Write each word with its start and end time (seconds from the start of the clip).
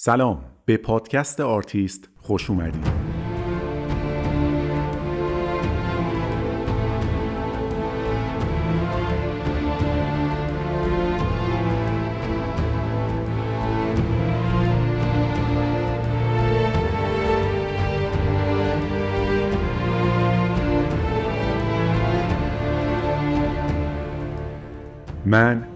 سلام 0.00 0.44
به 0.64 0.76
پادکست 0.76 1.40
آرتیست 1.40 2.08
خوش 2.16 2.50
اومدید 2.50 2.86
من 25.26 25.67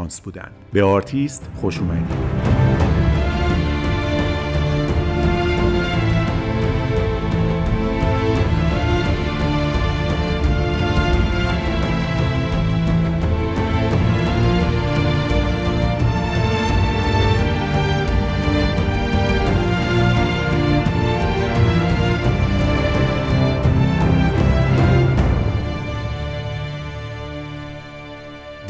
شانس 0.00 0.20
بودن 0.20 0.50
به 0.72 0.82
آرتیست 0.82 1.50
خوش 1.60 1.78
اومدید. 1.78 2.59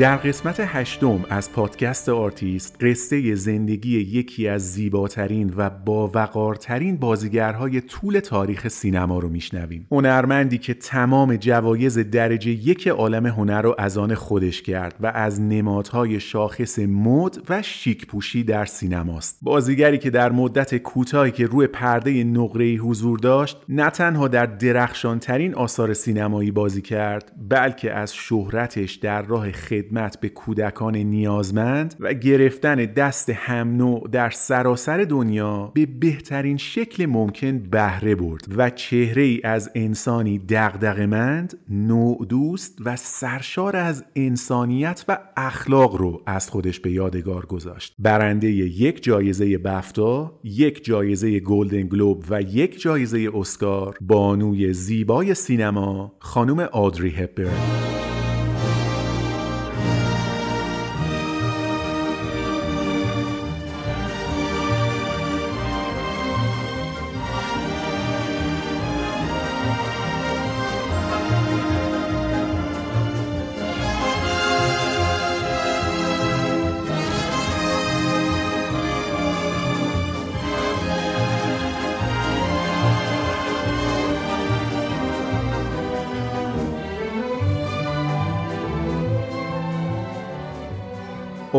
در 0.00 0.16
قسمت 0.16 0.56
هشتم 0.60 1.24
از 1.30 1.52
پادکست 1.52 2.08
آرتیست 2.08 2.76
قصه 2.80 3.34
زندگی 3.34 4.00
یکی 4.00 4.48
از 4.48 4.72
زیباترین 4.72 5.54
و 5.56 5.70
باوقارترین 5.70 6.96
بازیگرهای 6.96 7.80
طول 7.80 8.20
تاریخ 8.20 8.68
سینما 8.68 9.18
رو 9.18 9.28
میشنویم. 9.28 9.86
هنرمندی 9.90 10.58
که 10.58 10.74
تمام 10.74 11.36
جوایز 11.36 11.98
درجه 11.98 12.50
یک 12.50 12.88
عالم 12.88 13.26
هنر 13.26 13.62
رو 13.62 13.74
از 13.78 13.98
آن 13.98 14.14
خودش 14.14 14.62
کرد 14.62 14.94
و 15.00 15.06
از 15.06 15.40
نمادهای 15.40 16.20
شاخص 16.20 16.78
مد 16.78 17.38
و 17.48 17.62
شیک 17.62 18.06
پوشی 18.06 18.44
در 18.44 18.64
سینماست. 18.64 19.38
بازیگری 19.42 19.98
که 19.98 20.10
در 20.10 20.32
مدت 20.32 20.76
کوتاهی 20.76 21.30
که 21.30 21.46
روی 21.46 21.66
پرده 21.66 22.24
نقره 22.24 22.66
حضور 22.66 23.18
داشت 23.18 23.56
نه 23.68 23.90
تنها 23.90 24.28
در 24.28 24.46
درخشانترین 24.46 25.54
آثار 25.54 25.94
سینمایی 25.94 26.50
بازی 26.50 26.82
کرد 26.82 27.32
بلکه 27.48 27.92
از 27.92 28.14
شهرتش 28.14 28.94
در 28.94 29.22
راه 29.22 29.52
خدمت 29.52 29.89
خدمت 29.90 30.20
به 30.20 30.28
کودکان 30.28 30.96
نیازمند 30.96 31.94
و 32.00 32.14
گرفتن 32.14 32.74
دست 32.74 33.30
هم 33.30 33.76
نوع 33.76 34.08
در 34.12 34.30
سراسر 34.30 35.04
دنیا 35.04 35.72
به 35.74 35.86
بهترین 35.86 36.56
شکل 36.56 37.06
ممکن 37.06 37.58
بهره 37.58 38.14
برد 38.14 38.46
و 38.56 38.70
چهره 38.70 39.22
ای 39.22 39.40
از 39.44 39.70
انسانی 39.74 40.38
دغدغه‌مند، 40.38 41.58
نوع 41.68 42.26
دوست 42.28 42.78
و 42.84 42.96
سرشار 42.96 43.76
از 43.76 44.04
انسانیت 44.16 45.04
و 45.08 45.18
اخلاق 45.36 45.96
رو 45.96 46.22
از 46.26 46.50
خودش 46.50 46.80
به 46.80 46.90
یادگار 46.90 47.46
گذاشت. 47.46 47.94
برنده 47.98 48.50
یک 48.50 49.02
جایزه 49.02 49.58
بفتا، 49.58 50.40
یک 50.44 50.84
جایزه 50.84 51.40
گلدن 51.40 51.82
گلوب 51.82 52.24
و 52.30 52.42
یک 52.42 52.80
جایزه 52.80 53.30
اسکار، 53.34 53.96
بانوی 54.00 54.72
زیبای 54.72 55.34
سینما، 55.34 56.12
خانم 56.18 56.60
آدری 56.60 57.10
هپبرن 57.10 57.80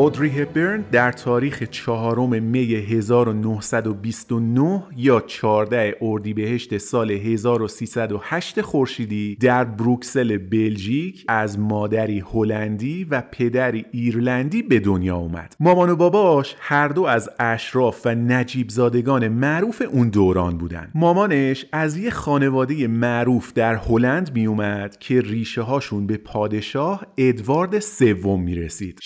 اودری 0.01 0.29
هپبرن 0.29 0.83
در 0.91 1.11
تاریخ 1.11 1.63
چهارم 1.63 2.43
می 2.43 2.73
1929 2.73 4.83
یا 4.97 5.21
14 5.21 5.95
اردیبهشت 6.01 6.77
سال 6.77 7.11
1308 7.11 8.61
خورشیدی 8.61 9.35
در 9.35 9.63
بروکسل 9.63 10.37
بلژیک 10.37 11.25
از 11.27 11.59
مادری 11.59 12.23
هلندی 12.33 13.03
و 13.03 13.23
پدری 13.31 13.85
ایرلندی 13.91 14.63
به 14.63 14.79
دنیا 14.79 15.17
اومد. 15.17 15.55
مامان 15.59 15.89
و 15.89 15.95
باباش 15.95 16.55
هر 16.59 16.87
دو 16.87 17.03
از 17.03 17.29
اشراف 17.39 18.01
و 18.05 18.15
نجیب 18.15 18.69
زادگان 18.69 19.27
معروف 19.27 19.81
اون 19.91 20.09
دوران 20.09 20.57
بودن. 20.57 20.91
مامانش 20.95 21.65
از 21.71 21.97
یه 21.97 22.09
خانواده 22.09 22.87
معروف 22.87 23.53
در 23.53 23.75
هلند 23.75 24.35
می 24.35 24.45
اومد 24.45 24.97
که 24.99 25.21
ریشه 25.21 25.61
هاشون 25.61 26.07
به 26.07 26.17
پادشاه 26.17 27.05
ادوارد 27.17 27.79
سوم 27.79 28.43
می 28.43 28.55
رسید. 28.55 28.99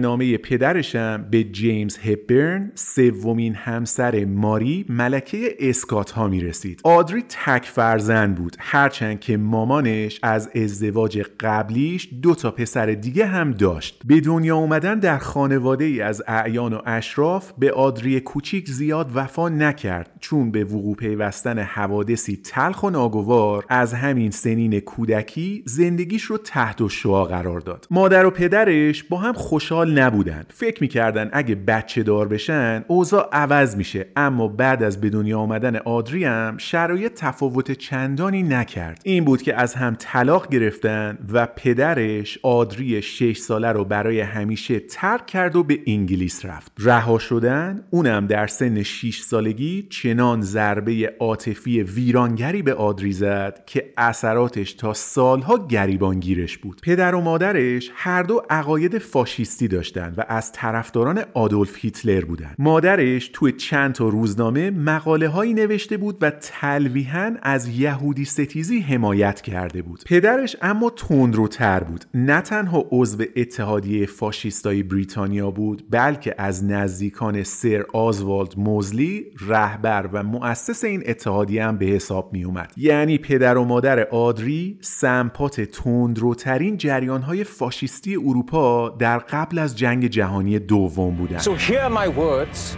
نامه 0.00 0.31
پدرشم 0.36 1.26
به 1.30 1.44
جیمز 1.44 1.98
هپبرن 1.98 2.72
سومین 2.74 3.54
همسر 3.54 4.24
ماری 4.24 4.84
ملکه 4.88 5.56
اسکات 5.60 6.10
ها 6.10 6.28
می 6.28 6.40
رسید 6.40 6.80
آدری 6.84 7.24
تک 7.28 7.64
فرزند 7.64 8.34
بود. 8.34 8.56
هرچند 8.58 9.20
که 9.20 9.36
مامانش 9.36 10.18
از 10.22 10.50
ازدواج 10.54 11.22
قبلیش 11.40 12.08
دو 12.22 12.34
تا 12.34 12.50
پسر 12.50 12.86
دیگه 12.86 13.26
هم 13.26 13.50
داشت. 13.50 14.02
به 14.04 14.20
دنیا 14.20 14.56
اومدن 14.56 14.98
در 14.98 15.18
خانواده 15.18 15.84
ای 15.84 16.00
از 16.00 16.22
اعیان 16.26 16.72
و 16.72 16.82
اشراف 16.86 17.52
به 17.58 17.72
آدری 17.72 18.20
کوچیک 18.20 18.70
زیاد 18.70 19.10
وفا 19.14 19.48
نکرد. 19.48 20.10
چون 20.20 20.50
به 20.50 20.64
وقوع 20.64 20.96
پیوستن 20.96 21.58
حوادثی 21.58 22.36
تلخ 22.36 22.82
و 22.82 22.90
ناگوار 22.90 23.64
از 23.68 23.94
همین 23.94 24.30
سنین 24.30 24.80
کودکی 24.80 25.62
زندگیش 25.66 26.22
رو 26.22 26.38
تحت 26.38 26.80
و 26.80 26.88
شعا 26.88 27.24
قرار 27.24 27.60
داد. 27.60 27.86
مادر 27.90 28.26
و 28.26 28.30
پدرش 28.30 29.02
با 29.02 29.16
هم 29.16 29.32
خوشحال 29.32 29.98
نبود 29.98 30.21
بودن 30.22 30.44
فکر 30.48 30.80
می‌کردن 30.80 31.30
اگه 31.32 31.54
بچه 31.54 32.02
دار 32.02 32.28
بشن 32.28 32.84
اوضاع 32.88 33.28
عوض 33.32 33.76
میشه. 33.76 34.06
اما 34.16 34.48
بعد 34.48 34.82
از 34.82 35.00
به 35.00 35.10
دنیا 35.10 35.38
آمدن 35.38 35.76
آدری 35.76 36.24
هم 36.24 36.54
شرایط 36.58 37.12
تفاوت 37.14 37.72
چندانی 37.72 38.42
نکرد. 38.42 39.00
این 39.04 39.24
بود 39.24 39.42
که 39.42 39.54
از 39.54 39.74
هم 39.74 39.96
طلاق 39.98 40.48
گرفتن 40.48 41.18
و 41.32 41.46
پدرش 41.56 42.38
آدری 42.42 43.02
6 43.02 43.38
ساله 43.38 43.72
رو 43.72 43.84
برای 43.84 44.20
همیشه 44.20 44.80
ترک 44.80 45.26
کرد 45.26 45.56
و 45.56 45.62
به 45.62 45.78
انگلیس 45.86 46.44
رفت. 46.46 46.72
رها 46.78 47.18
شدن 47.18 47.84
اونم 47.90 48.26
در 48.26 48.46
سن 48.46 48.82
6 48.82 49.20
سالگی 49.20 49.86
چنان 49.90 50.40
ضربه 50.40 51.14
عاطفی 51.20 51.82
ویرانگری 51.82 52.62
به 52.62 52.74
آدری 52.74 53.12
زد 53.12 53.62
که 53.66 53.92
اثراتش 53.96 54.72
تا 54.72 54.94
سالها 54.94 55.66
گریبانگیرش 55.66 56.58
بود. 56.58 56.80
پدر 56.82 57.14
و 57.14 57.20
مادرش 57.20 57.90
هر 57.94 58.22
دو 58.22 58.42
عقاید 58.50 58.98
فاشیستی 58.98 59.68
داشتن. 59.68 60.01
و 60.16 60.24
از 60.28 60.52
طرفداران 60.52 61.22
آدولف 61.34 61.76
هیتلر 61.76 62.24
بودند. 62.24 62.54
مادرش 62.58 63.30
توی 63.32 63.52
چند 63.52 63.92
تا 63.92 64.08
روزنامه 64.08 64.70
مقاله 64.70 65.28
هایی 65.28 65.54
نوشته 65.54 65.96
بود 65.96 66.18
و 66.20 66.30
تلویحا 66.30 67.34
از 67.42 67.68
یهودی 67.68 68.24
ستیزی 68.24 68.80
حمایت 68.80 69.40
کرده 69.40 69.82
بود. 69.82 70.02
پدرش 70.06 70.56
اما 70.62 70.90
تندروتر 70.90 71.84
بود. 71.84 72.04
نه 72.14 72.40
تنها 72.40 72.84
عضو 72.90 73.24
اتحادیه 73.36 74.06
فاشیستای 74.06 74.82
بریتانیا 74.82 75.50
بود 75.50 75.84
بلکه 75.90 76.34
از 76.38 76.64
نزدیکان 76.64 77.42
سر 77.42 77.84
آزوالد 77.92 78.54
موزلی 78.56 79.24
رهبر 79.48 80.08
و 80.12 80.22
مؤسس 80.22 80.84
این 80.84 81.02
اتحادیه 81.06 81.64
هم 81.64 81.78
به 81.78 81.86
حساب 81.86 82.32
می 82.32 82.44
اومد 82.44 82.72
یعنی 82.76 83.18
پدر 83.18 83.56
و 83.56 83.64
مادر 83.64 84.00
آدری 84.00 84.78
سمپات 84.80 85.60
تندروترین 85.60 86.76
جریانهای 86.76 87.44
فاشیستی 87.44 88.16
اروپا 88.16 88.88
در 88.88 89.18
قبل 89.18 89.58
از 89.58 89.78
جنگ 89.78 89.91
جهانی 89.91 90.59
دوم 90.59 91.15
بودن 91.15 91.39
So 91.39 91.55
hear 91.55 91.89
my 91.89 92.07
words 92.07 92.77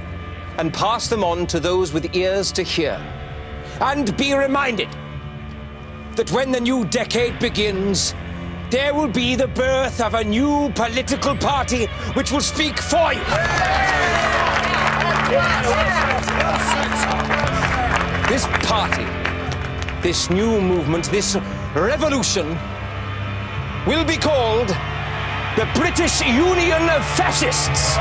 and 0.57 0.73
pass 0.73 1.07
them 1.07 1.23
on 1.23 1.47
to 1.47 1.59
those 1.59 1.93
with 1.93 2.15
ears 2.15 2.51
to 2.51 2.63
hear. 2.63 2.99
And 3.79 4.15
be 4.17 4.33
reminded 4.33 4.89
that 6.17 6.31
when 6.31 6.51
the 6.51 6.59
new 6.59 6.83
decade 6.85 7.39
begins, 7.39 8.13
there 8.69 8.93
will 8.93 9.07
be 9.07 9.35
the 9.35 9.47
birth 9.47 10.01
of 10.01 10.13
a 10.15 10.23
new 10.23 10.69
political 10.75 11.35
party 11.35 11.85
which 12.13 12.31
will 12.31 12.41
speak 12.41 12.77
for 12.77 13.13
you. 13.13 13.23
This 18.27 18.45
party, 18.67 19.07
this 20.01 20.29
new 20.29 20.59
movement, 20.59 21.05
this 21.05 21.37
revolution 21.73 22.47
will 23.87 24.03
be 24.03 24.17
called 24.17 24.69
the 25.56 25.68
British 25.74 26.20
Union 26.20 26.88
of 26.90 27.04
Fascists. 27.16 27.96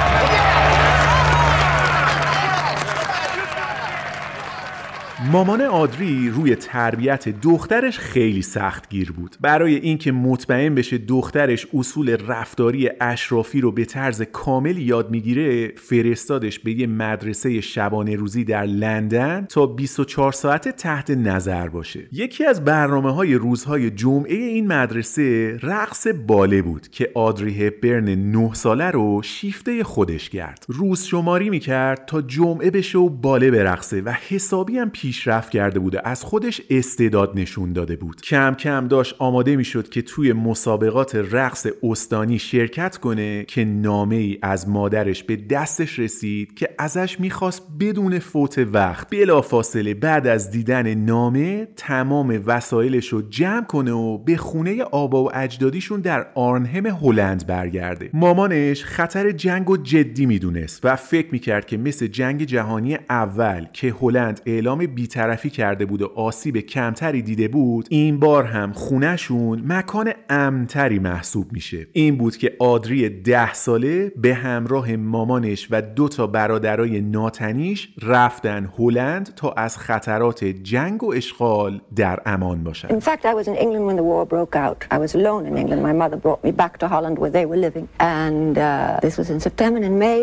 مامان 5.32 5.62
آدری 5.62 6.30
روی 6.30 6.56
تربیت 6.56 7.42
دخترش 7.42 8.00
خیلی 8.00 8.42
سخت 8.42 8.90
گیر 8.90 9.12
بود. 9.12 9.36
برای 9.42 9.76
اینکه 9.76 10.12
مطمئن 10.12 10.76
بشه 10.76 10.98
دخترش 10.98 11.68
اصول 11.74 12.18
رفتاری 12.28 12.90
اشرافی 13.02 13.62
رو 13.62 13.72
به 13.72 13.86
طرز 13.86 14.22
کامل 14.22 14.78
یاد 14.78 15.12
می‌گیره 15.12 15.68
فرستادش 15.68 16.60
به 16.60 16.72
یه 16.72 16.88
مدرسه 16.88 17.62
شبانه 17.62 18.16
روزی 18.16 18.44
در 18.44 18.66
لندن 18.66 19.46
تا 19.50 19.66
24 19.66 20.32
ساعت 20.32 20.70
تحت 20.70 21.12
نظر 21.12 21.68
باشه. 21.70 22.08
یکی 22.12 22.46
از 22.46 22.66
برنامه 22.66 23.14
های 23.14 23.36
روزهای 23.36 23.90
جمعه 23.90 24.36
این 24.36 24.68
مدرسه 24.68 25.58
رقص 25.62 26.08
باله 26.28 26.62
بود 26.62 26.88
که 26.88 27.12
آدری 27.16 27.68
هپبرن 27.68 28.10
9 28.10 28.54
ساله 28.54 28.92
رو 28.92 29.22
شیفته 29.24 29.84
خودش 29.84 30.30
کرد 30.30 30.66
روز 30.68 31.04
شماری 31.04 31.50
می‌کرد 31.50 32.06
تا 32.06 32.22
جمعه 32.22 32.70
بشه 32.70 32.98
و 32.98 33.10
باله 33.10 33.52
برقصه 33.52 34.02
و 34.02 34.14
حسابی 34.30 34.78
هم 34.78 34.90
پیشرفت 35.14 35.52
کرده 35.52 35.80
بوده. 35.80 36.02
از 36.08 36.24
خودش 36.24 36.62
استعداد 36.70 37.32
نشون 37.36 37.74
داده 37.74 37.96
بود. 37.96 38.22
کم 38.22 38.54
کم 38.54 38.88
داشت 38.88 39.16
آماده 39.20 39.56
می‌شد 39.56 39.90
که 39.90 40.02
توی 40.02 40.34
مسابقات 40.34 41.16
رقص 41.16 41.68
استانی 41.84 42.40
شرکت 42.40 42.98
کنه 42.98 43.46
که 43.48 43.66
نامه 43.66 44.16
ای 44.16 44.38
از 44.42 44.70
مادرش 44.70 45.24
به 45.24 45.36
دستش 45.36 46.00
رسید 46.00 46.54
که 46.56 46.70
ازش 46.78 47.20
می‌خواست 47.20 47.62
بدون 47.80 48.20
فوت 48.20 48.58
وقت 48.74 49.10
بلا 49.10 49.42
فاصله 49.42 49.94
بعد 49.94 50.28
از 50.28 50.52
دیدن 50.52 50.94
نامه 50.94 51.68
تمام 51.76 52.44
وسایلش 52.46 53.08
رو 53.08 53.22
جمع 53.22 53.66
کنه 53.66 53.92
و 53.92 54.18
به 54.18 54.38
خونه 54.38 54.84
آبا 54.84 55.24
و 55.24 55.36
اجدادیشون 55.38 56.02
در 56.02 56.28
آرنهم 56.36 56.86
هلند 56.86 57.48
برگرده. 57.48 58.10
مامانش 58.14 58.84
خطر 58.84 59.32
جنگ 59.32 59.70
و 59.70 59.78
جدی 59.78 60.26
می‌دونست 60.26 60.80
و 60.84 60.96
فکر 60.96 61.28
می‌کرد 61.32 61.66
که 61.66 61.78
مثل 61.78 62.08
جنگ 62.08 62.44
جهانی 62.44 62.98
اول 63.10 63.66
که 63.74 63.96
هلند 64.02 64.42
اعلام 64.46 64.86
بیطرفی 65.04 65.50
کرده 65.50 65.86
بود 65.86 66.02
و 66.02 66.12
آسیب 66.16 66.58
کمتری 66.58 67.22
دیده 67.22 67.48
بود 67.48 67.88
این 67.90 68.20
بار 68.20 68.44
هم 68.44 68.74
خونهشون 68.74 69.64
مکان 69.68 70.14
امتری 70.30 71.00
محسوب 71.00 71.54
میشه 71.54 71.88
این 71.94 72.18
بود 72.18 72.38
که 72.38 72.54
آدری 72.60 73.10
ده 73.10 73.54
ساله 73.54 74.12
به 74.16 74.34
همراه 74.34 74.96
مامانش 74.96 75.68
و 75.72 75.82
دو 75.82 76.08
تا 76.08 76.28
برادرای 76.28 77.02
ناتنیش 77.02 77.90
رفتن 78.02 78.70
هلند 78.80 79.34
تا 79.36 79.52
از 79.52 79.78
خطرات 79.78 80.44
جنگ 80.44 81.04
و 81.04 81.12
اشغال 81.12 81.82
در 81.96 82.20
امان 82.26 82.64
باشن 82.64 82.88
In 82.88 83.02
fact, 83.02 83.26
I 83.26 83.34
was 83.34 83.48
in 83.48 83.56
England 83.56 83.86
when 83.86 83.96
the 83.96 84.04
war 84.04 84.26
broke 84.26 84.56
out. 84.56 84.86
I 84.92 84.98
was 84.98 85.16
alone 85.16 85.46
in 85.50 85.58
England. 85.58 85.82
My 85.84 85.94
mother 86.04 86.18
brought 86.26 86.44
me 86.44 86.52
back 86.52 86.78
to 86.78 86.88
Holland 86.88 87.16
where 87.22 87.34
they 87.38 87.46
were 87.52 87.62
living. 87.68 87.86
And 88.00 88.58
uh, 88.58 89.00
this 89.02 89.18
was 89.18 89.30
in 89.30 89.40
September. 89.48 89.80
And 89.90 90.00
May, 90.00 90.20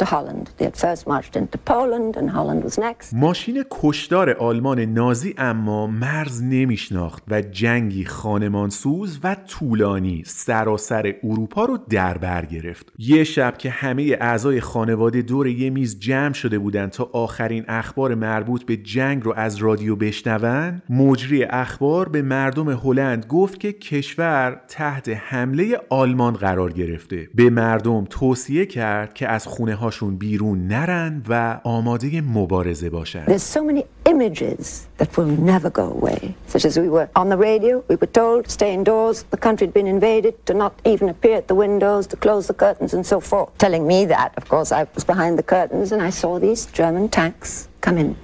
to 0.00 0.06
Holland. 0.14 0.46
They 0.56 0.66
had 0.70 0.76
first 0.86 1.02
marched 1.12 1.34
into 1.40 1.58
Poland 1.72 2.12
and 2.16 2.30
Holland 2.30 2.64
was. 2.64 2.78
ماشین 3.12 3.64
کشدار 3.70 4.30
آلمان 4.30 4.80
نازی 4.80 5.34
اما 5.38 5.86
مرز 5.86 6.42
نمیشناخت 6.42 7.22
و 7.28 7.42
جنگی 7.42 8.04
خانمانسوز 8.04 9.20
و 9.24 9.34
طولانی 9.34 10.22
سراسر 10.26 11.14
اروپا 11.24 11.64
رو 11.64 11.78
در 11.90 12.18
بر 12.18 12.44
گرفت 12.44 12.92
یه 12.98 13.24
شب 13.24 13.58
که 13.58 13.70
همه 13.70 14.16
اعضای 14.20 14.60
خانواده 14.60 15.22
دور 15.22 15.46
یه 15.46 15.70
میز 15.70 16.00
جمع 16.00 16.32
شده 16.32 16.58
بودند 16.58 16.90
تا 16.90 17.10
آخرین 17.12 17.64
اخبار 17.68 18.14
مربوط 18.14 18.64
به 18.64 18.76
جنگ 18.76 19.22
رو 19.22 19.34
از 19.36 19.56
رادیو 19.56 19.96
بشنون 19.96 20.82
مجری 20.90 21.44
اخبار 21.44 22.08
به 22.08 22.22
مردم 22.22 22.70
هلند 22.70 23.26
گفت 23.26 23.60
که 23.60 23.72
کشور 23.72 24.60
تحت 24.68 25.08
حمله 25.08 25.80
آلمان 25.88 26.34
قرار 26.34 26.72
گرفته 26.72 27.28
به 27.34 27.50
مردم 27.50 28.04
توصیه 28.04 28.66
کرد 28.66 29.14
که 29.14 29.28
از 29.28 29.46
خونه 29.46 29.76
هاشون 29.89 30.15
بیرون 30.15 30.67
نرن 30.67 31.21
و 31.29 31.59
آماده 31.63 32.21
مبارزه 32.21 32.89
باشن 32.89 33.25
There's 33.25 33.57
so 33.57 33.63
many 33.63 33.83
images 34.05 34.87
that 34.97 35.17
will 35.17 35.33
never 35.51 35.69
go 35.69 35.87
away. 35.99 36.35
Such 36.47 36.65
as 36.65 36.77
we 36.79 36.89
were 36.89 37.09
on 37.15 37.29
the 37.29 37.37
radio, 37.37 37.83
we 37.87 37.95
were 37.95 38.13
told 38.21 38.49
stay 38.49 38.73
indoors, 38.73 39.23
the 39.35 39.37
country 39.37 39.67
had 39.67 39.73
been 39.73 39.87
invaded, 39.87 40.33
to 40.47 40.53
not 40.53 40.73
even 40.85 41.09
appear 41.09 41.35
at 41.41 41.47
the 41.47 41.55
windows, 41.65 42.07
to 42.07 42.15
close 42.25 42.47
the 42.47 42.57
curtains 42.65 42.93
and 42.93 43.05
so 43.05 43.19
forth. 43.19 43.49
Telling 43.57 43.83
me 43.93 43.99
that, 44.05 44.29
of 44.39 44.43
course, 44.53 44.71
I 44.71 44.81
was 44.95 45.03
behind 45.13 45.33
the 45.41 45.47
curtains 45.55 45.91
and 45.93 46.01
I 46.01 46.11
saw 46.21 46.31
these 46.39 46.61
German 46.67 47.09
tanks 47.09 47.67
come 47.81 47.97
in 47.97 48.15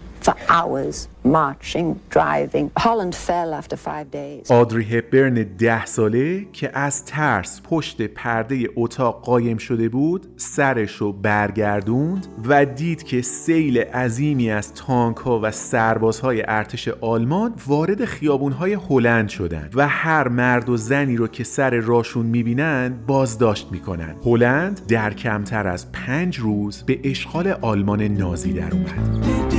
آدری 4.51 4.85
هپبرن 4.85 5.35
ده 5.35 5.87
ساله 5.87 6.47
که 6.53 6.79
از 6.79 7.05
ترس 7.05 7.61
پشت 7.71 8.03
پرده 8.03 8.69
اتاق 8.77 9.25
قایم 9.25 9.57
شده 9.59 9.89
بود 9.89 10.27
سرش 10.37 10.97
رو 10.97 11.13
برگردوند 11.13 12.27
و 12.49 12.65
دید 12.65 13.03
که 13.03 13.23
سیل 13.23 13.79
عظیمی 13.79 14.51
از 14.51 14.75
تانک 14.75 15.17
ها 15.17 15.41
و 15.43 15.51
سربازهای 15.51 16.43
ارتش 16.49 16.89
آلمان 16.89 17.55
وارد 17.67 18.05
خیابون 18.05 18.53
های 18.53 18.75
هلند 18.75 19.29
شدند 19.29 19.73
و 19.75 19.89
هر 19.89 20.29
مرد 20.29 20.69
و 20.69 20.77
زنی 20.77 21.17
رو 21.17 21.29
که 21.29 21.45
سر 21.45 21.71
راشون 21.71 22.27
می‌بینن 22.27 22.95
بازداشت 23.07 23.69
می‌کنن. 23.71 24.15
هلند 24.25 24.87
در 24.89 25.13
کمتر 25.13 25.69
از 25.69 25.93
پنج 25.93 26.39
روز 26.39 26.83
به 26.83 27.01
اشغال 27.05 27.49
آلمان 27.49 28.03
نازی 28.03 28.53
در 28.53 28.73
اومد. 28.73 29.56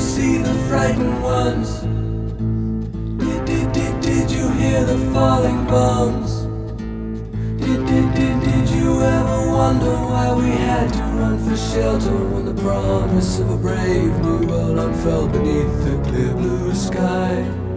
You 0.00 0.06
see 0.06 0.38
the 0.38 0.54
frightened 0.66 1.22
ones? 1.22 1.80
Did, 3.22 3.44
did, 3.44 3.72
did, 3.72 4.00
did 4.00 4.30
you 4.30 4.48
hear 4.52 4.82
the 4.84 4.96
falling 5.12 5.66
bombs? 5.66 6.44
Did, 7.60 7.86
did, 7.86 8.14
did, 8.14 8.40
did 8.42 8.70
you 8.70 9.02
ever 9.02 9.50
wonder 9.50 9.92
why 10.10 10.32
we 10.34 10.52
had 10.52 10.90
to 10.94 11.02
run 11.20 11.38
for 11.38 11.54
shelter 11.54 12.16
when 12.32 12.46
the 12.46 12.62
promise 12.62 13.40
of 13.40 13.50
a 13.50 13.56
brave 13.58 14.18
new 14.20 14.46
world 14.46 14.78
unfurled 14.78 15.32
beneath 15.32 15.84
the 15.84 16.10
clear 16.10 16.32
blue 16.32 16.74
sky? 16.74 17.69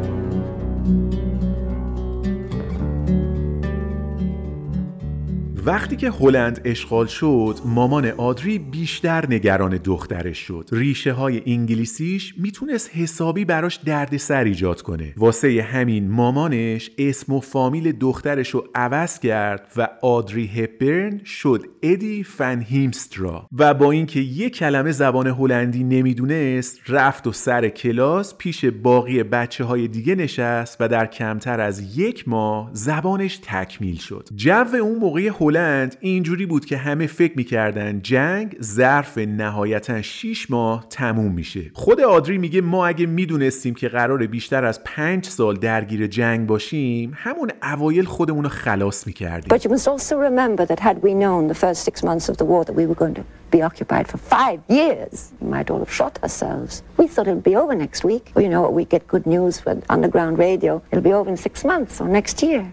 وقتی 5.66 5.96
که 5.96 6.12
هلند 6.12 6.62
اشغال 6.66 7.06
شد 7.06 7.56
مامان 7.66 8.06
آدری 8.06 8.60
بیشتر 8.60 9.26
نگران 9.30 9.80
دخترش 9.84 10.38
شد. 10.38 10.70
ریشه 10.72 11.14
های 11.14 11.42
انگلیسیش 11.46 12.34
می‌تونست 12.38 12.90
حسابی 12.96 13.46
براش 13.46 13.80
دردسر 13.86 14.44
ایجاد 14.44 14.82
کنه. 14.82 15.14
واسه 15.18 15.68
همین 15.72 16.12
مامانش 16.12 16.92
اسم 16.98 17.34
و 17.34 17.40
فامیل 17.40 17.92
دخترش 17.92 18.50
رو 18.50 18.68
عوض 18.76 19.20
کرد 19.20 19.72
و 19.76 19.88
آدری 20.02 20.48
هپبرن 20.48 21.22
شد 21.26 21.66
ادی 21.84 22.24
فن 22.24 22.62
هیمسترا. 22.62 23.48
و 23.58 23.74
با 23.74 23.92
اینکه 23.92 24.20
یک 24.20 24.56
کلمه 24.56 24.92
زبان 24.92 25.28
هلندی 25.28 25.84
نمی‌دونست 25.84 26.80
رفت 26.88 27.28
و 27.28 27.32
سر 27.32 27.70
کلاس 27.70 28.38
پیش 28.38 28.66
باقی 28.66 29.24
بچه 29.24 29.64
های 29.64 29.88
دیگه 29.88 30.16
نشست 30.16 30.78
و 30.80 30.88
در 30.88 31.06
کمتر 31.06 31.62
از 31.62 31.98
یک 31.98 32.28
ماه 32.28 32.70
زبانش 32.74 33.40
تکمیل 33.44 33.98
شد. 33.98 34.30
جو 34.36 34.66
اون 34.82 35.00
موقع 35.00 35.30
هلند 35.54 35.96
اینجوری 36.00 36.46
بود 36.46 36.66
که 36.66 36.78
همه 36.78 37.08
فکر 37.08 37.34
می‌کردن 37.36 38.02
جنگ 38.02 38.58
ظرف 38.62 39.18
نهایتا 39.18 40.02
6 40.02 40.52
ماه 40.52 40.86
تموم 40.90 41.32
میشه 41.32 41.72
خود 41.74 42.02
آدری 42.02 42.38
میگه 42.38 42.62
ما 42.62 42.88
اگه 42.88 43.06
می‌دونستیم 43.06 43.74
که 43.74 43.88
قرار 43.88 44.28
بیشتر 44.28 44.66
از 44.66 44.84
5 44.84 45.26
سال 45.26 45.56
درگیر 45.56 46.08
جنگ 46.08 46.48
باشیم 46.48 47.14
همون 47.16 47.52
اوایل 47.64 48.06
خودمون 48.06 48.44
رو 48.44 48.50
خلاص 48.50 49.08
می‌کردیم 49.08 49.58
But 49.58 49.64
you 49.64 49.70
must 49.70 49.88
also 49.88 50.16
remember 50.16 50.66
that 50.66 50.80
had 50.80 50.98
we 51.04 51.14
known 51.14 51.48
the 51.48 51.60
first 51.66 51.84
six 51.90 52.04
months 52.04 52.30
of 52.30 52.38
the 52.38 52.46
war 52.46 52.66
that 52.66 52.76
we 52.76 52.86
were 52.86 53.00
going 53.04 53.16
to 53.16 53.24
be 53.56 53.62
occupied 53.62 54.08
for 54.12 54.18
five 54.18 54.60
years. 54.80 55.32
We 55.40 55.48
might 55.56 55.68
all 55.72 55.82
have 55.86 55.94
shot 56.02 56.14
ourselves. 56.26 56.74
We 56.98 57.06
thought 57.14 57.28
be 57.52 57.56
over 57.64 57.76
next 57.86 58.02
week. 58.12 58.26
You 58.46 58.50
know, 58.54 58.64
we 58.80 58.84
get 58.96 59.02
good 59.16 59.26
news 59.36 59.54
with 59.66 59.78
underground 59.96 60.34
radio. 60.48 60.72
It'll 60.90 61.08
be 61.12 61.16
over 61.20 61.30
in 61.34 61.38
six 61.38 61.56
months 61.72 61.94
or 62.02 62.08
next 62.20 62.36
year. 62.48 62.64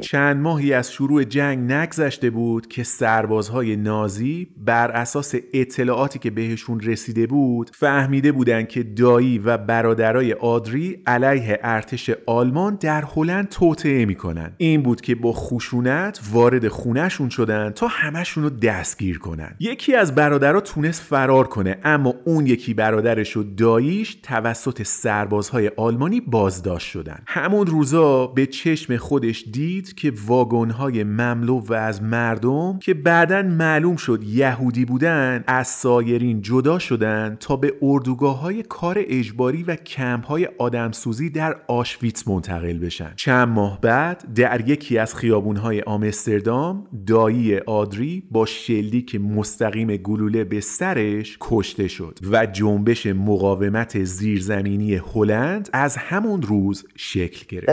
چند 0.00 0.36
ماهی 0.36 0.72
از 0.72 0.92
شروع 0.92 1.24
جنگ 1.24 1.72
نگذشته 1.72 2.30
بود 2.30 2.66
که 2.66 2.82
سربازهای 2.82 3.76
نازی 3.76 4.48
بر 4.56 4.90
اساس 4.90 5.34
اطلاعاتی 5.54 6.18
که 6.18 6.30
بهشون 6.30 6.80
رسیده 6.80 7.26
بود 7.26 7.70
فهمیده 7.74 8.32
بودند 8.32 8.68
که 8.68 8.82
دایی 8.82 9.38
و 9.38 9.58
برادرای 9.58 10.32
آدری 10.32 11.02
علیه 11.06 11.58
ارتش 11.62 12.10
آلمان 12.26 12.74
در 12.80 13.04
هلند 13.16 13.48
توطعه 13.48 14.04
می‌کنن 14.04 14.52
این 14.56 14.82
بود 14.82 15.00
که 15.00 15.14
با 15.14 15.32
خشونت 15.32 16.20
وارد 16.32 16.68
خونهشون 16.68 17.28
شدن 17.28 17.70
تا 17.70 17.86
همشون 17.86 18.44
رو 18.44 18.50
دستگیر 18.50 19.18
کنن. 19.18 19.56
یکی 19.60 19.94
از 19.94 20.14
برادرها 20.14 20.60
تونست 20.60 21.02
فرار 21.02 21.46
کنه 21.46 21.78
اما 21.84 22.14
اون 22.24 22.46
یکی 22.46 22.74
برادرش 22.74 23.36
و 23.36 23.42
داییش 23.42 24.14
توسط 24.14 24.82
سربازهای 24.82 25.70
آلمانی 25.76 26.20
بازداشت 26.20 26.90
شدن. 26.90 27.22
همون 27.26 27.66
روزا 27.66 28.26
به 28.26 28.41
چشم 28.46 28.96
خودش 28.96 29.44
دید 29.52 29.94
که 29.94 30.12
واگنهای 30.26 31.04
مملو 31.04 31.60
و 31.60 31.72
از 31.72 32.02
مردم 32.02 32.78
که 32.78 32.94
بعدا 32.94 33.42
معلوم 33.42 33.96
شد 33.96 34.22
یهودی 34.22 34.84
بودن 34.84 35.44
از 35.46 35.68
سایرین 35.68 36.42
جدا 36.42 36.78
شدن 36.78 37.36
تا 37.40 37.56
به 37.56 37.74
اردوگاه 37.82 38.40
های 38.40 38.62
کار 38.62 38.96
اجباری 38.98 39.62
و 39.62 39.76
کمپ 39.76 40.26
های 40.26 40.48
آدمسوزی 40.58 41.30
در 41.30 41.56
آشویتس 41.68 42.28
منتقل 42.28 42.78
بشن. 42.78 43.12
چند 43.16 43.48
ماه 43.48 43.80
بعد 43.80 44.34
در 44.34 44.68
یکی 44.68 44.98
از 44.98 45.14
خیابون 45.14 45.56
های 45.56 45.82
آمستردام 45.82 46.86
دایی 47.06 47.58
آدری 47.58 48.22
با 48.30 48.46
شلیک 48.46 49.14
مستقیم 49.14 49.96
گلوله 49.96 50.44
به 50.44 50.60
سرش 50.60 51.38
کشته 51.40 51.88
شد 51.88 52.18
و 52.30 52.46
جنبش 52.46 53.06
مقاومت 53.06 54.04
زیرزمینی 54.04 54.94
هلند 54.94 55.68
از 55.72 55.96
همون 55.96 56.42
روز 56.42 56.84
شکل 56.96 57.46
گرفت. 57.48 57.68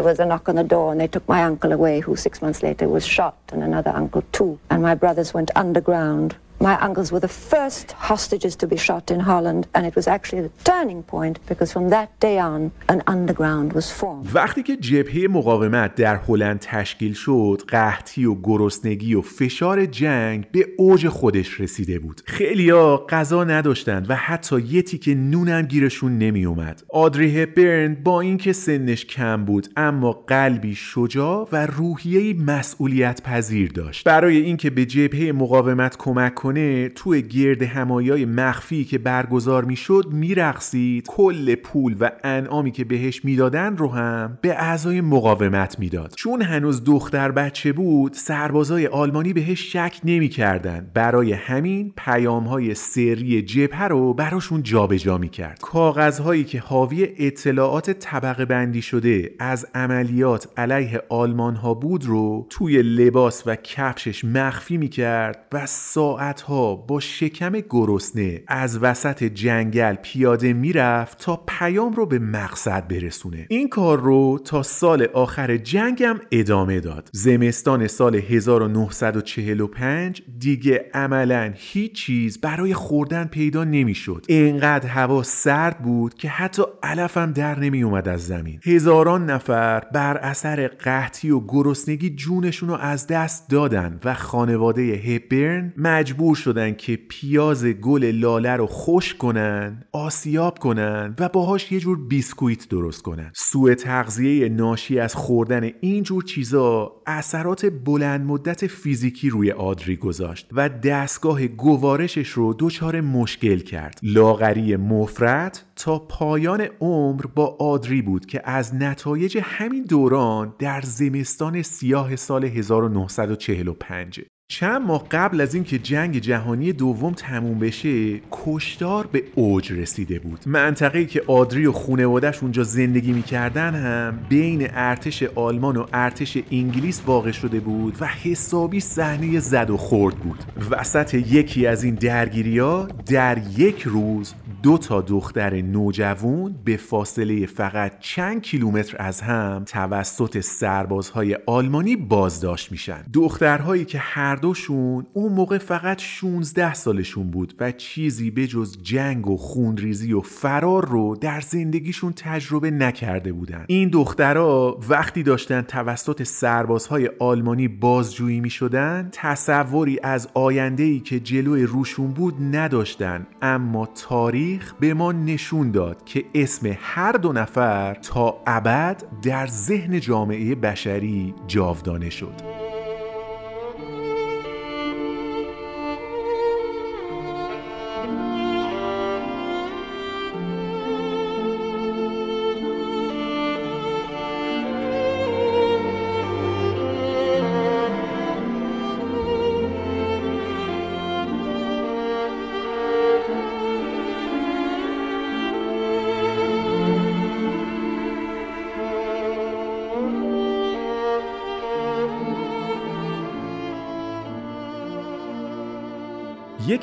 The 0.60 0.66
door 0.66 0.92
and 0.92 1.00
they 1.00 1.08
took 1.08 1.25
my 1.25 1.46
uncle 1.46 1.72
away, 1.72 2.01
who 2.01 2.18
six 2.18 2.42
months 2.42 2.62
later 2.62 2.89
was 2.89 3.06
shot, 3.08 3.38
and 3.54 3.63
another 3.63 3.92
uncle 3.92 4.24
too. 4.34 4.60
And 4.70 4.82
my 4.82 4.94
brothers 4.94 5.34
went 5.34 5.51
underground. 5.56 6.36
My 6.62 6.75
uncles 6.82 7.10
were 7.13 7.22
the 7.22 7.36
first 7.54 7.94
hostages 7.94 8.54
to 8.58 8.68
be 8.68 8.75
shot 8.75 9.10
in 9.12 9.22
Holland, 9.22 9.68
and 9.74 9.86
it 9.86 9.96
was 9.96 10.08
actually 10.10 10.42
the 10.42 10.51
turning 10.66 11.04
point 11.04 11.39
because 11.48 11.72
from 11.72 11.88
that 11.96 12.10
day 12.20 12.38
on, 12.38 12.72
an 12.89 13.01
underground 13.08 13.72
was 13.72 13.92
formed. 13.92 14.30
وقتی 14.34 14.63
که 14.63 14.75
جبهه 14.78 15.28
مقاومت 15.28 15.96
در 15.96 16.16
هلند 16.16 16.60
تشکیل 16.60 17.13
شد 17.13 17.62
قحطی 17.68 18.25
و 18.25 18.36
گرسنگی 18.36 19.16
و 19.16 19.22
فشار 19.22 19.86
جنگ 19.86 20.51
به 20.51 20.68
اوج 20.78 21.08
خودش 21.08 21.60
رسیده 21.60 22.00
بود. 22.00 22.22
خیلیا 22.25 23.06
غذا 23.10 23.44
نداشتند 23.44 24.10
و 24.10 24.16
حتی 24.16 24.62
یه 24.62 24.82
تیکه 24.82 25.16
نونم 25.16 25.62
گیرشون 25.62 26.18
نمی 26.18 26.46
اومد 26.46 26.84
آدری 26.89 27.42
هپبرن 27.42 27.96
با 28.04 28.22
اینکه 28.22 28.54
سنش 28.54 29.06
کم 29.06 29.46
بود 29.46 29.68
اما 29.78 30.12
قلبی 30.12 30.75
شجاع 30.75 31.48
و 31.51 31.66
روحیه 31.66 32.34
مسئولیت 32.34 33.22
پذیر 33.22 33.72
داشت. 33.72 34.04
برای 34.04 34.38
اینکه 34.38 34.70
به 34.70 34.86
جبهه 34.86 35.32
مقاومت 35.32 35.98
کمک 35.98 36.34
کنه 36.50 36.89
توی 36.89 37.22
گرد 37.22 37.62
همایای 37.62 38.25
مخفی 38.25 38.86
که 38.86 38.98
برگزار 38.98 39.65
می‌شد 39.65 40.06
میرقصید. 40.12 41.06
کل 41.08 41.56
پول 41.56 41.96
و 42.00 42.12
انعامی 42.24 42.72
که 42.72 42.84
بهش 42.84 43.25
می‌دادن 43.25 43.77
رو 43.77 43.88
هم 43.88 44.38
به 44.41 44.53
اعضای 44.53 45.01
مقاومت 45.01 45.79
می‌داد. 45.79 46.13
چون 46.15 46.41
هنوز 46.41 46.84
دختر 46.84 47.32
بچه 47.32 47.74
بود 47.74 48.13
سربازای 48.13 48.88
آلمانی 48.88 49.34
بهش 49.34 49.74
شک 49.74 50.00
نمی‌کردن. 50.03 50.91
برای 50.94 51.34
همین 51.34 51.94
پیام 51.98 52.44
های 52.44 52.75
سری 52.75 53.41
جبهه 53.41 53.84
رو 53.84 54.13
براشون 54.13 54.63
جابجا 54.63 55.18
می‌کرد. 55.18 55.60
کاغذهایی 55.62 56.44
که 56.44 56.60
حاوی 56.60 57.08
اطلاعات 57.18 57.91
طبقه 57.91 58.46
بندی 58.46 58.82
شده 58.82 59.32
از 59.39 59.68
عملیات 59.75 60.48
علیه 60.58 61.01
آلمان 61.10 61.56
ها 61.56 61.74
بود 61.74 62.06
رو 62.06 62.48
توی 62.50 62.82
لباس 62.82 63.44
و 63.46 63.56
کفشش 63.56 64.25
مخفی 64.25 64.77
می‌کرد 64.77 65.46
و 65.53 65.65
ساعت 65.65 66.38
ها 66.41 66.75
با 66.75 67.00
شکم 67.00 67.51
گرسنه 67.69 68.43
از 68.48 68.84
وسط 68.84 69.24
جنگل 69.24 69.96
پیاده 69.96 70.53
می‌رفت 70.53 71.17
تا 71.17 71.43
پیام 71.48 71.93
رو 71.93 72.05
به 72.05 72.19
مقصد 72.19 72.88
برسونه. 72.88 73.46
این 73.50 73.69
کار 73.69 74.00
رو 74.00 74.39
تا 74.46 74.63
سال 74.63 75.08
آخر 75.13 75.58
جنگم 75.58 76.19
ادامه 76.31 76.79
داد. 76.79 77.10
زمستان 77.12 77.88
سال 77.88 78.15
1945 78.15 80.22
دیگه 80.39 80.86
عملا 80.93 81.51
هیچ 81.55 81.93
چیز 81.93 82.41
برای 82.41 82.74
خوردن 82.74 83.25
پیدا 83.25 83.63
نمی‌شد. 83.63 84.25
اینقدر 84.27 84.88
هوا 84.88 85.24
سرد 85.24 85.79
بود 85.79 86.13
که 86.13 86.29
حتی 86.29 86.63
علفم 86.84 87.31
در 87.31 87.60
نمی 87.60 87.84
اومد 87.84 88.08
از 88.08 88.27
زمین. 88.27 88.60
هزاران 88.63 89.29
نفر 89.29 89.84
بر 89.93 90.17
اثر 90.17 90.67
قحطی 90.67 91.31
و 91.31 91.39
گرسنگی 91.48 92.10
جونشون 92.10 92.69
رو 92.69 92.75
از 92.75 93.08
دست 93.08 93.50
دادن 93.50 94.00
و 94.03 94.13
خانواده 94.13 94.81
هپبرن 94.81 95.74
مجبور 95.77 96.28
شدن 96.36 96.74
که 96.74 96.95
پیاز 96.95 97.65
گل 97.65 98.05
لاله 98.05 98.55
رو 98.55 98.67
خوش 98.67 99.13
کنن 99.13 99.83
آسیاب 99.91 100.59
کنن 100.59 101.15
و 101.19 101.29
باهاش 101.29 101.71
یه 101.71 101.79
جور 101.79 101.98
بیسکویت 102.07 102.69
درست 102.69 103.01
کنن. 103.01 103.31
سوء 103.36 103.74
تغذیه 103.74 104.50
ناشی 104.50 105.00
از 105.00 105.15
خوردن 105.15 105.71
این 105.81 106.03
جور 106.03 106.24
چیزا 106.24 106.91
اثرات 107.05 107.65
بلند 107.65 108.25
مدت 108.25 108.67
فیزیکی 108.67 109.29
روی 109.29 109.51
آدری 109.51 109.95
گذاشت 109.95 110.50
و 110.51 110.69
دستگاه 110.69 111.48
گوارشش 111.48 112.29
رو 112.29 112.55
دچار 112.59 113.01
مشکل 113.01 113.59
کرد. 113.59 114.00
لاغری 114.03 114.75
مفرد 114.75 115.59
تا 115.75 116.00
پایان 116.00 116.67
عمر 116.81 117.21
با 117.36 117.57
آدری 117.59 118.01
بود 118.01 118.25
که 118.25 118.41
از 118.50 118.75
نتایج 118.75 119.38
همین 119.41 119.83
دوران 119.83 120.53
در 120.59 120.81
زمستان 120.81 121.62
سیاه 121.62 122.15
سال 122.15 122.45
1945 122.45 124.21
چند 124.51 124.82
ماه 124.82 125.08
قبل 125.12 125.41
از 125.41 125.56
اینکه 125.56 125.79
جنگ 125.79 126.18
جهانی 126.18 126.74
دوم 126.74 127.13
تموم 127.13 127.60
بشه 127.60 128.22
کشتار 128.32 129.08
به 129.08 129.24
اوج 129.36 129.74
رسیده 129.74 130.20
بود. 130.20 130.39
منطقه‌ای 130.46 131.06
که 131.06 131.24
آدری 131.27 131.65
و 131.65 131.72
خونوادش 131.72 132.44
اونجا 132.44 132.63
زندگی 132.63 133.13
می‌کردن 133.13 133.75
هم 133.75 134.20
بین 134.29 134.68
ارتش 134.72 135.24
آلمان 135.24 135.77
و 135.77 135.86
ارتش 135.94 136.38
انگلیس 136.51 137.01
واقع 137.06 137.32
شده 137.32 137.60
بود 137.60 137.98
و 138.00 138.06
حسابی 138.06 138.79
صحنه 138.79 139.39
زد 139.39 139.70
و 139.70 139.77
خورد 139.77 140.15
بود. 140.15 140.44
وسط 140.72 141.13
یکی 141.13 141.68
از 141.68 141.84
این 141.84 141.96
درگیری 141.96 142.60
ها 142.60 142.88
در 143.06 143.38
یک 143.58 143.82
روز 143.82 144.34
دو 144.63 144.77
تا 144.77 145.01
دختر 145.01 145.62
نوجوان 145.62 146.56
به 146.65 146.77
فاصله 146.77 147.46
فقط 147.46 148.00
چند 148.00 148.41
کیلومتر 148.41 148.96
از 149.00 149.22
هم 149.22 149.63
توسط 149.68 150.39
سربازهای 150.39 151.38
آلمانی 151.46 151.96
بازداشت 151.96 152.72
میشن. 152.72 153.03
دخترهایی 153.13 153.86
که 153.86 154.00
هر 154.00 154.36
دوشون 154.41 155.05
اون 155.13 155.34
موقع 155.34 155.58
فقط 155.58 156.01
16 156.01 156.74
سالشون 156.74 157.31
بود 157.31 157.53
و 157.60 157.72
چیزی 157.72 158.31
به 158.31 158.48
جز 158.48 158.77
جنگ 158.84 159.27
و 159.27 159.38
خونریزی 159.38 160.13
و 160.13 160.22
فرار 160.22 160.88
رو 160.88 161.15
در 161.15 161.41
زندگیشون 161.41 162.13
تجربه 162.13 162.72
نکرده 162.72 163.34
بودن. 163.34 163.65
این 163.67 163.89
دخترها 163.89 164.79
وقتی 164.89 165.24
داشتن 165.24 165.62
توسط 165.62 166.24
سربازهای 166.24 167.10
آلمانی 167.19 167.67
بازجویی 167.67 168.39
می 168.39 168.50
شدن 168.50 169.10
تصوری 169.12 170.00
از 170.03 170.29
آینده‌ای 170.34 171.00
که 171.00 171.19
جلوی 171.19 171.63
روشون 171.63 172.08
بود 172.08 172.36
نداشتن. 172.55 173.27
اما 173.41 173.86
تاریخ 173.86 174.74
به 174.79 174.93
ما 174.93 175.12
نشون 175.12 175.72
داد 175.72 176.05
که 176.05 176.25
اسم 176.34 176.75
هر 176.79 177.12
دو 177.12 177.34
نفر 177.34 177.93
تا 177.93 178.41
ابد 178.48 179.03
در 179.24 179.48
ذهن 179.48 180.00
جامعه 180.00 180.55
بشری 180.55 181.34
جاودانه 181.48 182.10
شد. 182.10 182.49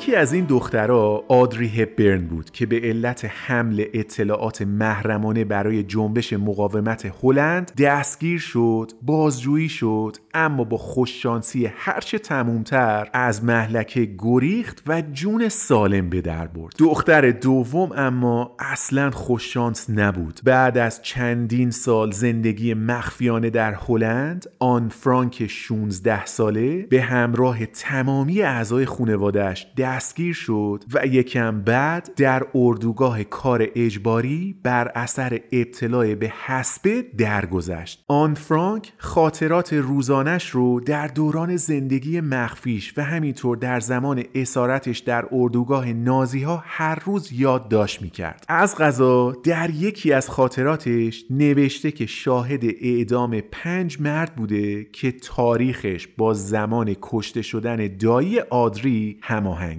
یکی 0.07 0.15
از 0.15 0.33
این 0.33 0.45
دخترها 0.45 1.23
آدری 1.27 1.67
هپبرن 1.67 2.27
بود 2.27 2.51
که 2.51 2.65
به 2.65 2.79
علت 2.83 3.25
حمل 3.25 3.85
اطلاعات 3.93 4.61
محرمانه 4.61 5.45
برای 5.45 5.83
جنبش 5.83 6.33
مقاومت 6.33 7.13
هلند 7.23 7.71
دستگیر 7.75 8.39
شد 8.39 8.91
بازجویی 9.01 9.69
شد 9.69 10.17
اما 10.33 10.63
با 10.63 10.77
خوششانسی 10.77 11.71
هرچه 11.75 12.19
تمومتر 12.19 13.09
از 13.13 13.43
محلکه 13.43 14.09
گریخت 14.17 14.83
و 14.87 15.01
جون 15.01 15.49
سالم 15.49 16.09
به 16.09 16.21
در 16.21 16.47
برد. 16.47 16.73
دختر 16.77 17.31
دوم 17.31 17.91
اما 17.95 18.55
اصلا 18.59 19.11
خوششانس 19.11 19.89
نبود. 19.89 20.39
بعد 20.43 20.77
از 20.77 21.01
چندین 21.01 21.71
سال 21.71 22.11
زندگی 22.11 22.73
مخفیانه 22.73 23.49
در 23.49 23.73
هلند 23.73 24.45
آن 24.59 24.89
فرانک 24.89 25.47
16 25.47 26.25
ساله 26.25 26.77
به 26.77 27.01
همراه 27.01 27.65
تمامی 27.65 28.41
اعضای 28.41 28.85
خانوادهش 28.85 29.67
دستگیر 29.97 30.33
شد 30.33 30.83
و 30.93 31.05
یکم 31.05 31.61
بعد 31.61 32.09
در 32.15 32.43
اردوگاه 32.55 33.23
کار 33.23 33.67
اجباری 33.75 34.55
بر 34.63 34.87
اثر 34.95 35.39
ابتلاع 35.51 36.15
به 36.15 36.33
حسبه 36.45 37.05
درگذشت. 37.17 38.03
آن 38.07 38.33
فرانک 38.33 38.93
خاطرات 38.97 39.73
روزانش 39.73 40.49
رو 40.49 40.79
در 40.79 41.07
دوران 41.07 41.55
زندگی 41.55 42.21
مخفیش 42.21 42.93
و 42.97 43.03
همینطور 43.03 43.57
در 43.57 43.79
زمان 43.79 44.23
اسارتش 44.35 44.99
در 44.99 45.25
اردوگاه 45.31 45.93
نازی 45.93 46.43
ها 46.43 46.63
هر 46.65 46.99
روز 47.05 47.31
یادداشت 47.31 48.01
می‌کرد. 48.01 48.45
از 48.47 48.75
غذا 48.75 49.31
در 49.43 49.69
یکی 49.69 50.13
از 50.13 50.29
خاطراتش 50.29 51.25
نوشته 51.29 51.91
که 51.91 52.05
شاهد 52.05 52.63
اعدام 52.63 53.41
پنج 53.51 54.01
مرد 54.01 54.35
بوده 54.35 54.83
که 54.83 55.11
تاریخش 55.11 56.07
با 56.17 56.33
زمان 56.33 56.95
کشته 57.01 57.41
شدن 57.41 57.97
دایی 57.97 58.39
آدری 58.39 59.17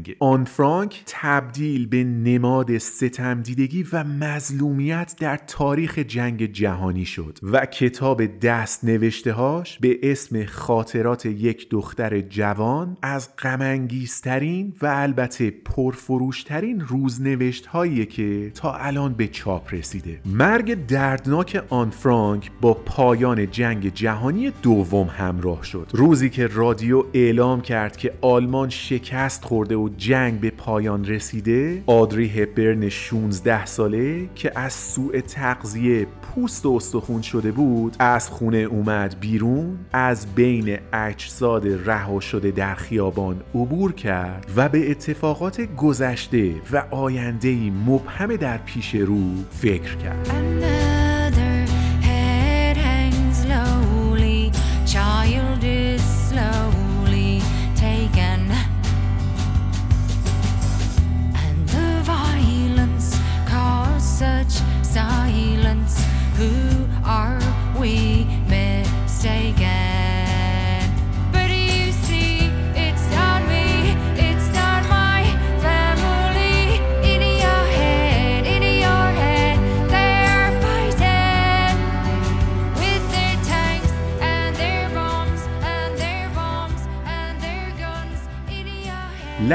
هماهنگه 0.09 0.17
آن 0.19 0.45
فرانک 0.45 1.03
تبدیل 1.07 1.87
به 1.87 2.05
نماد 2.05 2.79
ستم 2.79 3.43
دیدگی 3.43 3.87
و 3.93 4.05
مظلومیت 4.05 5.15
در 5.21 5.37
تاریخ 5.37 5.99
جنگ 5.99 6.53
جهانی 6.53 7.05
شد 7.05 7.39
و 7.43 7.67
کتاب 7.67 8.39
دست 8.41 8.85
نوشته 8.85 9.33
هاش 9.33 9.79
به 9.79 9.99
اسم 10.03 10.45
خاطرات 10.45 11.27
یک 11.27 11.71
دختر 11.71 12.21
جوان 12.21 12.97
از 13.03 13.37
غمانگیزترین 13.37 14.73
و 14.83 14.87
البته 14.87 15.51
پرفروشترین 15.51 16.81
روزنوشت 16.81 17.67
هایی 17.67 18.07
که 18.07 18.51
تا 18.55 18.75
الان 18.75 19.15
به 19.15 19.29
چاپ 19.29 19.75
رسیده. 19.75 20.21
مرگ 20.25 20.87
دردناک 20.87 21.65
آن 21.69 21.91
فرانک 21.91 22.51
با 22.61 22.75
پایان 22.75 23.51
جنگ 23.51 23.95
جهانی 23.95 24.53
دوم 24.63 25.07
همراه 25.07 25.65
شد. 25.65 25.91
روزی 25.93 26.31
که 26.31 26.47
رادیو 26.47 27.05
اعلام 27.15 27.61
کرد 27.61 27.97
که 27.97 28.13
آلمان 28.21 28.69
شکست 28.69 29.45
خورده 29.45 29.77
و 29.77 29.89
جنگ 29.99 30.41
به 30.41 30.51
پایان 30.51 31.05
رسیده 31.05 31.83
آدری 31.87 32.29
هپبرن 32.29 32.89
16 32.89 33.67
ساله 33.67 34.29
که 34.35 34.53
از 34.55 34.73
سوء 34.73 35.21
تغذیه 35.21 36.07
پوست 36.23 36.67
و 36.67 36.73
استخون 36.73 37.23
شده 37.23 37.53
بود 37.53 37.97
از 37.99 38.31
خونه 38.31 38.57
اومد 38.59 39.21
بیرون 39.21 39.79
از 39.93 40.35
بین 40.35 40.79
اجساد 40.93 41.67
رها 41.89 42.21
شده 42.21 42.51
در 42.51 42.75
خیابان 42.75 43.41
عبور 43.55 43.93
کرد 43.93 44.51
و 44.57 44.69
به 44.69 44.91
اتفاقات 44.91 45.61
گذشته 45.77 46.55
و 46.73 46.85
آینده 46.91 47.71
مبهم 47.71 48.37
در 48.37 48.59
پیش 48.59 48.95
رو 48.95 49.23
فکر 49.51 49.97
کرد. 49.97 51.18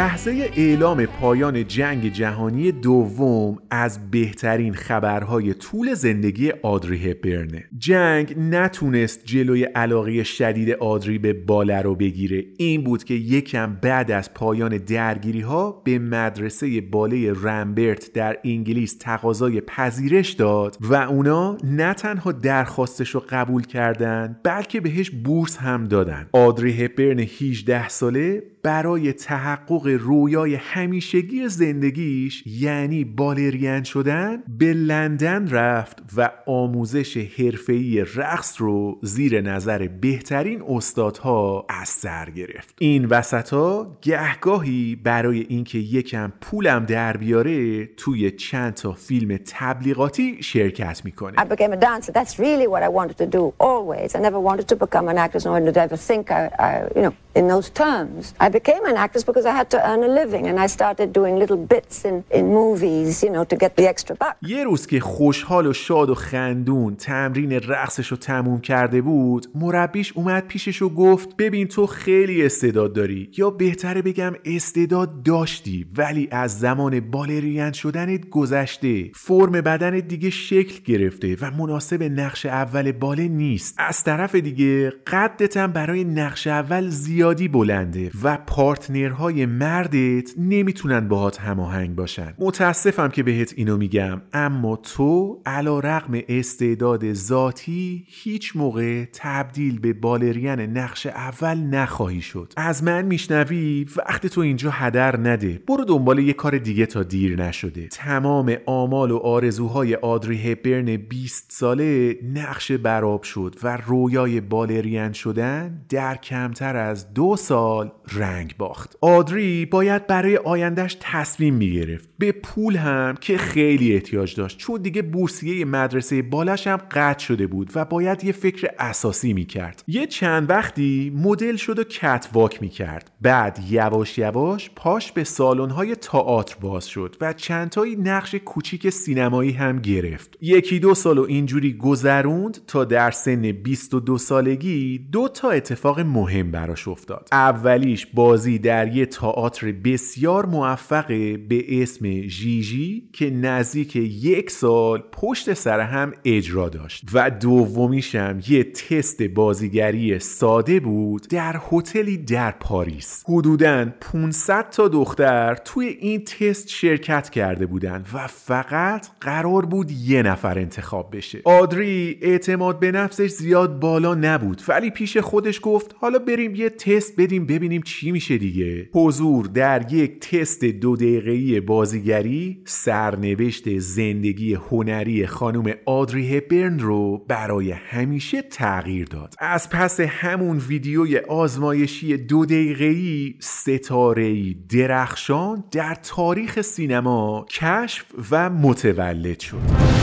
لحظه 0.03 0.51
اعلام 0.55 1.05
پایان 1.05 1.67
جنگ 1.67 2.11
جهانی 2.11 2.71
دوم 2.71 3.57
از 3.71 4.11
بهترین 4.11 4.73
خبرهای 4.73 5.53
طول 5.53 5.93
زندگی 5.93 6.51
آدری 6.51 7.11
هپبرنه. 7.11 7.63
جنگ 7.77 8.35
نتونست 8.37 9.25
جلوی 9.25 9.63
علاقه 9.63 10.23
شدید 10.23 10.69
آدری 10.69 11.17
به 11.17 11.33
باله 11.33 11.81
رو 11.81 11.95
بگیره. 11.95 12.43
این 12.57 12.83
بود 12.83 13.03
که 13.03 13.13
یکم 13.13 13.77
بعد 13.81 14.11
از 14.11 14.33
پایان 14.33 14.77
درگیری 14.77 15.41
ها 15.41 15.81
به 15.85 15.99
مدرسه 15.99 16.81
باله 16.81 17.33
رمبرت 17.33 18.13
در 18.13 18.37
انگلیس 18.43 18.97
تقاضای 18.99 19.61
پذیرش 19.61 20.31
داد 20.31 20.77
و 20.81 20.95
اونا 20.95 21.57
نه 21.63 21.93
تنها 21.93 22.31
درخواستش 22.31 23.09
رو 23.09 23.23
قبول 23.29 23.63
کردن 23.63 24.39
بلکه 24.43 24.81
بهش 24.81 25.09
بورس 25.09 25.57
هم 25.57 25.87
دادن. 25.87 26.27
آدری 26.31 26.83
هپبرن 26.83 27.19
18 27.19 27.89
ساله 27.89 28.52
برای 28.63 29.13
تحقق 29.13 29.97
رویای 29.99 30.55
همیشگی 30.55 31.49
زندگیش 31.49 32.43
یعنی 32.47 33.03
بالرین 33.03 33.83
شدن 33.83 34.43
به 34.57 34.73
لندن 34.73 35.47
رفت 35.49 35.99
و 36.17 36.29
آموزش 36.47 37.17
حرفه‌ای 37.17 38.05
رقص 38.15 38.55
رو 38.61 38.99
زیر 39.01 39.41
نظر 39.41 39.87
بهترین 39.87 40.63
استادها 40.69 41.65
از 41.69 41.89
سر 41.89 42.29
گرفت 42.29 42.75
این 42.79 43.05
وسطا 43.05 43.97
گهگاهی 44.01 44.95
برای 44.95 45.45
اینکه 45.49 45.77
یکم 45.77 46.33
پولم 46.41 46.85
در 46.85 47.17
بیاره 47.17 47.85
توی 47.85 48.31
چند 48.31 48.73
تا 48.73 48.93
فیلم 48.93 49.39
تبلیغاتی 49.45 50.43
شرکت 50.43 51.01
می‌کنه 51.05 51.37
I 51.37 51.45
became 51.45 51.73
a 51.73 51.77
dancer. 51.77 52.11
That's 52.11 52.39
really 52.39 52.67
what 52.67 52.83
I 52.83 52.89
wanted 52.89 53.17
to 53.17 53.25
do 53.25 53.53
always. 53.59 54.15
I 54.15 54.19
never 54.19 54.39
wanted 54.39 54.67
to 54.67 54.75
become 54.75 55.07
an 55.09 55.17
actress, 55.17 55.45
nor 55.45 55.59
did 55.59 55.77
I 55.77 55.83
ever 55.89 55.97
think 56.09 56.31
I, 56.31 56.41
I, 56.67 56.71
you 56.95 57.01
know, 57.05 57.13
in 57.39 57.47
those 57.47 57.69
terms. 57.83 58.33
I 58.39 58.49
became 58.49 58.83
an 58.91 58.97
actress 59.05 59.23
because 59.29 59.45
I 59.45 59.55
had 59.61 59.69
to 59.75 59.79
earn 59.89 60.01
a 60.03 60.11
living, 60.21 60.43
and 60.49 60.57
I 60.59 60.67
started 60.67 61.07
doing 61.19 61.33
little 61.43 61.61
bits 61.73 62.05
in, 62.09 62.23
in 62.37 62.45
movies, 62.61 63.23
you 63.23 63.31
know, 63.35 63.43
to 63.51 63.55
get 63.55 63.75
the 63.75 63.87
extra 63.87 64.15
buck. 64.15 64.35
یه 64.41 64.63
روز 64.63 64.87
که 64.87 64.99
خوشحال 64.99 65.67
و 65.67 65.73
شاد 65.73 66.09
و 66.09 66.15
خندون 66.15 66.95
تمرین 66.95 67.51
رقصش 67.51 68.07
رو 68.07 68.17
تموم 68.17 68.61
کرده 68.61 69.01
بود 69.01 69.47
مربیش 69.55 70.13
اومد 70.15 70.47
پیشش 70.47 70.81
و 70.81 70.89
گفت 70.89 71.37
ببین 71.37 71.67
تو 71.67 71.87
خیلی 71.87 72.45
استعداد 72.45 72.93
داری 72.93 73.29
یا 73.37 73.49
بهتره 73.49 74.01
بگم 74.01 74.33
استعداد 74.45 75.23
داشتی 75.23 75.85
ولی 75.97 76.27
از 76.31 76.59
زمان 76.59 76.99
بالرین 76.99 77.71
شدنت 77.71 78.29
گذشته 78.29 79.11
فرم 79.15 79.51
بدن 79.51 79.99
دیگه 79.99 80.29
شکل 80.29 80.93
گرفته 80.93 81.37
و 81.41 81.51
مناسب 81.51 82.03
نقش 82.03 82.45
اول 82.45 82.91
باله 82.91 83.27
نیست 83.27 83.75
از 83.77 84.03
طرف 84.03 84.35
دیگه 84.35 84.89
قدتم 84.89 85.71
برای 85.71 86.03
نقش 86.03 86.47
اول 86.47 86.89
زیادی 87.23 87.47
بلنده 87.47 88.11
و 88.23 88.37
پارتنرهای 88.47 89.45
مردت 89.45 90.29
نمی‌تونن 90.37 91.07
باهات 91.07 91.41
هماهنگ 91.41 91.95
باشن. 91.95 92.33
متاسفم 92.39 93.07
که 93.07 93.23
بهت 93.23 93.53
اینو 93.57 93.77
میگم 93.77 94.21
اما 94.33 94.75
تو 94.75 95.41
علا 95.45 95.79
رقم 95.79 96.21
استعداد 96.29 97.13
ذاتی 97.13 98.05
هیچ 98.07 98.55
موقع 98.55 99.05
تبدیل 99.13 99.79
به 99.79 99.93
بالرین 99.93 100.59
نقش 100.59 101.05
اول 101.05 101.57
نخواهی 101.57 102.21
شد. 102.21 102.53
از 102.57 102.83
من 102.83 103.05
میشنوی 103.05 103.85
وقت 103.97 104.27
تو 104.27 104.41
اینجا 104.41 104.69
هدر 104.69 105.19
نده. 105.19 105.61
برو 105.67 105.85
دنبال 105.85 106.19
یه 106.19 106.33
کار 106.33 106.57
دیگه 106.57 106.85
تا 106.85 107.03
دیر 107.03 107.41
نشده. 107.41 107.87
تمام 107.87 108.55
آمال 108.65 109.11
و 109.11 109.17
آرزوهای 109.17 109.95
آدری 109.95 110.51
هپبرن 110.51 110.97
20 110.97 111.51
ساله 111.51 112.17
نقش 112.33 112.71
براب 112.71 113.23
شد 113.23 113.55
و 113.63 113.77
رویای 113.77 114.41
بالرین 114.41 115.11
شدن 115.11 115.85
در 115.89 116.15
کمتر 116.15 116.75
از 116.75 117.12
دو 117.15 117.35
سال 117.35 117.91
رنگ 118.13 118.55
باخت. 118.57 118.97
آدری 119.01 119.65
باید 119.65 120.07
برای 120.07 120.37
آیندهش 120.37 120.97
تصمیم 120.99 121.53
می‌گرفت. 121.53 122.09
به 122.17 122.31
پول 122.31 122.75
هم 122.75 123.15
که 123.21 123.37
خیلی 123.37 123.93
احتیاج 123.93 124.35
داشت. 124.35 124.57
چون 124.57 124.81
دیگه 124.81 125.01
بورسیه 125.01 125.65
مدرسه 125.65 126.21
بالش 126.21 126.67
هم 126.67 126.77
قطع 126.91 127.19
شده 127.19 127.47
بود 127.47 127.71
و 127.75 127.85
باید 127.85 128.23
یه 128.23 128.31
فکر 128.31 128.67
اساسی 128.79 129.33
می‌کرد. 129.33 129.83
یه 129.87 130.07
چند 130.07 130.49
وقتی 130.49 131.13
مدل 131.15 131.55
شد 131.55 131.79
و 131.79 131.83
کت 131.83 132.29
واک 132.33 132.61
می‌کرد. 132.61 133.11
بعد 133.21 133.59
یواش 133.69 134.17
یواش 134.17 134.69
پاش 134.75 135.11
به 135.11 135.23
سالن‌های 135.23 135.95
تئاتر 135.95 136.55
باز 136.61 136.87
شد 136.87 137.15
و 137.21 137.33
چندتایی 137.33 137.95
نقش 137.95 138.35
کوچیک 138.35 138.89
سینمایی 138.89 139.51
هم 139.51 139.79
گرفت. 139.79 140.37
یکی 140.41 140.79
دو 140.79 140.93
سال 140.93 141.17
و 141.17 141.25
اینجوری 141.29 141.73
گذروند 141.73 142.57
تا 142.67 142.85
در 142.85 143.11
سن 143.11 143.51
22 143.51 144.17
سالگی 144.17 145.07
دو 145.11 145.27
تا 145.27 145.49
اتفاق 145.49 145.99
مهم 145.99 146.51
براش 146.51 146.87
افتاد. 146.87 147.02
افتاد. 147.03 147.29
اولیش 147.31 148.07
بازی 148.13 148.59
در 148.59 148.95
یه 148.95 149.05
تئاتر 149.05 149.71
بسیار 149.71 150.45
موفقه 150.45 151.37
به 151.37 151.81
اسم 151.81 152.21
ژیژی 152.21 153.09
که 153.13 153.29
نزدیک 153.29 153.95
یک 153.95 154.51
سال 154.51 155.03
پشت 155.11 155.53
سر 155.53 155.79
هم 155.79 156.13
اجرا 156.25 156.69
داشت. 156.69 157.03
و 157.13 157.29
دومیشم 157.29 158.39
یه 158.47 158.63
تست 158.63 159.23
بازیگری 159.23 160.19
ساده 160.19 160.79
بود 160.79 161.27
در 161.29 161.61
هتلی 161.71 162.17
در 162.17 162.51
پاریس. 162.51 163.23
حدوداً 163.27 163.85
500 164.01 164.69
تا 164.69 164.87
دختر 164.87 165.55
توی 165.55 165.87
این 165.87 166.23
تست 166.23 166.69
شرکت 166.69 167.29
کرده 167.29 167.65
بودن 167.65 168.05
و 168.13 168.27
فقط 168.27 169.07
قرار 169.21 169.65
بود 169.65 169.91
یه 169.91 170.23
نفر 170.23 170.59
انتخاب 170.59 171.15
بشه. 171.15 171.41
آدری 171.45 172.19
اعتماد 172.21 172.79
به 172.79 172.91
نفسش 172.91 173.29
زیاد 173.29 173.79
بالا 173.79 174.15
نبود 174.15 174.61
ولی 174.67 174.89
پیش 174.89 175.17
خودش 175.17 175.59
گفت 175.63 175.95
حالا 175.99 176.19
بریم 176.19 176.55
یه 176.55 176.69
بدیم 177.17 177.45
ببینیم 177.45 177.81
چی 177.81 178.11
میشه 178.11 178.37
دیگه. 178.37 178.89
حضور 178.93 179.45
در 179.45 179.93
یک 179.93 180.19
تست 180.19 180.63
دو 180.65 180.95
دقیقه‌ای 180.95 181.59
بازیگری 181.59 182.61
سرنوشت 182.65 183.77
زندگی 183.77 184.53
هنری 184.53 185.27
خانم 185.27 185.73
آدری 185.85 186.37
هپبرن 186.37 186.79
رو 186.79 187.25
برای 187.27 187.71
همیشه 187.71 188.41
تغییر 188.41 189.05
داد. 189.05 189.33
از 189.39 189.69
پس 189.69 189.99
همون 189.99 190.57
ویدیوی 190.57 191.17
آزمایشی 191.17 192.17
دو 192.17 192.45
دقیقه‌ای 192.45 193.33
ستاره‌ای 193.39 194.55
درخشان 194.69 195.63
در 195.71 195.95
تاریخ 196.03 196.61
سینما 196.61 197.45
کشف 197.49 198.05
و 198.31 198.49
متولد 198.49 199.39
شد. 199.39 200.02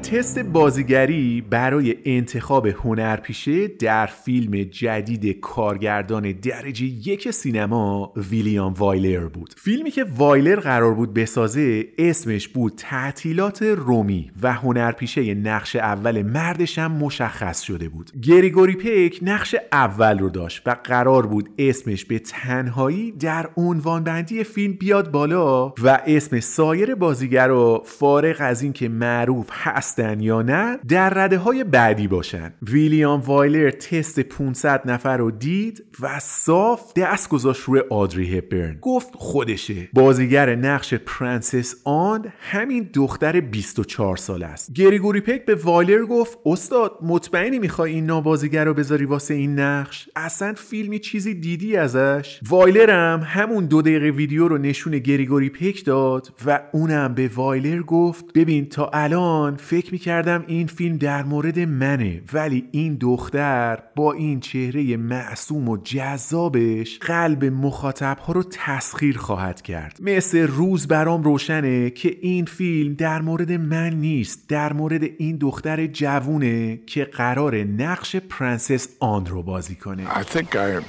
تست 0.00 0.38
بازیگری 0.38 1.40
برای 1.40 1.96
انتخاب 2.04 2.66
هنرپیشه 2.66 3.68
در 3.68 4.06
فیلم 4.06 4.62
جدید 4.62 5.40
کارگردان 5.40 6.32
درجه 6.32 6.84
یک 6.84 7.30
سینما 7.30 8.12
ویلیام 8.30 8.72
وایلر 8.72 9.26
بود. 9.26 9.54
فیلمی 9.56 9.90
که 9.90 10.04
وایلر 10.16 10.60
قرار 10.60 10.94
بود 10.94 11.14
بسازه 11.14 11.84
اسمش 11.98 12.48
بود 12.48 12.72
تعطیلات 12.76 13.62
رومی 13.62 14.30
و 14.42 14.52
هنرپیشه 14.52 15.34
نقش 15.34 15.76
اول 15.76 16.22
مردش 16.22 16.78
هم 16.78 16.92
مشخص 16.92 17.60
شده 17.60 17.88
بود. 17.88 18.10
گریگوری 18.22 18.74
پیک 18.74 19.18
نقش 19.22 19.56
اول 19.72 20.18
رو 20.18 20.28
داشت 20.28 20.62
و 20.66 20.76
قرار 20.84 21.26
بود 21.26 21.50
اسمش 21.58 22.04
به 22.04 22.18
تنهایی 22.18 23.12
در 23.12 23.50
عنوان 23.56 24.04
بندی 24.04 24.44
فیلم 24.44 24.72
بیاد 24.72 25.10
بالا 25.10 25.68
و 25.68 26.00
اسم 26.06 26.40
سایر 26.40 26.94
بازیگرا 26.94 27.82
فارغ 27.84 28.36
از 28.38 28.62
اینکه 28.62 28.88
معروف 28.88 29.50
هستن 29.90 30.20
یا 30.20 30.42
نه 30.42 30.78
در 30.88 31.10
رده 31.10 31.38
های 31.38 31.64
بعدی 31.64 32.08
باشن. 32.08 32.52
ویلیام 32.62 33.20
وایلر 33.20 33.70
تست 33.70 34.20
500 34.20 34.90
نفر 34.90 35.16
رو 35.16 35.30
دید 35.30 35.84
و 36.00 36.18
صاف 36.20 36.92
دست 36.96 37.28
گذاشت 37.28 37.62
روی 37.62 37.80
آدری 37.90 38.38
هپبرن. 38.38 38.78
گفت 38.80 39.08
خودشه. 39.14 39.88
بازیگر 39.92 40.54
نقش 40.54 40.94
پرنسس 40.94 41.74
آن 41.84 42.32
همین 42.40 42.90
دختر 42.94 43.40
24 43.40 44.16
سال 44.16 44.42
است. 44.42 44.72
گریگوری 44.72 45.20
پک 45.20 45.44
به 45.44 45.54
وایلر 45.54 46.06
گفت 46.06 46.38
استاد 46.46 46.92
مطمئنی 47.02 47.58
می‌خوای 47.58 47.92
این 47.92 48.06
نابازیگر 48.06 48.64
رو 48.64 48.74
بذاری 48.74 49.04
واسه 49.04 49.34
این 49.34 49.58
نقش؟ 49.58 50.08
اصلا 50.16 50.54
فیلمی 50.56 50.98
چیزی 50.98 51.34
دیدی 51.34 51.76
ازش؟ 51.76 52.40
وایلر 52.48 52.90
هم 52.90 53.20
همون 53.24 53.66
دو 53.66 53.82
دقیقه 53.82 54.10
ویدیو 54.10 54.48
رو 54.48 54.58
نشون 54.58 54.98
گریگوری 54.98 55.50
پک 55.50 55.84
داد 55.84 56.32
و 56.46 56.60
اونم 56.72 57.14
به 57.14 57.30
وایلر 57.34 57.82
گفت 57.82 58.24
ببین 58.34 58.68
تا 58.68 58.90
الان 58.92 59.56
فکر 59.56 59.79
می‌کردم 59.92 60.44
این 60.46 60.66
فیلم 60.66 60.96
در 60.96 61.22
مورد 61.22 61.58
منه 61.58 62.22
ولی 62.32 62.68
این 62.70 62.94
دختر 62.94 63.78
با 63.96 64.12
این 64.12 64.40
چهره 64.40 64.96
معصوم 64.96 65.68
و 65.68 65.76
جذابش 65.76 66.98
قلب 66.98 67.44
مخاطب 67.44 68.18
ها 68.18 68.32
رو 68.32 68.42
تسخیر 68.42 69.18
خواهد 69.18 69.62
کرد 69.62 69.98
مثل 70.00 70.46
روز 70.46 70.88
برام 70.88 71.22
روشنه 71.22 71.90
که 71.90 72.16
این 72.20 72.44
فیلم 72.44 72.94
در 72.94 73.20
مورد 73.20 73.52
من 73.52 73.90
نیست 73.90 74.48
در 74.48 74.72
مورد 74.72 75.02
این 75.18 75.36
دختر 75.36 75.86
جوونه 75.86 76.76
که 76.86 77.04
قرار 77.04 77.56
نقش 77.56 78.16
پرنسس 78.16 78.88
آن 79.00 79.26
رو 79.26 79.42
بازی 79.42 79.74
کنه 79.74 80.06
I 80.06 80.22
think 80.22 80.56
I 80.56 80.84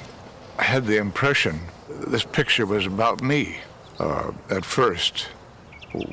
had 0.62 0.86
the 0.86 0.96
impression 0.96 1.54
this 2.06 2.24
picture 2.24 2.66
was 2.66 2.86
about 2.86 3.22
me 3.22 3.56
uh, 3.98 4.30
at 4.50 4.64
first. 4.64 5.28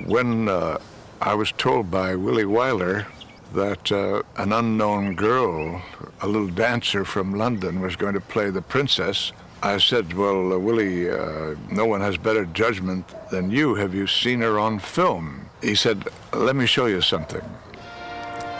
When 0.05 0.49
uh, 0.49 0.77
I 1.21 1.33
was 1.33 1.51
told 1.51 1.91
by 1.91 2.15
Willie 2.15 2.45
Wyler 2.45 3.05
that 3.53 3.91
uh, 3.91 4.23
an 4.37 4.53
unknown 4.53 5.15
girl, 5.15 5.81
a 6.21 6.27
little 6.27 6.47
dancer 6.47 7.03
from 7.03 7.33
London, 7.33 7.81
was 7.81 7.97
going 7.97 8.13
to 8.13 8.21
play 8.21 8.49
the 8.49 8.61
princess, 8.61 9.33
I 9.61 9.79
said, 9.79 10.13
Well, 10.13 10.53
uh, 10.53 10.57
Willie, 10.57 11.09
uh, 11.09 11.55
no 11.69 11.85
one 11.85 11.99
has 11.99 12.15
better 12.17 12.45
judgment 12.45 13.05
than 13.31 13.51
you. 13.51 13.75
Have 13.75 13.93
you 13.93 14.07
seen 14.07 14.39
her 14.39 14.57
on 14.57 14.79
film? 14.79 15.49
He 15.61 15.75
said, 15.75 16.07
Let 16.31 16.55
me 16.55 16.65
show 16.65 16.85
you 16.85 17.01
something. 17.01 17.41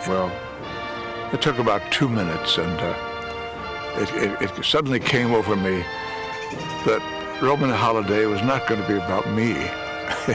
Well, 0.06 0.30
it 1.32 1.40
took 1.40 1.58
about 1.58 1.90
two 1.90 2.08
minutes, 2.10 2.58
and 2.58 2.78
uh, 2.78 2.94
it, 3.96 4.42
it, 4.42 4.58
it 4.58 4.64
suddenly 4.64 5.00
came 5.00 5.32
over 5.32 5.56
me 5.56 5.82
that 6.84 7.38
Roman 7.40 7.70
Holiday 7.70 8.26
was 8.26 8.42
not 8.42 8.66
going 8.66 8.82
to 8.82 8.86
be 8.86 8.96
about 8.96 9.30
me. 9.30 9.54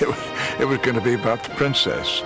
it, 0.00 0.06
was, 0.06 0.18
it 0.60 0.64
was 0.66 0.78
going 0.78 0.96
to 0.96 1.00
be 1.00 1.14
about 1.14 1.42
the 1.42 1.50
princess. 1.50 2.22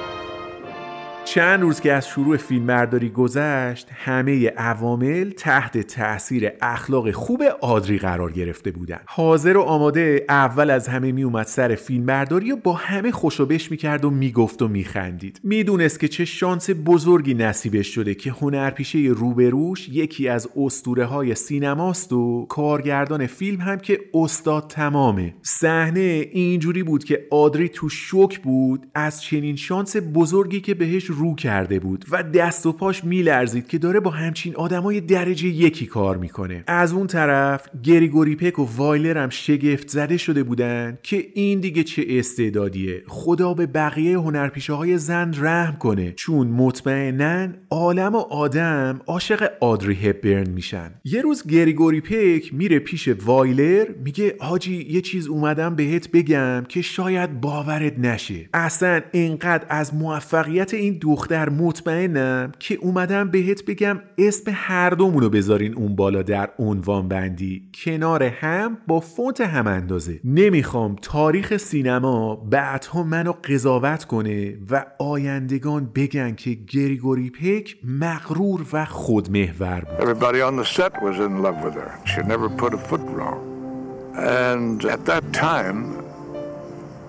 چند 1.34 1.62
روز 1.62 1.80
که 1.80 1.92
از 1.92 2.08
شروع 2.08 2.36
فیلمبرداری 2.36 3.08
گذشت 3.08 3.88
همه 3.94 4.48
عوامل 4.48 5.30
تحت 5.30 5.78
تاثیر 5.78 6.52
اخلاق 6.62 7.10
خوب 7.10 7.42
آدری 7.60 7.98
قرار 7.98 8.32
گرفته 8.32 8.70
بودند 8.70 9.00
حاضر 9.06 9.56
و 9.56 9.60
آماده 9.60 10.24
اول 10.28 10.70
از 10.70 10.88
همه 10.88 11.12
میومد 11.12 11.46
سر 11.46 11.74
فیلمبرداری 11.74 12.52
و 12.52 12.56
با 12.56 12.72
همه 12.72 13.10
خوشوبش 13.10 13.70
می‌کرد 13.70 14.04
و 14.04 14.10
می‌گفت 14.10 14.62
و 14.62 14.68
میخندید. 14.68 15.40
می‌دونست 15.44 16.00
که 16.00 16.08
چه 16.08 16.24
شانس 16.24 16.70
بزرگی 16.84 17.34
نصیبش 17.34 17.94
شده 17.94 18.14
که 18.14 18.30
هنرپیشه 18.30 18.98
روبروش 18.98 19.88
یکی 19.88 20.28
از 20.28 20.48
اسطوره 20.56 21.04
های 21.04 21.34
سینماست 21.34 22.12
و 22.12 22.46
کارگردان 22.48 23.26
فیلم 23.26 23.60
هم 23.60 23.78
که 23.78 24.00
استاد 24.14 24.66
تمامه. 24.68 25.34
صحنه 25.42 26.28
اینجوری 26.32 26.82
بود 26.82 27.04
که 27.04 27.26
آدری 27.30 27.68
تو 27.68 27.88
شوک 27.88 28.38
بود 28.40 28.86
از 28.94 29.22
چنین 29.22 29.56
شانس 29.56 29.96
بزرگی 30.14 30.60
که 30.60 30.74
بهش 30.74 31.17
رو 31.18 31.34
کرده 31.34 31.78
بود 31.78 32.04
و 32.10 32.22
دست 32.22 32.66
و 32.66 32.72
پاش 32.72 33.04
میلرزید 33.04 33.68
که 33.68 33.78
داره 33.78 34.00
با 34.00 34.10
همچین 34.10 34.56
آدمای 34.56 35.00
درجه 35.00 35.48
یکی 35.48 35.86
کار 35.86 36.16
می‌کنه. 36.16 36.64
از 36.66 36.92
اون 36.92 37.06
طرف 37.06 37.68
گریگوری 37.82 38.36
پک 38.36 38.58
و 38.58 38.68
وایلر 38.76 39.18
هم 39.18 39.28
شگفت 39.28 39.88
زده 39.88 40.16
شده 40.16 40.42
بودن 40.42 40.98
که 41.02 41.26
این 41.34 41.60
دیگه 41.60 41.84
چه 41.84 42.04
استعدادیه. 42.08 43.02
خدا 43.06 43.54
به 43.54 43.66
بقیه 43.66 44.18
هنرپیشه 44.18 44.72
های 44.72 44.98
زن 44.98 45.34
رحم 45.36 45.76
کنه. 45.76 46.12
چون 46.12 46.46
مطمئنا 46.46 47.48
عالم 47.70 48.14
و 48.14 48.18
آدم 48.18 49.00
عاشق 49.06 49.50
آدری 49.60 49.94
هپبرن 49.94 50.50
میشن. 50.50 50.90
یه 51.04 51.22
روز 51.22 51.46
گریگوری 51.46 52.00
پک 52.00 52.54
میره 52.54 52.78
پیش 52.78 53.08
وایلر 53.08 53.86
میگه 54.04 54.36
حاجی 54.40 54.86
یه 54.90 55.00
چیز 55.00 55.28
اومدم 55.28 55.74
بهت 55.74 56.10
بگم 56.10 56.64
که 56.68 56.82
شاید 56.82 57.40
باورت 57.40 57.98
نشه. 57.98 58.48
اصلا 58.54 59.00
اینقدر 59.12 59.66
از 59.68 59.94
موفقیت 59.94 60.74
این 60.74 60.98
دختر 61.08 61.48
مطمئنم 61.48 62.52
که 62.58 62.74
اومدم 62.74 63.30
بهت 63.30 63.64
بگم 63.64 64.00
اسم 64.18 64.50
هر 64.54 64.90
دومونو 64.90 65.28
بذارین 65.28 65.74
اون 65.74 65.96
بالا 65.96 66.22
در 66.22 66.50
عنوان 66.58 67.08
بندی. 67.08 67.62
کنار 67.84 68.22
هم 68.22 68.78
با 68.86 69.00
فونت 69.00 69.40
هم 69.40 69.66
اندازه. 69.66 70.20
نمی‌خوام 70.24 70.96
تاریخ 71.02 71.56
سینما 71.56 72.36
بعدها 72.36 73.02
منو 73.02 73.32
قضاوت 73.32 74.04
کنه 74.04 74.54
و 74.70 74.84
آیندگان 74.98 75.90
بگن 75.94 76.34
که 76.34 76.58
گریگوری 76.68 77.30
پک 77.30 77.76
مغرور 77.84 78.66
و 78.72 78.84
خودمحور 78.84 79.80
بود. 79.80 80.08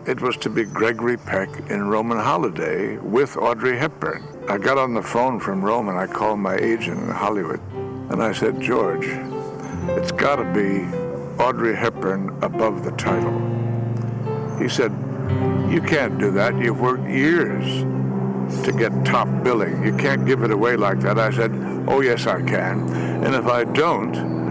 It 0.06 0.22
was 0.22 0.38
to 0.38 0.50
be 0.50 0.64
Gregory 0.64 1.18
Peck 1.18 1.50
in 1.70 1.88
Roman 1.88 2.18
Holiday 2.18 2.98
with 2.98 3.38
Audrey 3.38 3.78
Hepburn. 3.78 4.24
I 4.48 4.58
got 4.58 4.78
on 4.78 4.94
the 4.94 5.02
phone 5.02 5.40
from 5.40 5.64
Rome 5.64 5.90
and 5.90 5.98
I 5.98 6.08
called 6.08 6.40
my 6.40 6.56
agent 6.56 7.00
in 7.02 7.10
Hollywood. 7.10 7.60
And 8.10 8.24
I 8.24 8.32
said, 8.34 8.60
George, 8.60 9.06
it's 9.90 10.12
got 10.12 10.38
to 10.38 10.46
be 10.54 10.86
Audrey 11.42 11.76
Hepburn 11.76 12.30
above 12.42 12.84
the 12.84 12.92
title. 12.92 13.38
He 14.58 14.68
said, 14.68 14.92
You 15.72 15.82
can't 15.82 16.18
do 16.18 16.32
that. 16.32 16.58
You've 16.58 16.80
worked 16.80 17.08
years 17.08 17.84
to 18.66 18.72
get 18.72 19.06
top 19.06 19.28
billing. 19.44 19.84
You 19.84 19.96
can't 19.96 20.26
give 20.26 20.44
it 20.44 20.52
away 20.52 20.76
like 20.76 21.00
that. 21.02 21.20
I 21.20 21.32
said, 21.32 21.52
Oh, 21.88 22.02
yes, 22.02 22.26
I 22.26 22.42
can. 22.42 22.90
And 23.24 23.36
if 23.36 23.46
I 23.46 23.64
don't, 23.64 24.49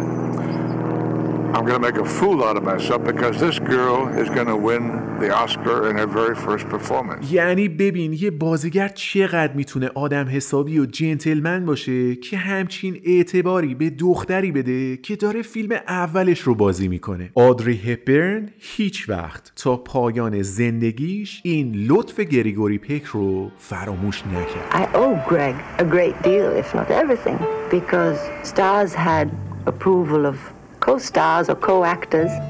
going 1.68 1.82
to 1.82 1.86
make 1.90 2.00
a 2.06 2.10
fool 2.18 2.38
out 2.46 2.56
of 2.60 2.64
myself 2.72 3.00
because 3.12 3.34
this 3.46 3.58
girl 3.74 3.98
is 4.22 4.28
going 4.36 4.50
to 4.54 4.58
win 4.68 4.84
the 5.22 5.30
Oscar 5.42 5.78
in 5.90 5.94
her 5.96 6.08
very 6.20 6.36
first 6.46 6.64
performance. 6.68 7.32
یعنی 7.32 7.68
ببین 7.68 8.12
یه 8.12 8.30
بازیگر 8.30 8.88
چقدر 8.88 9.52
می‌تونه 9.52 9.90
آدم 9.94 10.28
حسابی 10.28 10.78
و 10.78 10.86
جنتلمن 10.86 11.66
باشه 11.66 12.16
که 12.16 12.36
همچین 12.36 13.00
اعتباری 13.04 13.74
به 13.74 13.90
دختری 13.90 14.52
بده 14.52 14.96
که 14.96 15.16
داره 15.16 15.42
فیلم 15.42 15.76
اولش 15.88 16.40
رو 16.40 16.54
بازی 16.54 16.88
می‌کنه 16.88 17.30
آدری 17.34 17.76
هپبرن 17.92 18.48
هیچ 18.58 19.08
وقت 19.08 19.52
تا 19.56 19.76
پایان 19.76 20.42
زندگیش 20.42 21.40
این 21.44 21.74
لطف 21.88 22.20
گریگوری 22.20 22.78
پک 22.78 23.04
رو 23.04 23.50
فراموش 23.58 24.22
نکرد 24.26 24.84
I 24.84 24.96
owe 24.96 25.30
Greg 25.30 25.54
a 25.78 25.84
great 25.84 26.22
deal, 26.22 26.48
if 26.62 26.74
not 26.74 26.90
everything, 26.90 27.38
because 27.70 28.18
stars 28.42 28.94
had 28.94 29.28
approval 29.66 30.26
of. 30.26 30.57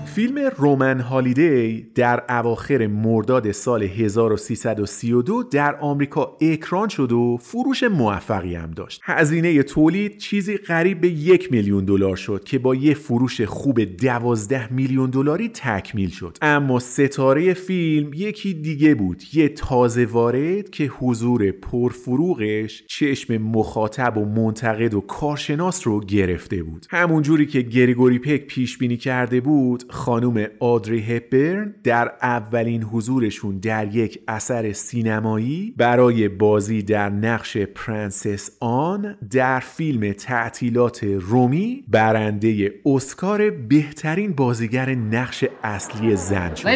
فیلم 0.04 0.50
رومن 0.56 1.00
هالیدی 1.00 1.86
در 1.94 2.22
اواخر 2.28 2.86
مرداد 2.86 3.52
سال 3.52 3.82
1332 3.82 5.42
در 5.42 5.76
آمریکا 5.76 6.36
اکران 6.40 6.88
شد 6.88 7.12
و 7.12 7.38
فروش 7.40 7.82
موفقی 7.82 8.54
هم 8.54 8.70
داشت. 8.70 9.00
هزینه 9.04 9.62
تولید 9.62 10.18
چیزی 10.18 10.56
قریب 10.56 11.00
به 11.00 11.08
یک 11.08 11.52
میلیون 11.52 11.84
دلار 11.84 12.16
شد 12.16 12.44
که 12.44 12.58
با 12.58 12.74
یه 12.74 12.94
فروش 12.94 13.40
خوب 13.40 13.80
دوازده 13.84 14.72
میلیون 14.72 15.10
دلاری 15.10 15.48
تکمیل 15.48 16.10
شد. 16.10 16.38
اما 16.42 16.78
ستاره 16.78 17.54
فیلم 17.54 18.10
یکی 18.14 18.54
دیگه 18.54 18.94
بود، 18.94 19.22
یه 19.32 19.48
تازه 19.48 20.04
وارد 20.06 20.70
که 20.70 20.84
حضور 20.84 21.50
پرفروغش 21.50 22.84
چشم 22.86 23.38
مخاطب 23.38 24.16
و 24.16 24.24
منتقد 24.24 24.94
و 24.94 25.00
کارشناس 25.00 25.86
رو 25.86 26.00
گرفته 26.00 26.62
بود. 26.62 26.86
همون 26.90 27.22
جوری 27.22 27.46
که 27.46 27.60
گریگوری 27.60 28.18
پک 28.28 28.46
پیش 28.46 28.78
بینی 28.78 28.96
کرده 28.96 29.40
بود 29.40 29.84
خانم 29.92 30.46
آدری 30.60 31.00
هپبرن 31.00 31.74
در 31.84 32.12
اولین 32.22 32.82
حضورشون 32.82 33.58
در 33.58 33.94
یک 33.94 34.20
اثر 34.28 34.72
سینمایی 34.72 35.74
برای 35.76 36.28
بازی 36.28 36.82
در 36.82 37.10
نقش 37.10 37.56
پرنسس 37.56 38.50
آن 38.60 39.16
در 39.30 39.60
فیلم 39.60 40.12
تعطیلات 40.12 41.04
رومی 41.04 41.84
برنده 41.88 42.74
اسکار 42.86 43.50
بهترین 43.50 44.32
بازیگر 44.32 44.94
نقش 44.94 45.44
اصلی 45.64 46.16
زن 46.16 46.54
شد. 46.54 46.66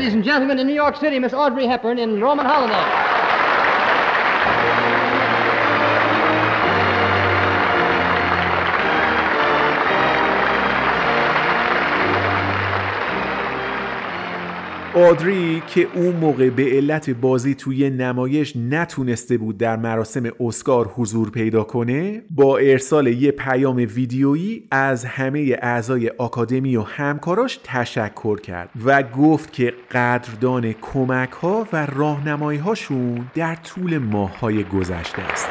آدری 14.95 15.63
که 15.67 15.89
اون 15.95 16.17
موقع 16.17 16.51
به 16.51 16.65
علت 16.65 17.11
بازی 17.11 17.55
توی 17.55 17.91
نمایش 17.91 18.57
نتونسته 18.57 19.39
بود 19.39 19.59
در 19.59 19.77
مراسم 19.77 20.23
اسکار 20.41 20.87
حضور 20.97 21.31
پیدا 21.31 21.65
کنه 21.65 22.23
با 22.31 22.59
ارسال 22.59 23.07
یه 23.07 23.31
پیام 23.31 23.77
ویدیویی 23.77 24.69
از 24.71 25.05
همه 25.05 25.59
اعضای 25.63 26.09
آکادمی 26.09 26.77
و 26.77 26.83
همکاراش 26.83 27.61
تشکر 27.65 28.41
کرد 28.41 28.71
و 28.85 29.03
گفت 29.03 29.53
که 29.53 29.75
قدردان 29.93 30.73
کمک 30.73 31.31
ها 31.31 31.67
و 31.73 31.87
راهنمایی 31.87 32.59
هاشون 32.59 33.27
در 33.35 33.55
طول 33.55 33.99
ماه 33.99 34.39
های 34.39 34.65
گذشته 34.65 35.23
است. 35.23 35.49